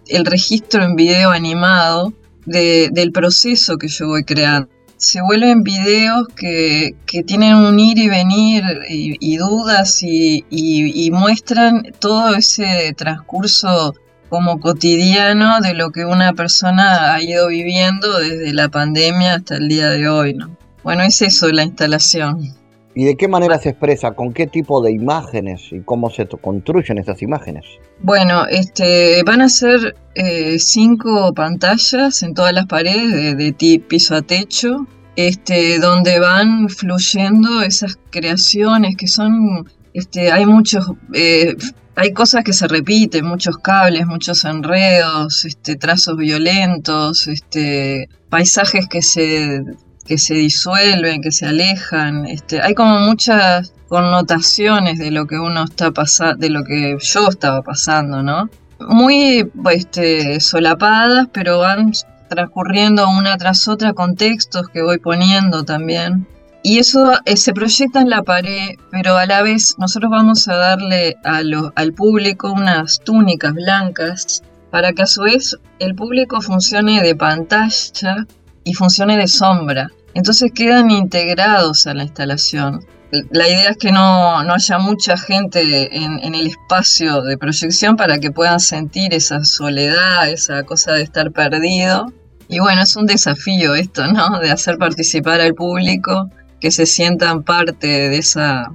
el 0.09 0.24
registro 0.24 0.84
en 0.84 0.97
video 0.97 1.30
animado 1.30 2.14
del 2.47 3.12
proceso 3.12 3.76
que 3.76 3.89
yo 3.89 4.07
voy 4.07 4.24
creando. 4.24 4.68
Se 4.99 5.20
vuelven 5.20 5.62
videos 5.62 6.26
que, 6.34 6.97
tienen 7.26 7.55
un 7.55 7.78
ir 7.78 7.99
y 7.99 8.09
venir 8.09 8.64
y, 8.88 9.36
dudas 9.36 10.03
y, 10.03 11.11
muestran 11.12 11.82
todo 11.99 12.34
ese 12.34 12.94
transcurso 12.97 13.94
como 14.28 14.59
cotidiano 14.59 15.61
de 15.61 15.74
lo 15.74 15.90
que 15.90 16.05
una 16.05 16.32
persona 16.32 17.14
ha 17.14 17.22
ido 17.22 17.49
viviendo 17.49 18.18
desde 18.18 18.53
la 18.53 18.68
pandemia 18.68 19.34
hasta 19.34 19.57
el 19.57 19.68
día 19.68 19.90
de 19.90 20.09
hoy. 20.09 20.34
¿no? 20.34 20.57
Bueno, 20.82 21.03
es 21.03 21.22
eso 21.22 21.49
la 21.51 21.62
instalación. 21.62 22.55
¿Y 22.99 23.05
de 23.05 23.14
qué 23.14 23.28
manera 23.28 23.59
se 23.59 23.68
expresa? 23.68 24.12
¿Con 24.12 24.32
qué 24.32 24.47
tipo 24.47 24.82
de 24.82 24.90
imágenes 24.90 25.68
y 25.70 25.82
cómo 25.82 26.09
se 26.09 26.26
construyen 26.26 26.97
esas 26.97 27.20
imágenes? 27.20 27.66
Bueno, 28.01 28.47
este, 28.47 29.22
van 29.22 29.42
a 29.42 29.51
ser 29.51 29.94
eh, 30.14 30.59
cinco 30.59 31.34
pantallas 31.34 32.22
en 32.22 32.32
todas 32.32 32.55
las 32.55 32.64
paredes, 32.64 33.36
de, 33.36 33.53
de, 33.53 33.82
piso 33.86 34.14
a 34.14 34.22
techo, 34.22 34.86
este, 35.14 35.78
donde 35.78 36.18
van 36.20 36.70
fluyendo 36.70 37.61
esas 37.61 37.99
creaciones 38.09 38.97
que 38.97 39.09
son, 39.09 39.68
este, 39.92 40.32
hay 40.32 40.47
muchos, 40.47 40.90
eh, 41.12 41.55
hay 41.97 42.14
cosas 42.14 42.44
que 42.44 42.55
se 42.55 42.66
repiten, 42.66 43.26
muchos 43.26 43.59
cables, 43.59 44.07
muchos 44.07 44.42
enredos, 44.47 45.44
este, 45.44 45.76
trazos 45.76 46.16
violentos, 46.16 47.28
este, 47.28 48.09
paisajes 48.30 48.88
que 48.88 49.03
se 49.03 49.61
que 50.07 50.18
se 50.18 50.34
disuelven, 50.34 51.20
que 51.20 51.32
se 51.32 51.46
alejan. 51.46 52.26
Este, 52.26 52.62
hay 52.62 52.74
como 52.74 53.00
muchas 53.00 53.72
connotaciones 53.88 54.98
de 54.98 55.11
lo 55.11 55.26
que 55.26 55.38
uno 55.38 55.64
está 55.64 55.90
pasando, 55.90 56.36
de 56.38 56.50
lo 56.50 56.64
que 56.64 56.96
yo 57.00 57.28
estaba 57.28 57.62
pasando, 57.62 58.22
¿no? 58.22 58.48
Muy 58.80 59.50
este, 59.72 60.40
solapadas, 60.40 61.28
pero 61.32 61.59
van 61.59 61.92
transcurriendo 62.28 63.09
una 63.09 63.36
tras 63.36 63.68
otra 63.68 63.92
con 63.92 64.16
textos 64.16 64.68
que 64.68 64.82
voy 64.82 64.98
poniendo 64.98 65.64
también. 65.64 66.26
Y 66.62 66.78
eso 66.78 67.12
eh, 67.24 67.36
se 67.36 67.52
proyecta 67.52 68.00
en 68.00 68.11
la 68.11 68.22
pared, 68.22 68.70
pero 68.90 69.16
a 69.16 69.26
la 69.26 69.42
vez 69.42 69.76
nosotros 69.78 70.11
vamos 70.11 70.48
a 70.48 70.57
darle 70.57 71.16
a 71.24 71.40
al 71.76 71.92
público 71.92 72.52
unas 72.52 72.98
túnicas 73.00 73.54
blancas 73.54 74.42
para 74.70 74.92
que 74.92 75.02
a 75.02 75.07
su 75.07 75.22
vez 75.22 75.57
el 75.78 75.94
público 75.94 76.40
funcione 76.40 77.02
de 77.02 77.14
pantalla 77.14 78.26
y 78.67 78.75
funcione 78.75 79.17
de 79.17 79.29
sombra. 79.29 79.93
entonces 80.12 80.51
quedan 80.53 80.91
integrados 80.91 81.87
a 81.87 81.95
la 81.95 82.03
instalación. 82.03 82.85
La 83.31 83.49
idea 83.49 83.71
es 83.71 83.77
que 83.77 83.93
no, 83.93 84.39
haya 84.39 84.79
mucha 84.79 85.17
gente 85.17 85.97
en, 85.97 86.19
en, 86.19 86.35
el 86.35 86.49
espacio 86.49 87.23
de 87.23 87.39
proyección 87.39 87.97
para 87.97 88.19
que 88.19 88.33
puedan 88.33 88.59
sentir 88.59 89.14
esa 89.14 89.45
soledad, 89.45 90.29
esa 90.29 90.64
cosa 90.64 90.95
de 90.95 91.03
estar 91.03 91.31
perdido. 91.31 92.12
Y 92.49 92.59
bueno, 92.59 92.83
es 92.83 92.97
un 92.97 93.07
desafío 93.07 93.77
esto, 93.77 94.09
¿no? 94.09 94.41
De 94.41 94.51
hacer 94.51 94.79
participar 94.79 95.41
al 95.41 95.55
público, 95.55 96.29
que 96.61 96.73
se 96.73 96.87
sientan 96.87 97.45
parte 97.45 97.87
de 97.87 98.19
esa, 98.19 98.73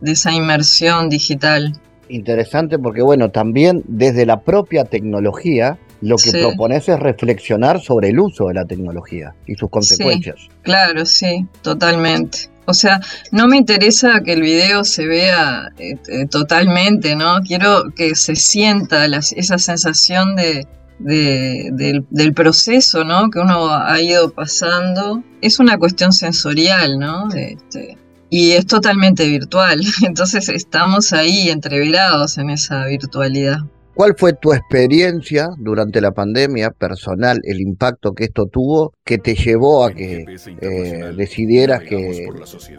de 0.00 0.12
esa 0.12 0.32
inmersión 0.32 1.10
digital. 1.10 1.78
Interesante 2.08 2.78
porque, 2.78 3.02
bueno, 3.02 3.30
también 3.30 3.82
desde 3.86 4.24
la 4.24 4.40
propia 4.40 4.84
tecnología, 4.86 5.78
lo 6.04 6.16
que 6.16 6.32
propones 6.32 6.88
es 6.88 6.98
reflexionar 6.98 7.80
sobre 7.80 8.10
el 8.10 8.20
uso 8.20 8.48
de 8.48 8.54
la 8.54 8.64
tecnología 8.64 9.34
y 9.46 9.54
sus 9.54 9.70
consecuencias. 9.70 10.36
claro, 10.62 11.06
sí, 11.06 11.46
totalmente. 11.62 12.50
O 12.66 12.74
sea, 12.74 13.00
no 13.30 13.46
me 13.46 13.56
interesa 13.56 14.20
que 14.24 14.32
el 14.32 14.42
video 14.42 14.84
se 14.84 15.06
vea 15.06 15.70
eh, 15.78 15.96
eh, 16.08 16.26
totalmente, 16.26 17.14
¿no? 17.14 17.40
Quiero 17.40 17.90
que 17.94 18.14
se 18.14 18.36
sienta 18.36 19.04
esa 19.04 19.58
sensación 19.58 20.34
de, 20.34 20.66
del, 20.98 22.34
proceso, 22.34 23.04
¿no? 23.04 23.28
Que 23.30 23.40
uno 23.40 23.68
ha 23.68 24.00
ido 24.00 24.30
pasando. 24.32 25.22
Es 25.42 25.58
una 25.58 25.76
cuestión 25.78 26.12
sensorial, 26.12 26.98
¿no? 26.98 27.28
Este, 27.34 27.98
y 28.30 28.52
es 28.52 28.66
totalmente 28.66 29.28
virtual. 29.28 29.80
Entonces 30.02 30.48
estamos 30.48 31.12
ahí 31.12 31.50
entreverados 31.50 32.38
en 32.38 32.50
esa 32.50 32.86
virtualidad. 32.86 33.58
¿Cuál 33.94 34.14
fue 34.18 34.32
tu 34.32 34.52
experiencia 34.52 35.50
durante 35.56 36.00
la 36.00 36.10
pandemia 36.10 36.70
personal, 36.70 37.40
el 37.44 37.60
impacto 37.60 38.12
que 38.12 38.24
esto 38.24 38.46
tuvo, 38.46 38.92
que 39.04 39.18
te 39.18 39.36
llevó 39.36 39.84
a 39.84 39.92
que 39.92 40.24
eh, 40.60 41.12
decidieras 41.16 41.82
que 41.82 42.26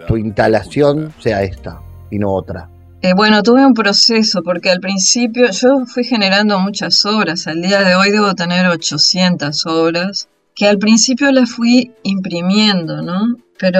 tu 0.07 0.17
instalación 0.17 1.13
sea 1.19 1.43
esta 1.43 1.79
y 2.11 2.19
no 2.19 2.33
otra? 2.33 2.69
Eh, 3.01 3.13
bueno, 3.15 3.43
tuve 3.43 3.65
un 3.65 3.73
proceso 3.73 4.41
porque 4.43 4.69
al 4.69 4.81
principio 4.81 5.49
yo 5.51 5.85
fui 5.85 6.03
generando 6.03 6.59
muchas 6.59 7.05
obras. 7.05 7.47
Al 7.47 7.61
día 7.61 7.83
de 7.83 7.95
hoy 7.95 8.11
debo 8.11 8.33
tener 8.33 8.67
800 8.67 9.65
obras 9.67 10.27
que 10.53 10.67
al 10.67 10.79
principio 10.79 11.31
las 11.31 11.49
fui 11.51 11.93
imprimiendo, 12.03 13.01
¿no? 13.01 13.21
Pero 13.57 13.79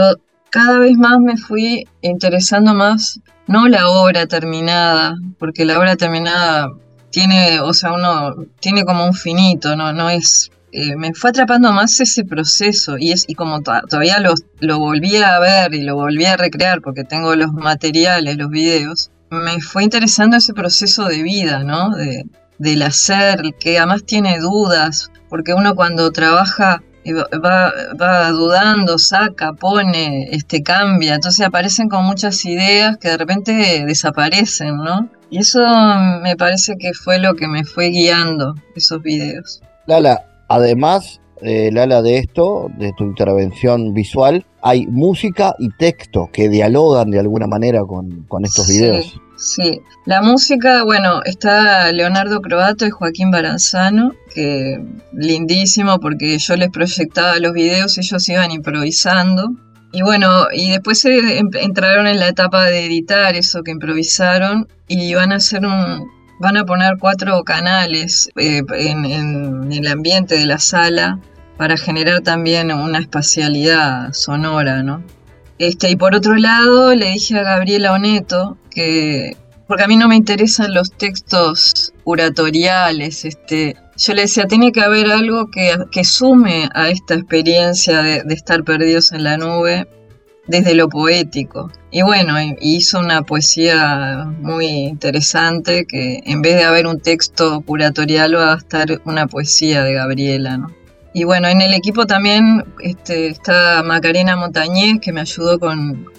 cada 0.50 0.80
vez 0.80 0.96
más 0.96 1.20
me 1.20 1.36
fui 1.36 1.86
interesando 2.02 2.74
más, 2.74 3.20
no 3.48 3.68
la 3.68 3.90
obra 3.90 4.26
terminada, 4.26 5.16
porque 5.38 5.66
la 5.66 5.80
obra 5.80 5.98
terminada 5.98 6.70
tiene, 7.16 7.62
o 7.62 7.74
sea, 7.74 7.94
uno 7.94 8.36
tiene 8.60 8.84
como 8.84 9.06
un 9.06 9.14
finito, 9.14 9.74
no, 9.78 9.94
no 9.94 10.10
es. 10.10 10.52
Eh, 10.74 10.98
me 10.98 11.14
fue 11.14 11.30
atrapando 11.30 11.72
más 11.72 11.98
ese 12.02 12.26
proceso 12.26 12.98
y 12.98 13.14
es 13.14 13.24
y 13.30 13.36
como 13.36 13.62
todavía 13.62 14.20
lo, 14.20 14.34
lo 14.60 14.80
volví 14.80 15.16
a 15.16 15.40
ver 15.40 15.74
y 15.74 15.84
lo 15.84 15.96
volví 15.96 16.26
a 16.26 16.36
recrear 16.36 16.82
porque 16.82 17.06
tengo 17.06 17.34
los 17.36 17.54
materiales, 17.54 18.36
los 18.36 18.50
videos, 18.50 19.12
me 19.30 19.62
fue 19.62 19.86
interesando 19.86 20.36
ese 20.36 20.54
proceso 20.54 21.06
de 21.06 21.24
vida, 21.24 21.64
¿no? 21.64 21.96
De, 21.96 22.26
del 22.58 22.82
hacer, 22.82 23.54
que 23.62 23.78
además 23.78 24.04
tiene 24.04 24.38
dudas, 24.40 25.10
porque 25.30 25.54
uno 25.54 25.74
cuando 25.74 26.12
trabaja 26.12 26.84
va, 27.14 27.72
va, 28.00 28.30
dudando, 28.32 28.98
saca, 28.98 29.54
pone, 29.54 30.30
este, 30.32 30.64
cambia, 30.64 31.16
entonces 31.16 31.46
aparecen 31.46 31.90
con 31.90 32.06
muchas 32.06 32.44
ideas 32.46 32.98
que 32.98 33.10
de 33.10 33.18
repente 33.18 33.86
desaparecen, 33.86 34.78
¿no? 34.78 35.10
Y 35.30 35.40
eso 35.40 35.60
me 36.22 36.36
parece 36.36 36.76
que 36.78 36.94
fue 36.94 37.20
lo 37.20 37.36
que 37.36 37.48
me 37.48 37.64
fue 37.64 37.90
guiando 37.90 38.56
esos 38.76 39.02
videos. 39.02 39.62
Lala, 39.86 40.26
además, 40.48 41.20
eh, 41.42 41.70
Lala, 41.72 42.02
de 42.02 42.18
esto, 42.18 42.70
de 42.78 42.92
tu 42.98 43.04
intervención 43.04 43.94
visual, 43.94 44.46
hay 44.62 44.88
música 44.88 45.56
y 45.60 45.70
texto 45.70 46.30
que 46.32 46.50
dialogan 46.50 47.12
de 47.12 47.20
alguna 47.20 47.48
manera 47.48 47.82
con, 47.84 48.26
estos 48.44 48.68
videos. 48.68 49.20
Sí, 49.38 49.82
la 50.06 50.22
música, 50.22 50.84
bueno, 50.84 51.22
está 51.26 51.92
Leonardo 51.92 52.42
Croato 52.42 52.86
y 52.86 52.90
Joaquín 52.90 53.32
Baranzano, 53.32 54.14
que 54.34 54.82
lindísimo 55.12 56.00
porque 56.00 56.38
yo 56.38 56.56
les 56.56 56.70
proyectaba 56.70 57.38
los 57.40 57.54
videos, 57.54 57.98
ellos 57.98 58.30
iban 58.30 58.52
improvisando 58.52 59.52
y 59.92 60.02
bueno, 60.02 60.48
y 60.52 60.72
después 60.72 61.06
entraron 61.06 62.08
en 62.08 62.20
la 62.20 62.28
etapa 62.28 62.66
de 62.66 62.86
editar 62.86 63.34
eso 63.36 63.64
que 63.64 63.72
improvisaron 63.72 64.68
y 64.90 65.14
van 65.14 65.32
a 65.32 65.36
hacer 65.36 65.66
un, 65.66 66.12
van 66.40 66.58
a 66.58 66.66
poner 66.66 66.98
cuatro 67.00 67.44
canales 67.44 68.30
eh, 68.36 68.62
en, 68.78 69.72
el 69.72 69.88
ambiente 69.88 70.38
de 70.38 70.46
la 70.46 70.60
sala 70.60 71.20
para 71.58 71.78
generar 71.78 72.20
también 72.22 72.74
una 72.74 73.00
espacialidad 73.00 74.12
sonora, 74.12 74.84
¿no? 74.84 75.02
Este, 75.58 75.90
y 75.90 75.96
por 75.96 76.16
otro 76.16 76.36
lado, 76.36 76.94
le 76.94 77.12
dije 77.12 77.38
a 77.40 77.44
Gabriela 77.44 77.94
Oneto 77.94 78.58
que, 78.70 79.38
porque 79.68 79.84
a 79.84 79.88
mí 79.88 79.96
no 79.96 80.08
me 80.08 80.16
interesan 80.16 80.74
los 80.74 80.92
textos 80.92 81.94
curatoriales, 82.04 83.24
este, 83.26 83.76
yo 83.98 84.14
le 84.14 84.24
decía, 84.24 84.46
tiene 84.46 84.72
que 84.72 84.82
haber 84.82 85.10
algo 85.10 85.50
que, 85.50 86.04
sume 86.04 86.70
a 86.74 86.90
esta 86.90 87.16
experiencia 87.16 88.02
de, 88.02 88.24
estar 88.34 88.64
perdidos 88.64 89.14
en 89.14 89.24
la 89.24 89.38
nube 89.38 89.88
desde 90.48 90.76
lo 90.76 90.90
poético. 90.90 91.72
Y 91.92 92.02
bueno, 92.02 92.36
hizo 92.60 93.00
una 93.00 93.22
poesía 93.24 94.26
muy 94.42 94.66
interesante 94.66 95.86
que 95.86 96.22
en 96.26 96.42
vez 96.42 96.56
de 96.56 96.66
haber 96.66 96.88
un 96.88 97.00
texto 97.00 97.62
curatorial 97.62 98.36
va 98.36 98.54
a 98.54 98.58
estar 98.58 99.02
una 99.06 99.28
poesía 99.28 99.84
de 99.84 99.94
Gabriela, 99.94 100.58
¿no? 100.58 100.85
Y 101.18 101.24
bueno, 101.24 101.48
en 101.48 101.62
el 101.62 101.74
equipo 101.74 102.06
también 102.06 102.66
este, 102.82 103.28
está 103.28 103.84
Macarena 103.84 104.36
Montañez, 104.36 105.00
que 105.02 105.14
me 105.14 105.22
ayudó 105.22 105.58
con, 105.60 106.10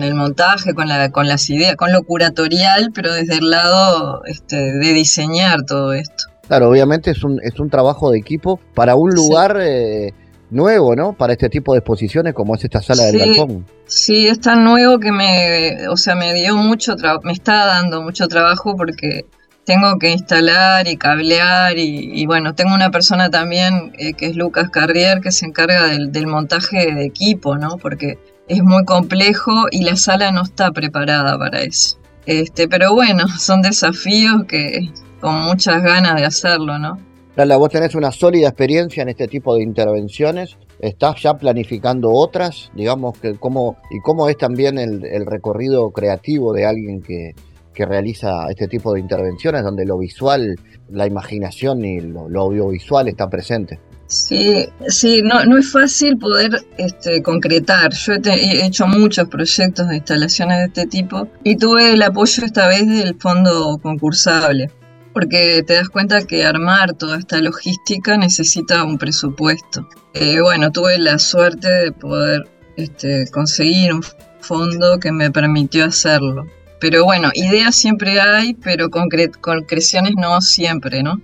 el 0.00 0.14
montaje, 0.14 0.74
con, 0.74 0.86
la, 0.86 1.10
con 1.10 1.26
las 1.26 1.50
ideas, 1.50 1.74
con 1.74 1.90
lo 1.90 2.04
curatorial, 2.04 2.92
pero 2.94 3.12
desde 3.12 3.38
el 3.38 3.50
lado 3.50 4.22
este, 4.26 4.74
de 4.74 4.92
diseñar 4.92 5.64
todo 5.64 5.92
esto. 5.92 6.26
Claro, 6.46 6.70
obviamente 6.70 7.10
es 7.10 7.24
un, 7.24 7.40
es 7.42 7.58
un 7.58 7.68
trabajo 7.68 8.12
de 8.12 8.18
equipo 8.20 8.60
para 8.76 8.94
un 8.94 9.10
lugar 9.10 9.58
eh, 9.60 10.14
nuevo, 10.50 10.94
¿no? 10.94 11.14
Para 11.14 11.32
este 11.32 11.48
tipo 11.48 11.72
de 11.72 11.80
exposiciones 11.80 12.32
como 12.32 12.54
es 12.54 12.62
esta 12.62 12.80
sala 12.80 13.06
del 13.06 13.18
balcón. 13.18 13.66
Sí, 13.86 14.28
es 14.28 14.40
tan 14.40 14.62
nuevo 14.62 15.00
que 15.00 15.10
me, 15.10 15.88
o 15.88 15.96
sea, 15.96 16.14
me 16.14 16.32
dio 16.34 16.56
mucho 16.56 16.94
trabajo, 16.94 17.22
me 17.24 17.32
está 17.32 17.66
dando 17.66 18.02
mucho 18.02 18.28
trabajo 18.28 18.76
porque 18.76 19.24
tengo 19.68 19.98
que 19.98 20.12
instalar 20.12 20.88
y 20.88 20.96
cablear 20.96 21.76
y, 21.76 22.24
bueno, 22.24 22.54
tengo 22.54 22.74
una 22.74 22.90
persona 22.90 23.28
también 23.28 23.92
eh, 23.98 24.14
que 24.14 24.24
es 24.24 24.34
Lucas 24.34 24.70
Carrier 24.70 25.20
que 25.20 25.30
se 25.30 25.44
encarga 25.44 25.88
del, 25.88 26.26
montaje 26.26 26.94
de 26.94 27.04
equipo, 27.04 27.58
¿no? 27.58 27.76
Porque 27.76 28.18
es 28.48 28.62
muy 28.62 28.86
complejo 28.86 29.66
y 29.70 29.82
la 29.82 29.96
sala 29.96 30.32
no 30.32 30.44
está 30.44 30.72
preparada 30.72 31.38
para 31.38 31.60
eso. 31.60 31.98
Este, 32.24 32.66
pero 32.66 32.94
bueno, 32.94 33.28
son 33.38 33.60
desafíos 33.60 34.44
que, 34.48 34.90
con 35.20 35.34
muchas 35.42 35.82
ganas 35.82 36.16
de 36.16 36.24
hacerlo, 36.24 36.78
¿no? 36.78 36.98
Lala, 37.36 37.58
vos 37.58 37.68
tenés 37.68 37.94
una 37.94 38.10
sólida 38.10 38.48
experiencia 38.48 39.02
en 39.02 39.10
este 39.10 39.28
tipo 39.28 39.54
de 39.54 39.64
intervenciones. 39.64 40.56
¿Estás 40.80 41.20
ya 41.22 41.34
planificando 41.34 42.10
otras? 42.10 42.70
Digamos, 42.74 43.18
que 43.18 43.34
cómo, 43.34 43.76
y 43.90 44.00
cómo 44.00 44.30
es 44.30 44.38
también 44.38 44.78
el, 44.78 45.26
recorrido 45.26 45.90
creativo 45.90 46.54
de 46.54 46.64
alguien 46.64 47.02
que, 47.02 47.34
realiza 47.86 48.48
este 48.50 48.68
tipo 48.68 48.94
de 48.94 49.00
intervenciones, 49.00 49.62
donde 49.62 49.84
lo 49.84 49.98
visual, 49.98 50.56
la 50.90 51.06
imaginación 51.06 51.84
y 51.84 52.00
lo, 52.00 52.40
audiovisual 52.40 53.08
está 53.08 53.28
presente. 53.28 53.80
Sí, 54.06 54.66
sí, 54.86 55.20
no, 55.22 55.44
no 55.44 55.58
es 55.58 55.70
fácil 55.70 56.16
poder 56.16 56.62
este, 56.78 57.22
concretar. 57.22 57.92
Yo 57.92 58.14
he, 58.14 58.64
hecho 58.64 58.86
muchos 58.86 59.28
proyectos 59.28 59.88
de 59.88 59.96
instalaciones 59.96 60.58
de 60.58 60.64
este 60.64 60.86
tipo 60.86 61.28
y 61.44 61.56
tuve 61.56 61.92
el 61.92 62.02
apoyo 62.02 62.44
esta 62.44 62.68
vez 62.68 62.88
del 62.88 63.16
fondo 63.16 63.78
concursable 63.82 64.70
porque 65.12 65.64
te 65.66 65.74
das 65.74 65.88
cuenta 65.88 66.22
que 66.26 66.44
armar 66.44 66.92
toda 66.92 67.18
esta 67.18 67.40
logística 67.40 68.16
necesita 68.16 68.84
un 68.84 68.98
presupuesto. 68.98 69.88
Eh, 70.14 70.40
bueno, 70.40 70.70
tuve 70.70 70.96
la 70.98 71.18
suerte 71.18 71.68
de 71.68 71.92
poder 71.92 72.48
este, 72.76 73.26
conseguir 73.32 73.94
un 73.94 74.02
fondo 74.40 75.00
que 75.00 75.10
me 75.10 75.32
permitió 75.32 75.86
hacerlo. 75.86 76.46
Pero 76.80 77.04
bueno, 77.04 77.30
ideas 77.34 77.74
siempre 77.74 78.20
hay, 78.20 78.54
pero 78.54 78.88
concreciones 78.90 80.14
no 80.16 80.40
siempre, 80.40 81.02
¿no? 81.02 81.20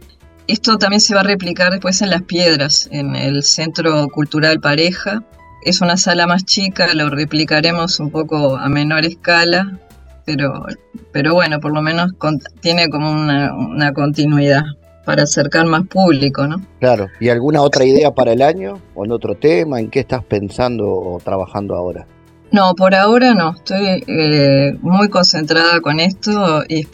Esto 0.47 0.77
también 0.77 1.01
se 1.01 1.15
va 1.15 1.21
a 1.21 1.25
replicar 1.25 1.73
después 1.73 2.03
en 2.03 2.11
Las 2.11 2.23
Piedras, 2.23 2.89
en 2.91 3.17
el 3.17 3.43
Centro 3.45 4.09
Cultural 4.09 4.61
Pareja. 4.61 5.23
Es 5.63 5.81
una 5.81 5.97
sala 5.97 6.27
más 6.27 6.45
chica, 6.45 6.93
lo 6.93 7.09
replicaremos 7.09 7.99
un 7.99 8.11
poco 8.11 8.57
a 8.57 8.69
menor 8.69 9.07
escala, 9.07 9.79
pero, 10.27 10.67
pero 11.13 11.33
bueno, 11.33 11.61
por 11.61 11.73
lo 11.73 11.81
menos 11.81 12.13
tiene 12.61 12.91
como 12.91 13.11
una, 13.11 13.93
continuidad 13.95 14.65
para 15.07 15.23
acercar 15.23 15.67
más 15.67 15.87
público, 15.87 16.47
¿no? 16.47 16.61
Claro, 16.81 17.07
¿y 17.21 17.31
alguna 17.31 17.63
otra 17.63 17.85
idea 17.85 18.11
para 18.11 18.33
el 18.33 18.43
año 18.43 18.83
o 18.95 19.05
en 19.07 19.13
otro 19.13 19.37
tema? 19.37 19.81
¿En 19.81 19.91
qué 19.91 20.01
estás 20.01 20.25
pensando 20.25 20.87
o 20.87 21.21
trabajando 21.25 21.75
ahora? 21.75 22.07
No, 22.55 22.75
por 22.77 22.95
ahora 22.95 23.35
no, 23.35 23.53
estoy 23.57 24.05
eh, 24.07 24.77
muy 24.81 25.09
concentrada 25.09 25.81
con 25.81 25.99
esto 25.99 26.63
y, 26.69 26.87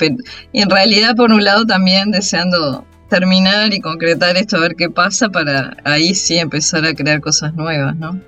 y 0.53 0.63
en 0.63 0.71
realidad 0.71 1.15
por 1.15 1.31
un 1.33 1.45
lado 1.45 1.67
también 1.67 2.11
deseando 2.11 2.87
terminar 3.11 3.75
y 3.75 3.81
concretar 3.81 4.39
esto, 4.39 4.57
a 4.57 4.61
ver 4.61 4.75
qué 4.75 4.89
pasa 4.89 5.29
para 5.29 5.77
ahí 5.85 6.15
sí 6.15 6.39
empezar 6.39 6.87
a 6.87 6.95
crear 6.95 7.21
cosas 7.21 7.53
nuevas, 7.53 7.95
¿no? 7.97 8.19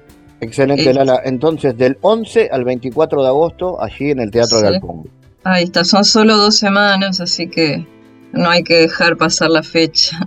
Excelente, 0.43 0.91
Eh, 0.91 0.93
Lala. 0.93 1.23
Entonces, 1.25 1.75
del 1.79 1.97
11 2.03 2.51
al 2.53 2.65
24 2.65 3.23
de 3.23 3.29
agosto, 3.29 3.81
allí 3.83 4.11
en 4.11 4.21
el 4.21 4.31
Teatro 4.31 4.59
Sí. 4.59 4.65
Galpón. 4.65 5.09
Ahí 5.45 5.65
está, 5.65 5.85
son 5.85 6.05
solo 6.05 6.37
dos 6.37 6.59
semanas, 6.59 7.19
así 7.23 7.47
que 7.49 7.87
no 8.33 8.51
hay 8.51 8.63
que 8.63 8.75
dejar 8.77 9.17
pasar 9.17 9.49
la 9.49 9.63
fecha. 9.63 10.19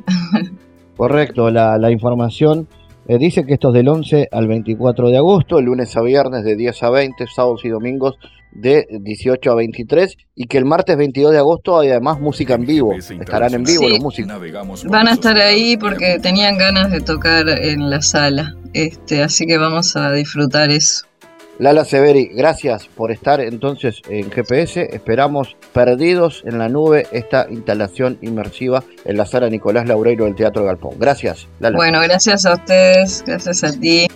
Correcto, 0.97 1.51
la, 1.51 1.77
la 1.77 1.91
información 1.91 2.67
eh, 3.07 3.17
dice 3.17 3.45
que 3.45 3.53
esto 3.53 3.69
es 3.69 3.73
del 3.75 3.87
11 3.87 4.29
al 4.31 4.47
24 4.47 5.09
de 5.09 5.17
agosto, 5.17 5.61
lunes 5.61 5.95
a 5.97 6.01
viernes 6.01 6.43
de 6.43 6.55
10 6.55 6.83
a 6.83 6.89
20, 6.89 7.25
sábados 7.33 7.61
y 7.63 7.69
domingos 7.69 8.15
de 8.51 8.87
18 9.01 9.51
a 9.51 9.55
23, 9.55 10.15
y 10.35 10.45
que 10.47 10.57
el 10.57 10.65
martes 10.65 10.95
22 10.97 11.33
de 11.33 11.39
agosto 11.39 11.77
hay 11.79 11.89
además 11.89 12.21
música 12.21 12.53
en 12.53 12.65
vivo. 12.65 12.93
Estarán 12.93 13.53
en 13.53 13.63
vivo 13.63 13.83
Sí. 13.83 13.89
los 13.89 13.99
músicos. 13.99 14.31
Van 14.85 15.07
a 15.09 15.11
estar 15.13 15.35
ahí 15.37 15.75
porque 15.77 16.19
tenían 16.21 16.57
ganas 16.57 16.89
de 16.89 17.01
tocar 17.01 17.49
en 17.49 17.89
la 17.89 18.01
sala, 18.01 18.55
este, 18.73 19.21
así 19.23 19.45
que 19.45 19.57
vamos 19.57 19.95
a 19.97 20.11
disfrutar 20.13 20.69
eso. 20.71 21.05
Lala 21.57 21.85
Severi, 21.85 22.31
gracias 22.33 22.87
por 22.87 23.11
estar 23.11 23.39
entonces 23.39 24.01
en 24.09 24.29
GPS. 24.29 24.89
Esperamos 24.93 25.55
perdidos 25.73 26.43
en 26.45 26.59
la 26.59 26.67
nube 26.67 27.07
esta 27.11 27.47
instalación 27.49 28.17
inmersiva 28.21 28.83
en 29.05 29.17
la 29.17 29.25
sala 29.25 29.49
Nicolás 29.49 29.87
Laureiro 29.87 30.25
del 30.25 30.35
Teatro 30.35 30.65
Galpón. 30.65 30.95
Gracias, 30.99 31.47
Lala. 31.59 31.77
Bueno, 31.77 32.01
gracias 32.01 32.45
a 32.45 32.55
ustedes, 32.55 33.23
gracias 33.25 33.63
a 33.63 33.71
ti. 33.79 34.07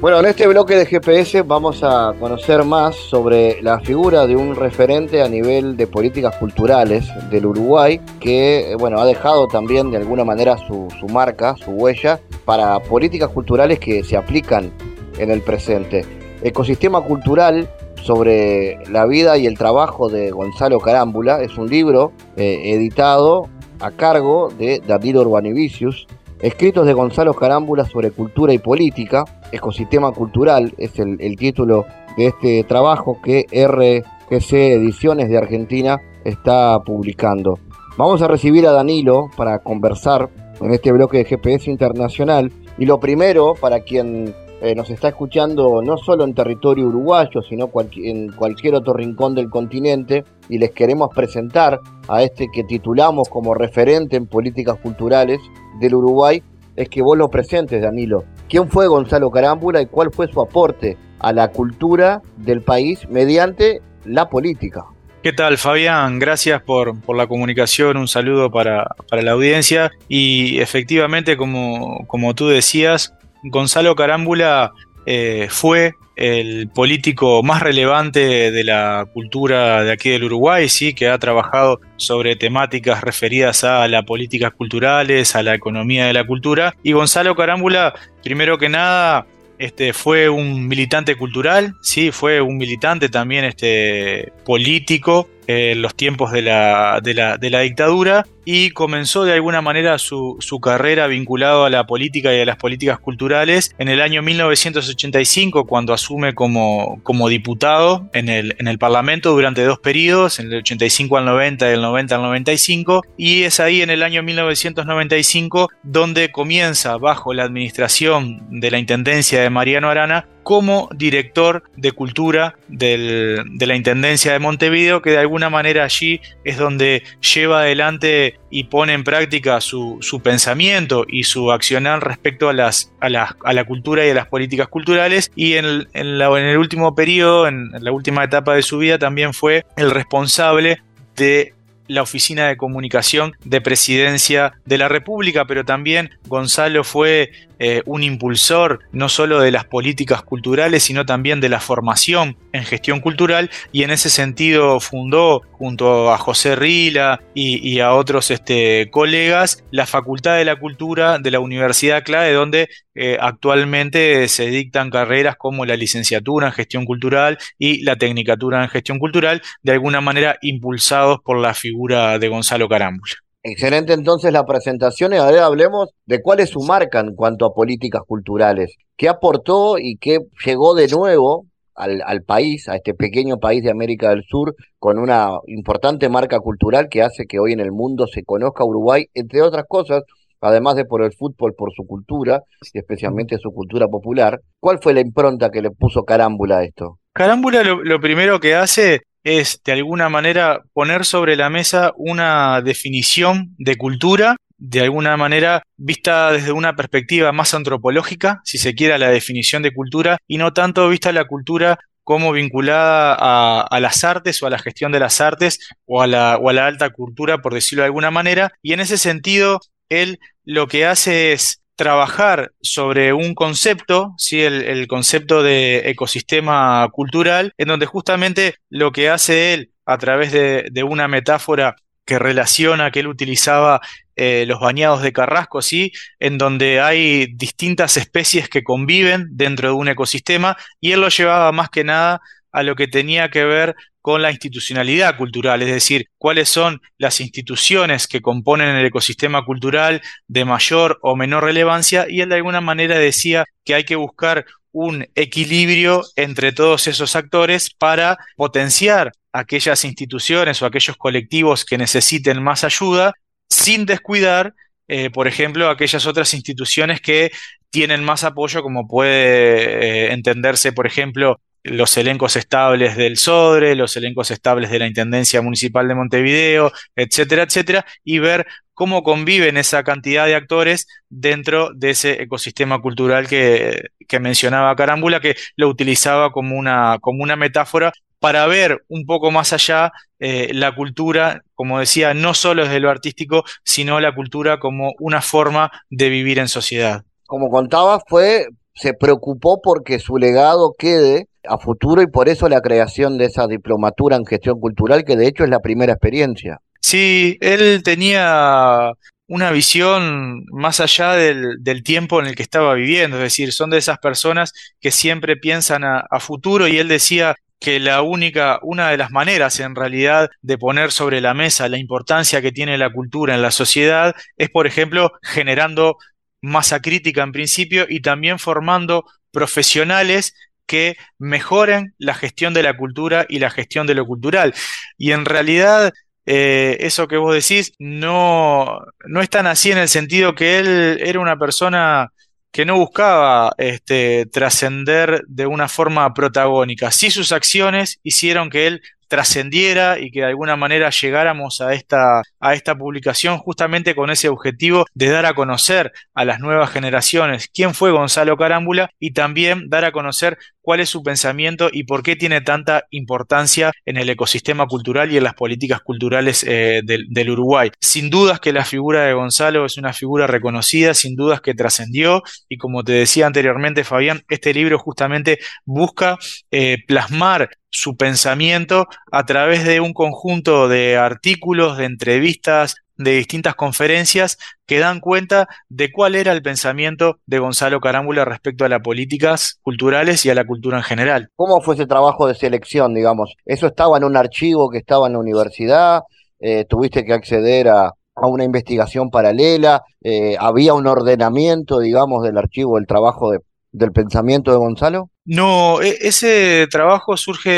Bueno, 0.00 0.18
en 0.20 0.24
este 0.24 0.46
bloque 0.46 0.76
de 0.76 0.86
GPS 0.86 1.42
vamos 1.42 1.82
a 1.82 2.14
conocer 2.18 2.64
más 2.64 2.96
sobre 2.96 3.60
la 3.60 3.80
figura 3.80 4.26
de 4.26 4.34
un 4.34 4.56
referente 4.56 5.20
a 5.20 5.28
nivel 5.28 5.76
de 5.76 5.86
políticas 5.86 6.36
culturales 6.36 7.06
del 7.28 7.44
Uruguay 7.44 8.00
que, 8.18 8.74
bueno, 8.78 8.98
ha 8.98 9.04
dejado 9.04 9.46
también 9.46 9.90
de 9.90 9.98
alguna 9.98 10.24
manera 10.24 10.56
su, 10.56 10.88
su 10.98 11.06
marca, 11.06 11.54
su 11.62 11.72
huella 11.72 12.18
para 12.46 12.80
políticas 12.80 13.28
culturales 13.28 13.78
que 13.78 14.02
se 14.02 14.16
aplican 14.16 14.72
en 15.18 15.30
el 15.30 15.42
presente. 15.42 16.06
Ecosistema 16.40 17.02
Cultural 17.02 17.68
sobre 17.96 18.78
la 18.90 19.04
vida 19.04 19.36
y 19.36 19.46
el 19.46 19.58
trabajo 19.58 20.08
de 20.08 20.30
Gonzalo 20.30 20.80
Carámbula 20.80 21.42
es 21.42 21.58
un 21.58 21.68
libro 21.68 22.12
eh, 22.38 22.72
editado 22.72 23.50
a 23.80 23.90
cargo 23.90 24.48
de 24.48 24.80
David 24.86 25.18
Urbanivicius, 25.18 26.06
escritos 26.42 26.86
de 26.86 26.92
Gonzalo 26.92 27.34
Carámbula 27.34 27.84
sobre 27.84 28.10
cultura 28.10 28.52
y 28.52 28.58
política, 28.58 29.24
Ecosistema 29.52 30.12
Cultural 30.12 30.72
es 30.78 30.98
el, 30.98 31.36
título 31.36 31.84
de 32.16 32.26
este 32.26 32.64
trabajo 32.64 33.18
que 33.22 33.46
RGC 33.50 34.52
Ediciones 34.52 35.28
de 35.28 35.38
Argentina 35.38 36.00
está 36.24 36.78
publicando. 36.80 37.58
Vamos 37.96 38.22
a 38.22 38.28
recibir 38.28 38.66
a 38.66 38.72
Danilo 38.72 39.28
para 39.36 39.58
conversar 39.58 40.30
en 40.60 40.72
este 40.72 40.92
bloque 40.92 41.18
de 41.18 41.24
GPS 41.24 41.70
Internacional 41.70 42.52
y 42.78 42.86
lo 42.86 42.98
primero 42.98 43.54
para 43.60 43.80
quien 43.80 44.34
eh, 44.62 44.74
nos 44.74 44.90
está 44.90 45.08
escuchando 45.08 45.80
no 45.82 45.96
solo 45.96 46.24
en 46.24 46.34
territorio 46.34 46.86
uruguayo, 46.86 47.40
sino 47.42 47.70
en 47.96 48.32
cualquier 48.32 48.74
otro 48.74 48.92
rincón 48.92 49.34
del 49.34 49.48
continente 49.48 50.24
y 50.50 50.58
les 50.58 50.70
queremos 50.72 51.08
presentar 51.14 51.80
a 52.08 52.22
este 52.22 52.48
que 52.52 52.64
titulamos 52.64 53.28
como 53.28 53.54
referente 53.54 54.16
en 54.16 54.26
políticas 54.26 54.76
culturales 54.78 55.40
del 55.80 55.94
Uruguay, 55.96 56.42
es 56.76 56.88
que 56.88 57.02
vos 57.02 57.18
lo 57.18 57.28
presentes, 57.28 57.82
Danilo. 57.82 58.24
¿Quién 58.48 58.68
fue 58.68 58.86
Gonzalo 58.86 59.30
Carámbula 59.30 59.82
y 59.82 59.86
cuál 59.86 60.10
fue 60.12 60.30
su 60.30 60.40
aporte 60.40 60.96
a 61.18 61.32
la 61.32 61.48
cultura 61.48 62.22
del 62.36 62.62
país 62.62 63.08
mediante 63.08 63.80
la 64.04 64.28
política? 64.28 64.84
¿Qué 65.22 65.34
tal, 65.34 65.58
Fabián? 65.58 66.18
Gracias 66.18 66.62
por, 66.62 66.98
por 67.00 67.16
la 67.16 67.26
comunicación, 67.26 67.98
un 67.98 68.08
saludo 68.08 68.50
para, 68.50 68.86
para 69.08 69.20
la 69.20 69.32
audiencia. 69.32 69.90
Y 70.08 70.58
efectivamente, 70.60 71.36
como, 71.36 72.06
como 72.06 72.34
tú 72.34 72.48
decías, 72.48 73.12
Gonzalo 73.42 73.94
Carámbula 73.94 74.72
eh, 75.04 75.48
fue 75.50 75.94
el 76.20 76.68
político 76.68 77.42
más 77.42 77.62
relevante 77.62 78.50
de 78.50 78.62
la 78.62 79.06
cultura 79.10 79.82
de 79.82 79.90
aquí 79.90 80.10
del 80.10 80.24
Uruguay, 80.24 80.68
sí, 80.68 80.92
que 80.92 81.08
ha 81.08 81.18
trabajado 81.18 81.80
sobre 81.96 82.36
temáticas 82.36 83.02
referidas 83.02 83.64
a 83.64 83.88
las 83.88 84.04
políticas 84.04 84.52
culturales, 84.52 85.34
a 85.34 85.42
la 85.42 85.54
economía 85.54 86.06
de 86.06 86.12
la 86.12 86.26
cultura. 86.26 86.76
Y 86.82 86.92
Gonzalo 86.92 87.34
Carámbula, 87.34 87.94
primero 88.22 88.58
que 88.58 88.68
nada, 88.68 89.26
este, 89.58 89.94
fue 89.94 90.28
un 90.28 90.68
militante 90.68 91.16
cultural, 91.16 91.74
sí, 91.80 92.12
fue 92.12 92.42
un 92.42 92.58
militante 92.58 93.08
también 93.08 93.46
este, 93.46 94.30
político 94.44 95.26
eh, 95.52 95.74
los 95.74 95.94
tiempos 95.96 96.30
de 96.30 96.42
la, 96.42 97.00
de 97.02 97.14
la- 97.14 97.36
de 97.38 97.50
la 97.50 97.60
dictadura 97.60 98.24
y 98.44 98.70
comenzó 98.70 99.24
de 99.24 99.32
alguna 99.34 99.60
manera 99.62 99.98
su, 99.98 100.36
su 100.40 100.60
carrera 100.60 101.06
vinculado 101.06 101.64
a 101.64 101.70
la 101.70 101.86
política 101.86 102.34
y 102.34 102.40
a 102.40 102.44
las 102.44 102.56
políticas 102.56 102.98
culturales 102.98 103.74
en 103.78 103.88
el 103.88 104.00
año 104.00 104.22
1985 104.22 105.66
cuando 105.66 105.92
asume 105.92 106.34
como, 106.34 107.00
como 107.02 107.28
diputado 107.28 108.08
en 108.12 108.28
el, 108.28 108.56
en 108.58 108.66
el 108.68 108.78
Parlamento 108.78 109.32
durante 109.32 109.62
dos 109.64 109.78
periodos, 109.78 110.38
en 110.40 110.46
el 110.52 110.58
85 110.58 111.18
al 111.18 111.24
90 111.26 111.68
y 111.70 111.74
el 111.74 111.82
90 111.82 112.14
al 112.16 112.22
95 112.22 113.02
y 113.16 113.42
es 113.44 113.60
ahí 113.60 113.82
en 113.82 113.90
el 113.90 114.02
año 114.02 114.22
1995 114.22 115.68
donde 115.82 116.30
comienza 116.30 116.96
bajo 116.96 117.34
la 117.34 117.44
administración 117.44 118.60
de 118.60 118.70
la 118.70 118.78
Intendencia 118.78 119.40
de 119.42 119.50
Mariano 119.50 119.90
Arana 119.90 120.26
como 120.42 120.88
director 120.94 121.62
de 121.76 121.92
cultura 121.92 122.56
de 122.68 123.44
la 123.60 123.76
Intendencia 123.76 124.32
de 124.32 124.38
Montevideo, 124.38 125.02
que 125.02 125.10
de 125.10 125.18
alguna 125.18 125.50
manera 125.50 125.84
allí 125.84 126.20
es 126.44 126.56
donde 126.56 127.02
lleva 127.34 127.60
adelante 127.60 128.38
y 128.50 128.64
pone 128.64 128.92
en 128.92 129.04
práctica 129.04 129.60
su, 129.60 129.98
pensamiento 130.22 131.04
y 131.08 131.24
su 131.24 131.52
accionar 131.52 132.04
respecto 132.04 132.48
a, 132.48 132.52
la 132.52 133.64
cultura 133.66 134.06
y 134.06 134.10
a 134.10 134.14
las 134.14 134.26
políticas 134.26 134.68
culturales. 134.68 135.30
Y 135.36 135.54
en 135.54 135.86
el, 135.92 136.58
último 136.58 136.94
periodo, 136.94 137.46
en 137.46 137.70
la 137.78 137.92
última 137.92 138.24
etapa 138.24 138.54
de 138.54 138.62
su 138.62 138.78
vida, 138.78 138.98
también 138.98 139.32
fue 139.32 139.64
el 139.76 139.90
responsable 139.90 140.82
de 141.16 141.54
la 141.90 142.02
Oficina 142.02 142.46
de 142.46 142.56
Comunicación 142.56 143.34
de 143.44 143.60
Presidencia 143.60 144.52
de 144.64 144.78
la 144.78 144.88
República, 144.88 145.44
pero 145.46 145.64
también 145.64 146.10
Gonzalo 146.28 146.84
fue 146.84 147.32
eh, 147.62 147.82
un 147.84 148.02
impulsor 148.02 148.80
no 148.90 149.10
solo 149.10 149.38
de 149.38 149.50
las 149.50 149.66
políticas 149.66 150.22
culturales, 150.22 150.82
sino 150.82 151.04
también 151.04 151.42
de 151.42 151.50
la 151.50 151.60
formación 151.60 152.38
en 152.52 152.64
gestión 152.64 153.00
cultural 153.00 153.50
y 153.70 153.82
en 153.82 153.90
ese 153.90 154.08
sentido 154.08 154.80
fundó 154.80 155.42
junto 155.52 156.10
a 156.10 156.16
José 156.16 156.56
Rila 156.56 157.22
y, 157.34 157.80
a 157.80 157.92
otros 157.92 158.30
este, 158.30 158.88
colegas 158.90 159.62
la 159.70 159.84
Facultad 159.84 160.38
de 160.38 160.46
la 160.46 160.56
Cultura 160.56 161.18
de 161.18 161.30
la 161.30 161.40
Universidad 161.40 162.02
Clave, 162.02 162.32
donde 162.32 162.70
eh, 162.94 163.18
actualmente 163.20 164.26
se 164.28 164.46
dictan 164.46 164.88
carreras 164.88 165.36
como 165.36 165.66
la 165.66 165.76
licenciatura 165.76 166.46
en 166.46 166.54
gestión 166.54 166.86
cultural 166.86 167.36
y 167.58 167.82
la 167.82 167.96
tecnicatura 167.96 168.62
en 168.62 168.70
gestión 168.70 168.98
cultural, 168.98 169.42
de 169.62 169.72
alguna 169.72 170.00
manera 170.00 170.38
impulsados 170.40 171.18
por 171.22 171.38
la 171.38 171.52
figura 171.52 172.18
de 172.18 172.28
Gonzalo 172.28 172.70
Carámbula. 172.70 173.14
Excelente 173.42 173.94
entonces 173.94 174.32
la 174.32 174.44
presentación 174.44 175.14
y 175.14 175.16
ahora 175.16 175.46
hablemos 175.46 175.90
de 176.04 176.20
cuál 176.20 176.40
es 176.40 176.50
su 176.50 176.60
marca 176.60 177.00
en 177.00 177.14
cuanto 177.14 177.46
a 177.46 177.54
políticas 177.54 178.02
culturales. 178.06 178.76
¿Qué 178.96 179.08
aportó 179.08 179.78
y 179.78 179.96
qué 179.96 180.18
llegó 180.44 180.74
de 180.74 180.88
nuevo 180.88 181.46
al, 181.74 182.02
al 182.04 182.22
país, 182.22 182.68
a 182.68 182.76
este 182.76 182.92
pequeño 182.92 183.38
país 183.38 183.62
de 183.62 183.70
América 183.70 184.10
del 184.10 184.24
Sur, 184.24 184.54
con 184.78 184.98
una 184.98 185.30
importante 185.46 186.10
marca 186.10 186.38
cultural 186.40 186.88
que 186.90 187.02
hace 187.02 187.24
que 187.24 187.38
hoy 187.38 187.52
en 187.52 187.60
el 187.60 187.72
mundo 187.72 188.06
se 188.06 188.24
conozca 188.24 188.64
Uruguay, 188.64 189.06
entre 189.14 189.40
otras 189.40 189.64
cosas, 189.66 190.02
además 190.42 190.76
de 190.76 190.84
por 190.84 191.02
el 191.02 191.12
fútbol, 191.12 191.54
por 191.54 191.72
su 191.72 191.86
cultura, 191.86 192.42
y 192.74 192.78
especialmente 192.78 193.38
su 193.38 193.52
cultura 193.52 193.88
popular? 193.88 194.40
¿Cuál 194.58 194.80
fue 194.82 194.92
la 194.92 195.00
impronta 195.00 195.50
que 195.50 195.62
le 195.62 195.70
puso 195.70 196.04
Carámbula 196.04 196.58
a 196.58 196.64
esto? 196.64 196.98
Carámbula 197.14 197.62
lo, 197.62 197.82
lo 197.82 198.00
primero 198.00 198.38
que 198.38 198.54
hace 198.54 199.00
es, 199.24 199.60
de 199.64 199.72
alguna 199.72 200.08
manera, 200.08 200.62
poner 200.72 201.04
sobre 201.04 201.36
la 201.36 201.50
mesa 201.50 201.92
una 201.96 202.60
definición 202.62 203.54
de 203.58 203.76
cultura, 203.76 204.36
de 204.58 204.80
alguna 204.80 205.16
manera 205.16 205.62
vista 205.76 206.32
desde 206.32 206.52
una 206.52 206.76
perspectiva 206.76 207.32
más 207.32 207.54
antropológica, 207.54 208.40
si 208.44 208.58
se 208.58 208.74
quiere, 208.74 208.94
a 208.94 208.98
la 208.98 209.10
definición 209.10 209.62
de 209.62 209.72
cultura, 209.72 210.18
y 210.26 210.36
no 210.36 210.52
tanto 210.52 210.88
vista 210.88 211.12
la 211.12 211.24
cultura 211.24 211.78
como 212.04 212.32
vinculada 212.32 213.14
a, 213.18 213.60
a 213.60 213.80
las 213.80 214.04
artes 214.04 214.42
o 214.42 214.46
a 214.46 214.50
la 214.50 214.58
gestión 214.58 214.90
de 214.92 215.00
las 215.00 215.20
artes 215.20 215.60
o 215.86 216.02
a 216.02 216.06
la, 216.06 216.36
o 216.36 216.48
a 216.48 216.52
la 216.52 216.66
alta 216.66 216.90
cultura, 216.90 217.38
por 217.38 217.54
decirlo 217.54 217.82
de 217.82 217.86
alguna 217.86 218.10
manera. 218.10 218.52
Y 218.62 218.72
en 218.72 218.80
ese 218.80 218.98
sentido, 218.98 219.60
él 219.88 220.18
lo 220.44 220.66
que 220.66 220.86
hace 220.86 221.32
es 221.32 221.59
trabajar 221.80 222.52
sobre 222.60 223.14
un 223.14 223.34
concepto, 223.34 224.12
¿sí? 224.18 224.42
el, 224.42 224.86
concepto 224.86 225.42
de 225.42 225.88
ecosistema 225.88 226.86
cultural, 226.92 227.54
en 227.56 227.68
donde 227.68 227.86
justamente 227.86 228.56
lo 228.68 228.92
que 228.92 229.08
hace 229.08 229.54
él 229.54 229.70
a 229.86 229.96
través 229.96 230.30
de, 230.30 230.66
de 230.70 230.82
una 230.82 231.08
metáfora 231.08 231.76
que 232.04 232.18
relaciona 232.18 232.90
que 232.90 233.00
él 233.00 233.06
utilizaba 233.06 233.80
eh, 234.14 234.44
los 234.46 234.60
bañados 234.60 235.00
de 235.00 235.14
Carrasco, 235.14 235.62
¿sí? 235.62 235.90
en 236.18 236.36
donde 236.36 236.82
hay 236.82 237.28
distintas 237.34 237.96
especies 237.96 238.50
que 238.50 238.62
conviven 238.62 239.28
dentro 239.30 239.68
de 239.68 239.74
un 239.74 239.88
ecosistema, 239.88 240.58
y 240.82 240.92
él 240.92 241.00
lo 241.00 241.08
llevaba 241.08 241.50
más 241.50 241.70
que 241.70 241.82
nada 241.82 242.20
a 242.52 242.62
lo 242.62 242.76
que 242.76 242.88
tenía 242.88 243.30
que 243.30 243.46
ver 243.46 243.74
con 244.00 244.22
la 244.22 244.30
institucionalidad 244.30 245.16
cultural, 245.16 245.62
es 245.62 245.70
decir, 245.70 246.06
cuáles 246.18 246.48
son 246.48 246.80
las 246.98 247.20
instituciones 247.20 248.06
que 248.06 248.20
componen 248.20 248.74
el 248.74 248.86
ecosistema 248.86 249.44
cultural 249.44 250.00
de 250.26 250.44
mayor 250.44 250.98
o 251.02 251.16
menor 251.16 251.44
relevancia, 251.44 252.06
y 252.08 252.20
él 252.20 252.30
de 252.30 252.36
alguna 252.36 252.60
manera 252.60 252.98
decía 252.98 253.44
que 253.64 253.74
hay 253.74 253.84
que 253.84 253.96
buscar 253.96 254.46
un 254.72 255.06
equilibrio 255.14 256.02
entre 256.16 256.52
todos 256.52 256.86
esos 256.86 257.16
actores 257.16 257.70
para 257.70 258.16
potenciar 258.36 259.12
aquellas 259.32 259.84
instituciones 259.84 260.62
o 260.62 260.66
aquellos 260.66 260.96
colectivos 260.96 261.64
que 261.64 261.78
necesiten 261.78 262.42
más 262.42 262.64
ayuda, 262.64 263.12
sin 263.48 263.84
descuidar, 263.86 264.54
eh, 264.88 265.10
por 265.10 265.28
ejemplo, 265.28 265.68
aquellas 265.68 266.06
otras 266.06 266.34
instituciones 266.34 267.00
que 267.00 267.30
tienen 267.70 268.02
más 268.04 268.24
apoyo, 268.24 268.62
como 268.62 268.88
puede 268.88 270.06
eh, 270.08 270.12
entenderse, 270.12 270.72
por 270.72 270.86
ejemplo, 270.86 271.40
los 271.62 271.96
elencos 271.96 272.36
estables 272.36 272.96
del 272.96 273.16
SODRE, 273.16 273.74
los 273.74 273.96
elencos 273.96 274.30
estables 274.30 274.70
de 274.70 274.78
la 274.78 274.86
Intendencia 274.86 275.42
Municipal 275.42 275.86
de 275.88 275.94
Montevideo, 275.94 276.72
etcétera, 276.96 277.42
etcétera, 277.42 277.86
y 278.04 278.18
ver 278.18 278.46
cómo 278.74 279.02
conviven 279.02 279.58
esa 279.58 279.82
cantidad 279.82 280.24
de 280.24 280.34
actores 280.34 280.86
dentro 281.10 281.70
de 281.74 281.90
ese 281.90 282.22
ecosistema 282.22 282.80
cultural 282.80 283.28
que, 283.28 283.90
mencionaba 284.20 284.74
Carámbula, 284.74 285.20
que 285.20 285.36
lo 285.56 285.68
utilizaba 285.68 286.32
como 286.32 286.56
una, 286.56 286.98
como 287.00 287.22
una 287.22 287.36
metáfora 287.36 287.92
para 288.20 288.46
ver 288.46 288.82
un 288.88 289.04
poco 289.04 289.30
más 289.30 289.52
allá 289.52 289.92
eh, 290.18 290.50
la 290.52 290.74
cultura, 290.74 291.42
como 291.54 291.78
decía, 291.78 292.14
no 292.14 292.34
solo 292.34 292.64
desde 292.64 292.80
lo 292.80 292.90
artístico, 292.90 293.44
sino 293.64 294.00
la 294.00 294.14
cultura 294.14 294.58
como 294.58 294.92
una 294.98 295.20
forma 295.22 295.70
de 295.90 296.08
vivir 296.08 296.38
en 296.38 296.48
sociedad. 296.48 297.02
Como 297.26 297.50
contaba, 297.50 298.00
fue, 298.06 298.46
se 298.74 298.94
preocupó 298.94 299.60
porque 299.62 299.98
su 299.98 300.16
legado 300.16 300.74
quede 300.78 301.28
a 301.48 301.58
futuro 301.58 302.02
y 302.02 302.06
por 302.06 302.28
eso 302.28 302.48
la 302.48 302.60
creación 302.60 303.18
de 303.18 303.26
esa 303.26 303.46
diplomatura 303.46 304.16
en 304.16 304.26
gestión 304.26 304.60
cultural, 304.60 305.04
que 305.04 305.16
de 305.16 305.26
hecho 305.26 305.44
es 305.44 305.50
la 305.50 305.60
primera 305.60 305.92
experiencia. 305.92 306.58
Sí, 306.80 307.38
él 307.40 307.82
tenía 307.84 308.92
una 309.26 309.52
visión 309.52 310.44
más 310.52 310.80
allá 310.80 311.12
del, 311.12 311.82
tiempo 311.84 312.20
en 312.20 312.26
el 312.26 312.34
que 312.34 312.42
estaba 312.42 312.74
viviendo, 312.74 313.16
es 313.18 313.22
decir, 313.22 313.52
son 313.52 313.70
de 313.70 313.78
esas 313.78 313.98
personas 313.98 314.52
que 314.80 314.90
siempre 314.90 315.36
piensan 315.36 315.84
a, 315.84 316.04
a 316.10 316.18
futuro 316.18 316.66
y 316.66 316.78
él 316.78 316.88
decía 316.88 317.36
que 317.60 317.78
la 317.78 318.02
única, 318.02 318.58
una 318.62 318.90
de 318.90 318.96
las 318.96 319.10
maneras 319.10 319.60
en 319.60 319.76
realidad 319.76 320.30
de 320.40 320.58
poner 320.58 320.90
sobre 320.90 321.20
la 321.20 321.34
mesa 321.34 321.68
la 321.68 321.78
importancia 321.78 322.40
que 322.40 322.52
tiene 322.52 322.78
la 322.78 322.90
cultura 322.90 323.34
en 323.34 323.42
la 323.42 323.50
sociedad 323.50 324.16
es, 324.36 324.48
por 324.48 324.66
ejemplo, 324.66 325.12
generando 325.22 325.96
masa 326.40 326.80
crítica 326.80 327.22
en 327.22 327.32
principio 327.32 327.86
y 327.88 328.00
también 328.00 328.38
formando 328.38 329.04
profesionales 329.30 330.34
que 330.70 330.96
mejoren 331.18 331.94
la 331.98 332.14
gestión 332.14 332.54
de 332.54 332.62
la 332.62 332.76
cultura 332.76 333.26
y 333.28 333.40
la 333.40 333.50
gestión 333.50 333.88
de 333.88 333.96
lo 333.96 334.06
cultural. 334.06 334.54
Y 334.96 335.10
en 335.10 335.24
realidad 335.24 335.92
eh, 336.26 336.76
eso 336.78 337.08
que 337.08 337.16
vos 337.16 337.34
decís 337.34 337.72
no, 337.80 338.78
no 339.04 339.20
es 339.20 339.28
tan 339.28 339.48
así 339.48 339.72
en 339.72 339.78
el 339.78 339.88
sentido 339.88 340.36
que 340.36 340.60
él 340.60 341.00
era 341.04 341.18
una 341.18 341.36
persona 341.36 342.12
que 342.52 342.64
no 342.64 342.76
buscaba 342.76 343.50
este, 343.58 344.26
trascender 344.26 345.22
de 345.26 345.46
una 345.46 345.66
forma 345.66 346.14
protagónica. 346.14 346.92
Sí 346.92 347.10
sus 347.10 347.32
acciones 347.32 347.98
hicieron 348.04 348.48
que 348.48 348.68
él 348.68 348.80
trascendiera 349.10 349.98
y 349.98 350.12
que 350.12 350.20
de 350.20 350.26
alguna 350.26 350.54
manera 350.54 350.88
llegáramos 350.90 351.60
a 351.60 351.74
esta, 351.74 352.22
a 352.38 352.54
esta 352.54 352.76
publicación 352.76 353.38
justamente 353.38 353.96
con 353.96 354.08
ese 354.08 354.28
objetivo 354.28 354.86
de 354.94 355.08
dar 355.08 355.26
a 355.26 355.34
conocer 355.34 355.92
a 356.14 356.24
las 356.24 356.38
nuevas 356.38 356.70
generaciones 356.70 357.48
quién 357.52 357.74
fue 357.74 357.90
Gonzalo 357.90 358.36
Carámbula 358.36 358.88
y 359.00 359.12
también 359.12 359.68
dar 359.68 359.84
a 359.84 359.90
conocer 359.90 360.38
cuál 360.62 360.80
es 360.80 360.88
su 360.88 361.02
pensamiento 361.02 361.68
y 361.72 361.84
por 361.84 362.02
qué 362.02 362.16
tiene 362.16 362.40
tanta 362.40 362.84
importancia 362.90 363.72
en 363.84 363.96
el 363.96 364.08
ecosistema 364.10 364.66
cultural 364.66 365.12
y 365.12 365.16
en 365.16 365.24
las 365.24 365.34
políticas 365.34 365.80
culturales 365.80 366.44
eh, 366.46 366.82
del, 366.84 367.30
Uruguay. 367.30 367.70
Sin 367.80 368.10
dudas 368.10 368.40
que 368.40 368.52
la 368.52 368.64
figura 368.64 369.04
de 369.04 369.12
Gonzalo 369.12 369.64
es 369.64 369.76
una 369.76 369.92
figura 369.92 370.26
reconocida, 370.26 370.94
sin 370.94 371.16
dudas 371.16 371.40
que 371.40 371.54
trascendió 371.54 372.22
y 372.48 372.56
como 372.56 372.82
te 372.82 372.92
decía 372.92 373.26
anteriormente 373.26 373.84
Fabián, 373.84 374.22
este 374.28 374.52
libro 374.52 374.78
justamente 374.78 375.38
busca 375.64 376.18
eh, 376.50 376.78
plasmar 376.86 377.50
su 377.70 377.96
pensamiento 377.96 378.88
a 379.12 379.24
través 379.26 379.64
de 379.64 379.80
un 379.80 379.92
conjunto 379.92 380.68
de 380.68 380.96
artículos, 380.96 381.78
de 381.78 381.84
entrevistas, 381.84 382.74
de 383.00 383.12
distintas 383.12 383.54
conferencias 383.54 384.36
que 384.66 384.78
dan 384.78 385.00
cuenta 385.00 385.48
de 385.70 385.90
cuál 385.90 386.14
era 386.14 386.32
el 386.32 386.42
pensamiento 386.42 387.18
de 387.24 387.38
Gonzalo 387.38 387.80
Carámbula 387.80 388.26
respecto 388.26 388.66
a 388.66 388.68
las 388.68 388.80
políticas 388.80 389.58
culturales 389.62 390.26
y 390.26 390.30
a 390.30 390.34
la 390.34 390.44
cultura 390.44 390.76
en 390.76 390.82
general. 390.82 391.30
¿Cómo 391.34 391.62
fue 391.62 391.76
ese 391.76 391.86
trabajo 391.86 392.26
de 392.26 392.34
selección, 392.34 392.92
digamos? 392.92 393.34
¿Eso 393.46 393.66
estaba 393.66 393.96
en 393.96 394.04
un 394.04 394.18
archivo 394.18 394.68
que 394.68 394.78
estaba 394.78 395.06
en 395.06 395.14
la 395.14 395.18
universidad? 395.18 396.02
Eh, 396.40 396.66
¿Tuviste 396.68 397.04
que 397.04 397.14
acceder 397.14 397.68
a, 397.68 397.92
una 398.16 398.44
investigación 398.44 399.08
paralela? 399.08 399.82
Eh, 400.02 400.36
¿Había 400.38 400.74
un 400.74 400.86
ordenamiento, 400.86 401.78
digamos, 401.78 402.22
del 402.22 402.36
archivo 402.36 402.76
del 402.76 402.86
trabajo 402.86 403.30
del 403.72 403.92
pensamiento 403.92 404.50
de 404.50 404.58
Gonzalo? 404.58 405.08
No, 405.32 405.80
e, 405.80 405.96
ese 406.00 406.66
trabajo 406.68 407.16
surge 407.16 407.50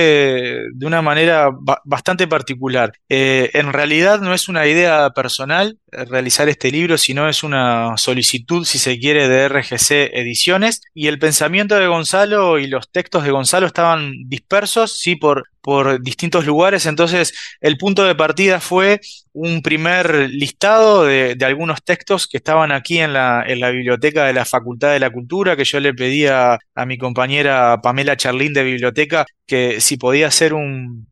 de 0.75 0.87
una 0.87 1.01
manera 1.01 1.49
bastante 1.85 2.27
particular. 2.27 2.93
Eh, 3.09 3.49
en 3.55 3.73
realidad 3.73 4.21
no 4.21 4.35
es 4.35 4.51
una 4.51 4.67
idea 4.67 5.09
personal 5.15 5.79
eh, 5.91 6.05
realizar 6.05 6.51
este 6.51 6.71
libro, 6.71 6.99
sino 6.99 7.31
es 7.31 7.43
una 7.43 7.97
solicitud, 7.97 8.67
si 8.67 8.79
se 8.79 8.99
quiere, 8.99 9.27
de 9.27 9.49
RGC 9.49 10.13
Ediciones. 10.13 10.83
Y 10.93 11.07
el 11.07 11.19
pensamiento 11.19 11.77
de 11.77 11.87
Gonzalo 11.87 12.59
y 12.59 12.67
los 12.67 12.91
textos 12.91 13.25
de 13.25 13.31
Gonzalo 13.31 13.67
estaban 13.67 14.13
dispersos, 14.27 14.99
sí, 14.99 15.17
por, 15.17 15.49
por 15.63 16.03
distintos 16.03 16.45
lugares. 16.45 16.87
Entonces, 16.87 17.33
el 17.61 17.79
punto 17.79 18.05
de 18.05 18.15
partida 18.15 18.61
fue 18.61 19.01
un 19.33 19.63
primer 19.63 20.29
listado 20.31 21.05
de, 21.05 21.37
algunos 21.43 21.83
textos 21.83 22.27
que 22.27 22.37
estaban 22.37 22.73
aquí 22.73 22.99
en 22.99 23.13
la, 23.15 23.45
biblioteca 23.47 24.25
de 24.25 24.35
la 24.35 24.45
Facultad 24.45 24.93
de 24.93 25.01
la 25.01 25.11
Cultura, 25.11 25.57
que 25.57 25.65
yo 25.65 25.81
le 25.81 25.95
pedía 25.95 26.59
a 26.75 26.87
mi 26.87 26.99
compañera 26.99 27.81
Pamela 27.83 28.17
Charlín 28.17 28.53
de 28.53 28.65
Biblioteca 28.65 29.25
que 29.47 29.81
si 29.81 29.97
podía 29.97 30.29
hacer 30.29 30.55
un, 30.55 31.09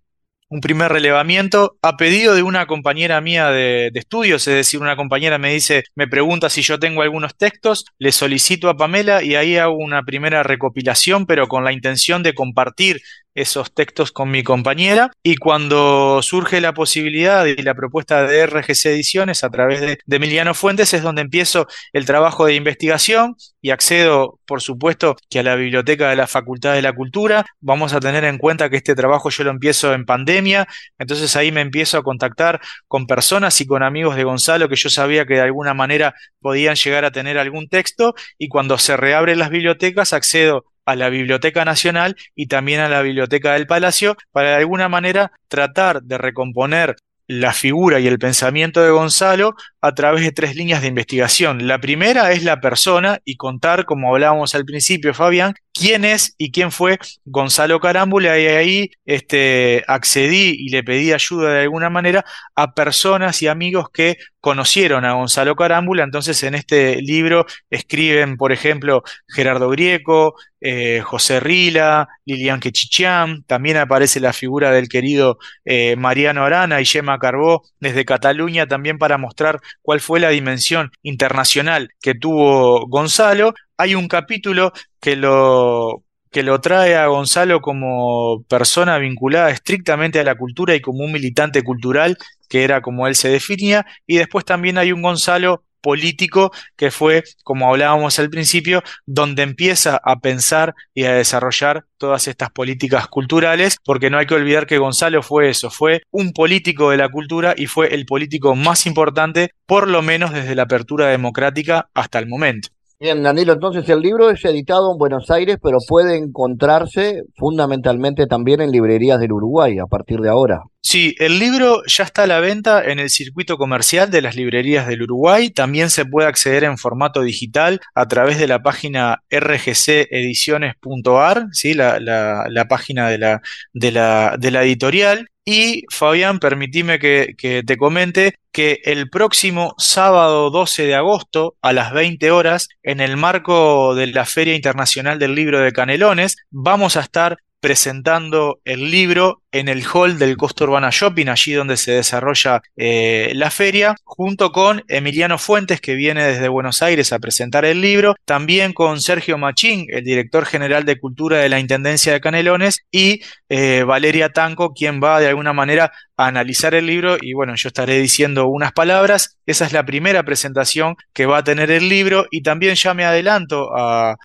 primer 0.63 0.91
relevamiento 0.91 1.79
a 1.81 1.97
pedido 1.97 2.35
de 2.35 2.43
una 2.43 2.67
compañera 2.67 3.21
mía 3.21 3.51
de, 3.51 3.93
estudios, 3.95 4.49
es 4.49 4.55
decir, 4.55 4.81
una 4.81 4.97
compañera 4.97 5.39
me 5.39 5.53
dice, 5.53 5.85
me 5.95 6.09
pregunta 6.09 6.51
si 6.51 6.63
yo 6.63 6.81
tengo 6.81 7.03
algunos 7.03 7.37
textos, 7.37 7.85
le 7.99 8.11
solicito 8.11 8.69
a 8.69 8.77
Pamela 8.77 9.23
y 9.23 9.37
ahí 9.37 9.59
hago 9.59 9.77
una 9.77 10.03
primera 10.03 10.43
recopilación, 10.43 11.25
pero 11.27 11.47
con 11.47 11.63
la 11.63 11.73
intención 11.73 12.25
de 12.25 12.35
compartir 12.35 13.01
esos 13.35 13.73
textos 13.73 14.13
con 14.13 14.31
mi 14.31 14.43
compañera 14.43 15.11
y 15.23 15.37
cuando 15.37 16.21
surge 16.23 16.61
la 16.61 16.75
posibilidad 16.75 17.47
y 17.47 17.57
la 17.57 17.75
propuesta 17.75 18.27
de 18.27 18.47
RGC 18.47 18.87
Ediciones 18.87 19.45
a 19.45 19.51
través 19.51 19.81
de, 19.81 19.99
Emiliano 20.09 20.55
Fuentes 20.55 20.93
es 20.95 21.03
donde 21.03 21.23
empiezo 21.23 21.67
el 21.93 22.05
trabajo 22.05 22.47
de 22.47 22.55
investigación 22.55 23.37
y 23.63 23.71
accedo, 23.71 24.39
por 24.47 24.61
supuesto, 24.61 25.17
que 25.29 25.41
a 25.41 25.43
la 25.43 25.55
biblioteca 25.55 26.11
de 26.11 26.17
la 26.17 26.27
Facultad 26.27 26.75
de 26.75 26.83
la 26.83 26.93
Cultura. 26.93 27.47
Vamos 27.61 27.93
a 27.93 28.01
tener 28.01 28.25
en 28.25 28.39
cuenta 28.39 28.69
que 28.69 28.77
este 28.77 28.95
trabajo 28.95 29.31
yo 29.31 29.45
lo 29.45 29.51
empiezo 29.51 29.93
en 29.95 30.05
pandemia, 30.05 30.67
entonces 30.99 31.35
ahí 31.37 31.53
me 31.53 31.61
empiezo 31.61 31.99
a 31.99 32.03
contactar 32.03 32.61
con 32.89 33.07
personas 33.07 33.61
y 33.61 33.67
con 33.67 33.83
amigos 33.83 34.17
de 34.17 34.25
Gonzalo 34.25 34.69
que 34.69 34.77
yo 34.77 34.91
sabía 34.91 35.27
que 35.27 35.35
de 35.35 35.41
alguna 35.41 35.75
manera 35.75 36.15
podían 36.41 36.75
llegar 36.75 37.05
a 37.05 37.11
tener 37.11 37.39
algún 37.39 37.69
texto 37.69 38.15
y 38.39 38.49
cuando 38.49 38.79
se 38.79 38.97
reabren 38.97 39.39
las 39.39 39.51
bibliotecas 39.51 40.13
accedo 40.13 40.65
a 40.91 40.97
la 40.97 41.09
Biblioteca 41.09 41.65
Nacional 41.65 42.17
y 42.35 42.47
también 42.47 42.81
a 42.81 42.89
la 42.89 43.03
Biblioteca 43.03 43.53
del 43.53 43.67
Palacio 43.67 44.17
para 44.33 44.51
de 44.51 44.57
alguna 44.57 44.89
manera 44.89 45.33
tratar 45.49 46.03
de 46.03 46.19
recomponer 46.19 46.97
la 47.31 47.53
figura 47.53 48.01
y 48.01 48.09
el 48.09 48.19
pensamiento 48.19 48.83
de 48.83 48.91
Gonzalo 48.91 49.55
a 49.81 49.95
través 49.95 50.25
de 50.25 50.33
tres 50.33 50.57
líneas 50.57 50.83
de 50.83 50.89
investigación. 50.89 51.69
La 51.69 51.79
primera 51.79 52.33
es 52.33 52.43
la 52.43 52.61
persona 52.61 53.21
y 53.25 53.37
contar, 53.37 53.85
como 53.85 54.13
hablábamos 54.13 54.57
al 54.57 54.65
principio, 54.65 55.15
Fabián, 55.15 55.55
quién 55.73 56.05
es 56.05 56.35
y 56.39 56.51
quién 56.51 56.73
fue 56.73 56.99
Gonzalo 57.25 57.79
Carámbula 57.79 58.37
y 58.37 58.47
ahí 58.47 58.91
este, 59.05 59.85
accedí 59.87 60.57
y 60.59 60.71
le 60.71 60.83
pedí 60.83 61.13
ayuda 61.13 61.53
de 61.53 61.61
alguna 61.61 61.89
manera 61.89 62.25
a 62.57 62.75
personas 62.75 63.41
y 63.43 63.47
amigos 63.47 63.91
que 63.93 64.17
conocieron 64.41 65.05
a 65.05 65.13
Gonzalo 65.13 65.55
Carámbula. 65.55 66.03
Entonces 66.03 66.43
en 66.43 66.57
este 66.57 66.97
libro 67.01 67.47
escriben, 67.71 68.39
por 68.39 68.51
ejemplo, 68.51 69.05
Gerardo 69.29 69.71
Grieco, 69.71 70.35
eh, 70.61 71.01
José 71.01 71.41
Rila, 71.41 72.09
Lilian 72.25 72.61
Quechichán, 72.61 73.45
también 73.45 73.77
aparece 73.77 74.21
la 74.21 74.33
figura 74.33 74.71
del 74.73 74.89
querido 74.89 75.39
eh, 75.65 75.97
Mariano 75.97 76.45
Arana 76.45 76.81
y 76.81 76.85
Gemma 76.85 77.19
Carbó 77.19 77.63
desde 77.81 78.05
Cataluña 78.05 78.67
también 78.67 78.99
para 78.99 79.19
mostrar 79.19 79.61
cuál 79.83 80.01
fue 80.01 80.21
la 80.21 80.31
dimensión 80.31 80.91
internacional 81.03 81.91
que 82.01 82.15
tuvo 82.15 82.87
Gonzalo. 82.87 83.55
Hay 83.77 83.95
un 83.95 84.09
capítulo 84.09 84.73
que 85.01 85.17
lo 85.17 86.05
que 86.31 86.43
lo 86.43 86.61
trae 86.61 86.95
a 86.97 87.07
Gonzalo 87.09 87.61
como 87.61 88.45
persona 88.49 88.99
vinculada 88.99 89.51
estrictamente 89.51 90.21
a 90.21 90.25
la 90.25 90.37
cultura 90.37 90.75
y 90.75 90.81
como 90.81 91.05
un 91.05 91.13
militante 91.13 91.63
cultural, 91.63 92.17
que 92.49 92.63
era 92.63 92.83
como 92.83 93.07
él 93.09 93.17
se 93.17 93.29
definía, 93.29 93.85
y 94.07 94.19
después 94.19 94.45
también 94.45 94.79
hay 94.79 94.93
un 94.93 95.03
Gonzalo 95.03 95.65
político 95.81 96.53
que 96.77 96.91
fue, 96.91 97.25
como 97.43 97.69
hablábamos 97.69 98.19
al 98.19 98.31
principio, 98.31 98.83
donde 99.07 99.43
empieza 99.43 100.01
a 100.03 100.21
pensar 100.21 100.75
y 100.95 101.05
a 101.05 101.15
desarrollar 101.15 101.85
todas 101.99 102.29
estas 102.29 102.51
políticas 102.51 103.09
culturales, 103.09 103.77
porque 103.85 104.11
no 104.11 104.19
hay 104.19 104.27
que 104.27 104.35
olvidar 104.35 104.67
que 104.67 104.79
Gonzalo 104.79 105.23
fue 105.23 105.51
eso, 105.51 105.71
fue 105.71 106.03
un 106.11 106.33
político 106.33 106.91
de 106.91 106.97
la 106.97 107.09
cultura 107.09 107.55
y 107.57 107.67
fue 107.67 107.95
el 107.95 108.07
político 108.07 108.57
más 108.57 108.87
importante, 108.87 109.55
por 109.67 109.89
lo 109.89 110.03
menos 110.03 110.33
desde 110.33 110.55
la 110.55 110.63
apertura 110.63 111.09
democrática 111.09 111.91
hasta 111.95 112.19
el 112.19 112.27
momento. 112.27 112.69
Bien, 113.03 113.23
Danilo, 113.23 113.55
entonces 113.55 113.89
el 113.89 114.01
libro 114.01 114.29
es 114.29 114.45
editado 114.45 114.93
en 114.93 114.99
Buenos 114.99 115.31
Aires, 115.31 115.57
pero 115.63 115.79
puede 115.89 116.19
encontrarse 116.19 117.23
fundamentalmente 117.35 118.27
también 118.27 118.61
en 118.61 118.71
librerías 118.71 119.19
del 119.19 119.33
Uruguay 119.33 119.79
a 119.79 119.87
partir 119.87 120.21
de 120.21 120.29
ahora. 120.29 120.65
Sí, 120.83 121.15
el 121.19 121.39
libro 121.39 121.81
ya 121.87 122.05
está 122.05 122.25
a 122.25 122.27
la 122.27 122.41
venta 122.41 122.85
en 122.85 122.99
el 122.99 123.09
circuito 123.09 123.57
comercial 123.57 124.11
de 124.11 124.21
las 124.21 124.37
librerías 124.37 124.87
del 124.87 125.05
Uruguay. 125.05 125.49
También 125.49 125.89
se 125.89 126.05
puede 126.05 126.29
acceder 126.29 126.65
en 126.65 126.77
formato 126.77 127.23
digital 127.23 127.81
a 127.95 128.07
través 128.07 128.39
de 128.39 128.49
la 128.49 128.61
página 128.61 129.23
rgcediciones.ar, 129.31 131.47
¿sí? 131.53 131.73
la, 131.73 131.99
la, 132.01 132.67
página 132.69 133.09
de 133.09 133.17
la, 133.17 133.41
de 133.73 133.93
la, 133.93 134.37
de 134.39 134.51
la 134.51 134.63
editorial. 134.63 135.30
Y 135.45 135.85
Fabián, 135.91 136.39
permitime 136.39 136.99
que, 136.99 137.35
te 137.67 137.77
comente 137.77 138.35
que 138.53 138.81
el 138.85 139.09
próximo 139.09 139.75
sábado 139.79 140.51
12 140.51 140.85
de 140.85 140.95
agosto 140.95 141.57
a 141.63 141.73
las 141.73 141.93
20 141.93 142.31
horas, 142.31 142.69
en 142.83 143.01
el 143.01 143.17
marco 143.17 143.95
de 143.95 144.09
la 144.09 144.27
Feria 144.27 144.55
Internacional 144.55 145.19
del 145.19 145.35
Libro 145.35 145.61
de 145.61 145.73
Canelones, 145.73 146.37
vamos 146.51 146.97
a 146.97 147.01
estar 147.01 147.39
presentando 147.61 148.61
el 148.65 148.91
libro 148.91 149.43
en 149.53 149.69
el 149.69 149.85
hall 149.93 150.19
del 150.19 150.37
Costa 150.37 150.65
Urbana 150.65 150.91
Shopping, 150.91 151.29
allí 151.29 151.53
donde 151.53 151.77
se 151.77 151.93
desarrolla 151.93 152.63
eh, 152.77 153.33
la 153.35 153.51
feria, 153.51 153.95
junto 154.05 154.53
con 154.53 154.85
Emiliano 154.89 155.39
Fuentes, 155.39 155.81
que 155.81 155.95
viene 155.95 156.25
desde 156.25 156.49
Buenos 156.49 156.83
Aires 156.83 157.13
a 157.13 157.19
presentar 157.19 157.65
el 157.65 157.81
libro, 157.81 158.15
también 158.25 158.73
con 158.73 159.01
Sergio 159.01 159.39
Machín, 159.39 159.87
el 159.89 160.05
director 160.05 160.47
general 160.47 160.85
de 160.85 160.99
Cultura 160.99 161.39
de 161.39 161.49
la 161.49 161.61
Intendencia 161.61 162.13
de 162.13 162.21
Canelones, 162.21 162.81
y 162.91 163.23
eh, 163.49 163.83
Valeria 163.85 164.31
Tanco, 164.31 164.73
quien 164.73 165.01
va 165.03 165.21
de 165.21 165.29
alguna 165.29 165.53
manera 165.53 165.93
a 166.17 166.27
analizar 166.27 166.75
el 166.75 166.87
libro, 166.87 167.17
y 167.21 167.33
bueno, 167.33 167.55
yo 167.57 167.69
estaré 167.69 167.99
diciendo 167.99 168.47
unas 168.49 168.73
palabras. 168.73 169.39
Esa 169.47 169.65
es 169.65 169.73
la 169.73 169.85
primera 169.85 170.23
presentación 170.23 170.97
que 171.13 171.27
va 171.27 171.39
a 171.39 171.45
tener 171.45 171.71
el 171.71 171.89
libro, 171.89 172.27
y 172.31 172.43
también 172.43 172.75
ya 172.75 172.95
me 172.95 173.05
adelanto 173.05 173.71
a, 173.77 174.17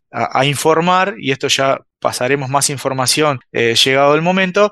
informar, 0.46 1.16
y 1.18 1.32
esto 1.32 1.48
ya 1.48 1.80
pasaremos 2.00 2.50
más 2.50 2.70
información 2.70 3.40
eh, 3.52 3.76
llegado 3.84 4.14
el 4.16 4.22
momento. 4.22 4.72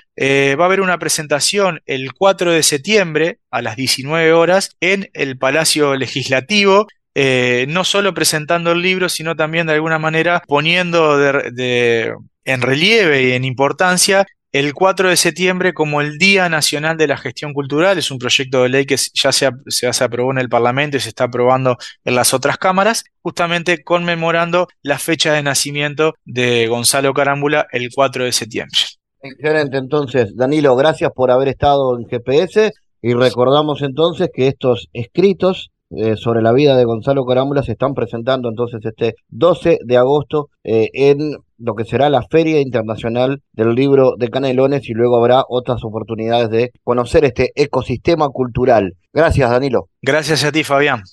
Va 0.58 0.66
a 0.66 0.68
haber 0.68 0.82
una 0.82 1.00
presentación 1.00 1.82
el 1.86 2.14
4 2.14 2.52
de 2.52 2.64
septiembre 2.64 3.39
a 3.52 3.62
las 3.62 3.76
19 3.76 4.34
horas 4.34 4.76
en 4.80 5.10
el 5.14 5.38
Palacio 5.38 5.96
Legislativo. 5.96 6.88
Eh, 7.16 7.66
no 7.70 7.84
solo 7.84 8.14
presentando 8.14 8.72
el 8.72 8.82
libro, 8.82 9.10
sino 9.10 9.36
también 9.36 9.68
de 9.68 9.74
alguna 9.74 10.00
manera 10.00 10.41
poniendo 10.48 11.20
en 11.22 12.62
relieve 12.62 13.24
y 13.24 13.32
en 13.34 13.46
importancia 13.46 14.26
el 14.54 14.74
4 14.76 15.10
de 15.10 15.18
septiembre 15.18 15.74
como 15.74 16.00
el 16.00 16.20
Día 16.20 16.48
Nacional 16.48 16.96
de 16.96 17.08
la 17.08 17.18
Gestión 17.18 17.54
Cultural. 17.54 17.98
Es 17.98 18.12
un 18.12 18.20
proyecto 18.20 18.64
de 18.64 18.70
ley 18.70 18.86
que 18.86 18.98
ya 19.14 19.32
se, 19.32 19.50
se, 19.68 20.04
aprobó 20.04 20.32
en 20.32 20.38
el 20.38 20.48
Parlamento 20.48 20.96
y 20.96 21.00
se 21.00 21.10
está 21.10 21.26
aprobando 21.26 21.78
en 22.06 22.16
las 22.16 22.34
otras 22.34 22.58
cámaras, 22.58 23.04
justamente 23.22 23.84
conmemorando 23.84 24.68
la 24.84 25.00
fecha 25.00 25.34
de 25.34 25.44
nacimiento 25.44 26.14
de 26.24 26.68
Gonzalo 26.68 27.14
Carámbula 27.14 27.68
el 27.72 27.89
4 27.94 28.26
de 28.26 28.32
septiembre. 28.32 28.80
Excelente, 29.24 29.78
entonces, 29.78 30.36
Danilo, 30.36 30.76
gracias 30.76 31.10
por 31.16 31.32
haber 31.32 31.48
estado 31.48 31.98
en 31.98 32.06
GPS 32.06 32.74
y 33.02 33.14
recordamos 33.14 33.82
entonces 33.82 34.30
que 34.34 34.50
estos 34.50 34.90
escritos 34.92 35.72
eh, 35.92 36.18
sobre 36.18 36.42
la 36.42 36.52
vida 36.52 36.76
de 36.76 36.84
Gonzalo 36.84 37.24
Carámbula 37.24 37.64
se 37.64 37.72
están 37.72 37.94
presentando 37.94 38.50
entonces 38.50 38.82
este 38.84 39.14
12 39.30 39.80
de 39.86 39.98
agosto 39.98 40.50
eh, 40.66 40.90
en 40.94 41.38
lo 41.58 41.76
que 41.76 41.86
será 41.86 42.10
la 42.10 42.24
Feria 42.24 42.60
Internacional 42.60 43.42
del 43.54 43.76
Libro 43.76 44.16
de 44.18 44.30
Canelones 44.30 44.90
y 44.90 44.94
luego 44.94 45.16
habrá 45.18 45.44
otras 45.48 45.86
oportunidades 45.86 46.50
de 46.50 46.72
conocer 46.84 47.24
este 47.24 47.52
ecosistema 47.56 48.28
cultural. 48.28 48.94
Gracias, 49.14 49.50
Danilo. 49.50 49.88
Gracias 50.02 50.44
a 50.44 50.52
ti, 50.52 50.66
Fabián. 50.66 51.04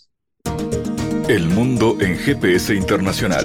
El 1.28 1.48
mundo 1.48 1.96
en 2.00 2.16
GPS 2.16 2.74
Internacional. 2.74 3.44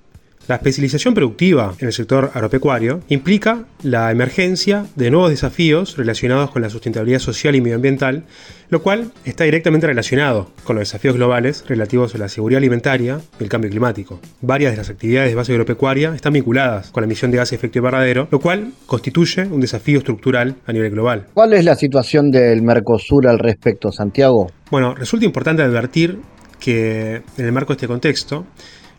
La 0.47 0.55
especialización 0.55 1.13
productiva 1.13 1.75
en 1.79 1.87
el 1.87 1.93
sector 1.93 2.31
agropecuario 2.33 3.01
implica 3.09 3.65
la 3.83 4.11
emergencia 4.11 4.85
de 4.95 5.11
nuevos 5.11 5.29
desafíos 5.29 5.97
relacionados 5.97 6.49
con 6.49 6.63
la 6.63 6.69
sustentabilidad 6.69 7.19
social 7.19 7.55
y 7.55 7.61
medioambiental, 7.61 8.23
lo 8.69 8.81
cual 8.81 9.11
está 9.23 9.43
directamente 9.43 9.85
relacionado 9.85 10.49
con 10.63 10.75
los 10.75 10.81
desafíos 10.81 11.15
globales 11.15 11.63
relativos 11.67 12.15
a 12.15 12.17
la 12.17 12.27
seguridad 12.27 12.57
alimentaria 12.57 13.21
y 13.39 13.43
el 13.43 13.49
cambio 13.49 13.69
climático. 13.69 14.19
Varias 14.41 14.71
de 14.71 14.77
las 14.77 14.89
actividades 14.89 15.29
de 15.29 15.35
base 15.35 15.51
agropecuaria 15.51 16.15
están 16.15 16.33
vinculadas 16.33 16.89
con 16.89 17.01
la 17.01 17.05
emisión 17.05 17.29
de 17.29 17.37
gases 17.37 17.51
de 17.51 17.55
efecto 17.57 17.77
invernadero, 17.77 18.27
lo 18.31 18.39
cual 18.39 18.73
constituye 18.87 19.45
un 19.45 19.61
desafío 19.61 19.99
estructural 19.99 20.55
a 20.65 20.73
nivel 20.73 20.89
global. 20.89 21.27
¿Cuál 21.35 21.53
es 21.53 21.63
la 21.63 21.75
situación 21.75 22.31
del 22.31 22.63
Mercosur 22.63 23.27
al 23.27 23.37
respecto, 23.37 23.91
Santiago? 23.91 24.47
Bueno, 24.71 24.95
resulta 24.95 25.25
importante 25.25 25.61
advertir 25.61 26.19
que 26.59 27.21
en 27.37 27.45
el 27.45 27.51
marco 27.51 27.73
de 27.73 27.77
este 27.77 27.87
contexto, 27.87 28.45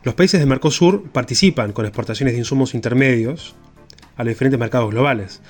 los 0.04 0.14
países 0.14 0.40
de 0.40 0.46
Mercosur 0.46 1.04
participan 1.10 1.72
con 1.72 1.86
exportaciones 1.86 2.34
de 2.34 2.40
insumos 2.40 2.74
intermedios 2.74 3.54
a 4.16 4.24
los 4.24 4.30
diferentes 4.32 4.58
mercados 4.58 4.90
globales 4.90 5.40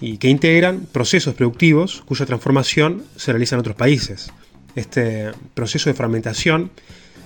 y 0.00 0.18
que 0.18 0.28
integran 0.28 0.86
procesos 0.90 1.34
productivos 1.34 2.02
cuya 2.04 2.26
transformación 2.26 3.04
se 3.16 3.32
realiza 3.32 3.54
en 3.54 3.60
otros 3.60 3.76
países. 3.76 4.32
Este 4.74 5.30
proceso 5.54 5.88
de 5.88 5.94
fragmentación 5.94 6.70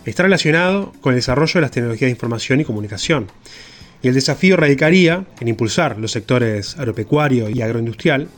está 0.04 0.24
relacionado 0.24 0.92
con 1.00 1.14
el 1.14 1.18
desarrollo 1.18 1.54
de 1.54 1.60
las 1.62 1.70
tecnologías 1.70 2.08
de 2.08 2.12
información 2.12 2.60
y 2.60 2.64
comunicación. 2.64 3.28
Y 4.02 4.08
el 4.08 4.14
desafío 4.14 4.56
radicaría 4.56 5.24
en 5.40 5.48
impulsar 5.48 5.98
los 5.98 6.12
sectores 6.12 6.76
agropecuario 6.76 7.48
y 7.48 7.62
agroindustrial 7.62 8.28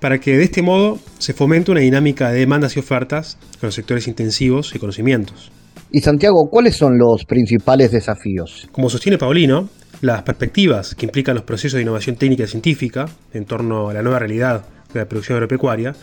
para 0.00 0.18
que 0.18 0.38
de 0.38 0.44
este 0.44 0.62
modo 0.62 0.98
se 1.18 1.34
fomente 1.34 1.70
una 1.70 1.80
dinámica 1.80 2.30
de 2.30 2.40
demandas 2.40 2.76
y 2.76 2.80
ofertas 2.80 3.36
con 3.60 3.68
los 3.68 3.74
sectores 3.74 4.08
intensivos 4.08 4.74
y 4.74 4.78
conocimientos. 4.78 5.50
Y 5.96 6.02
Santiago, 6.02 6.50
¿cuáles 6.50 6.76
son 6.76 6.98
los 6.98 7.24
principales 7.24 7.90
desafíos? 7.90 8.68
Como 8.70 8.90
sostiene 8.90 9.16
Paulino, 9.16 9.70
las 10.02 10.24
perspectivas 10.24 10.94
que 10.94 11.06
implican 11.06 11.34
los 11.34 11.44
procesos 11.44 11.78
de 11.78 11.84
innovación 11.84 12.16
técnica 12.16 12.42
y 12.44 12.48
científica 12.48 13.08
en 13.32 13.46
torno 13.46 13.88
a 13.88 13.94
la 13.94 14.02
nueva 14.02 14.18
realidad 14.18 14.66
de 14.92 15.00
la 15.00 15.08
producción 15.08 15.36
agropecuaria 15.36 15.94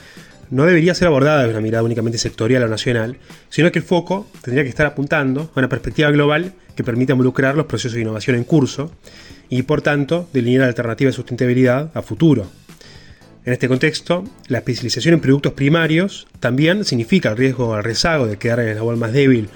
no 0.49 0.65
debería 0.65 0.95
ser 0.95 1.09
abordada 1.09 1.41
desde 1.41 1.51
una 1.51 1.61
mirada 1.61 1.83
únicamente 1.83 2.17
sectorial 2.17 2.63
o 2.63 2.67
nacional, 2.67 3.17
sino 3.49 3.71
que 3.71 3.77
el 3.77 3.85
foco 3.85 4.25
tendría 4.41 4.63
que 4.63 4.69
estar 4.69 4.87
apuntando 4.87 5.51
a 5.53 5.59
una 5.59 5.69
perspectiva 5.69 6.09
global 6.09 6.53
que 6.75 6.83
permita 6.83 7.13
involucrar 7.13 7.53
los 7.53 7.67
procesos 7.67 7.93
de 7.93 8.01
innovación 8.01 8.35
en 8.35 8.45
curso 8.45 8.91
y, 9.47 9.61
por 9.61 9.83
tanto, 9.83 10.27
delinear 10.33 10.63
alternativas 10.69 11.13
de 11.13 11.17
sustentabilidad 11.17 11.91
a 11.93 12.01
futuro. 12.01 12.47
En 13.45 13.53
este 13.53 13.67
contexto, 13.67 14.23
la 14.47 14.59
especialización 14.59 15.15
en 15.15 15.19
productos 15.19 15.53
primarios 15.53 16.27
también 16.39 16.83
significa 16.83 17.29
el 17.29 17.37
riesgo 17.37 17.75
al 17.75 17.83
rezago 17.83 18.25
de 18.25 18.37
quedar 18.37 18.59
en 18.61 18.65
el 18.67 18.71
eslabón 18.71 18.97
más 18.97 19.13
débil 19.13 19.49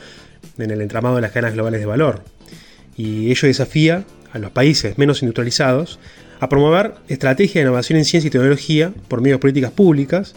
en 0.58 0.72
el 0.72 0.82
entramado 0.82 1.16
de 1.16 1.22
las 1.22 1.32
cadenas 1.32 1.54
globales 1.54 1.80
de 1.80 1.86
valor. 1.86 2.24
Y 2.96 3.30
ello 3.30 3.48
desafía 3.48 4.04
a 4.34 4.40
los 4.40 4.52
países 4.52 4.98
menos 4.98 5.22
industrializados 5.22 6.00
a 6.40 6.50
promover 6.50 6.96
estrategias 7.08 7.56
de 7.56 7.62
innovación 7.62 8.00
en 8.00 8.06
ciencia 8.06 8.28
y 8.28 8.32
tecnología 8.32 8.92
por 9.08 9.22
medio 9.22 9.36
de 9.36 9.40
políticas 9.40 9.72
públicas 9.72 10.36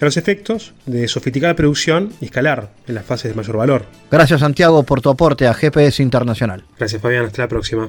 a 0.00 0.04
los 0.04 0.16
efectos 0.16 0.74
de 0.84 1.06
sofisticar 1.06 1.50
la 1.50 1.56
producción 1.56 2.12
y 2.20 2.26
escalar 2.26 2.70
en 2.88 2.96
las 2.96 3.04
fases 3.04 3.30
de 3.30 3.36
mayor 3.36 3.56
valor. 3.56 3.86
Gracias 4.10 4.40
Santiago 4.40 4.82
por 4.82 5.00
tu 5.00 5.10
aporte 5.10 5.46
a 5.46 5.54
GPS 5.54 6.02
Internacional. 6.02 6.64
Gracias 6.76 7.00
Fabián, 7.00 7.26
hasta 7.26 7.42
la 7.42 7.48
próxima. 7.48 7.88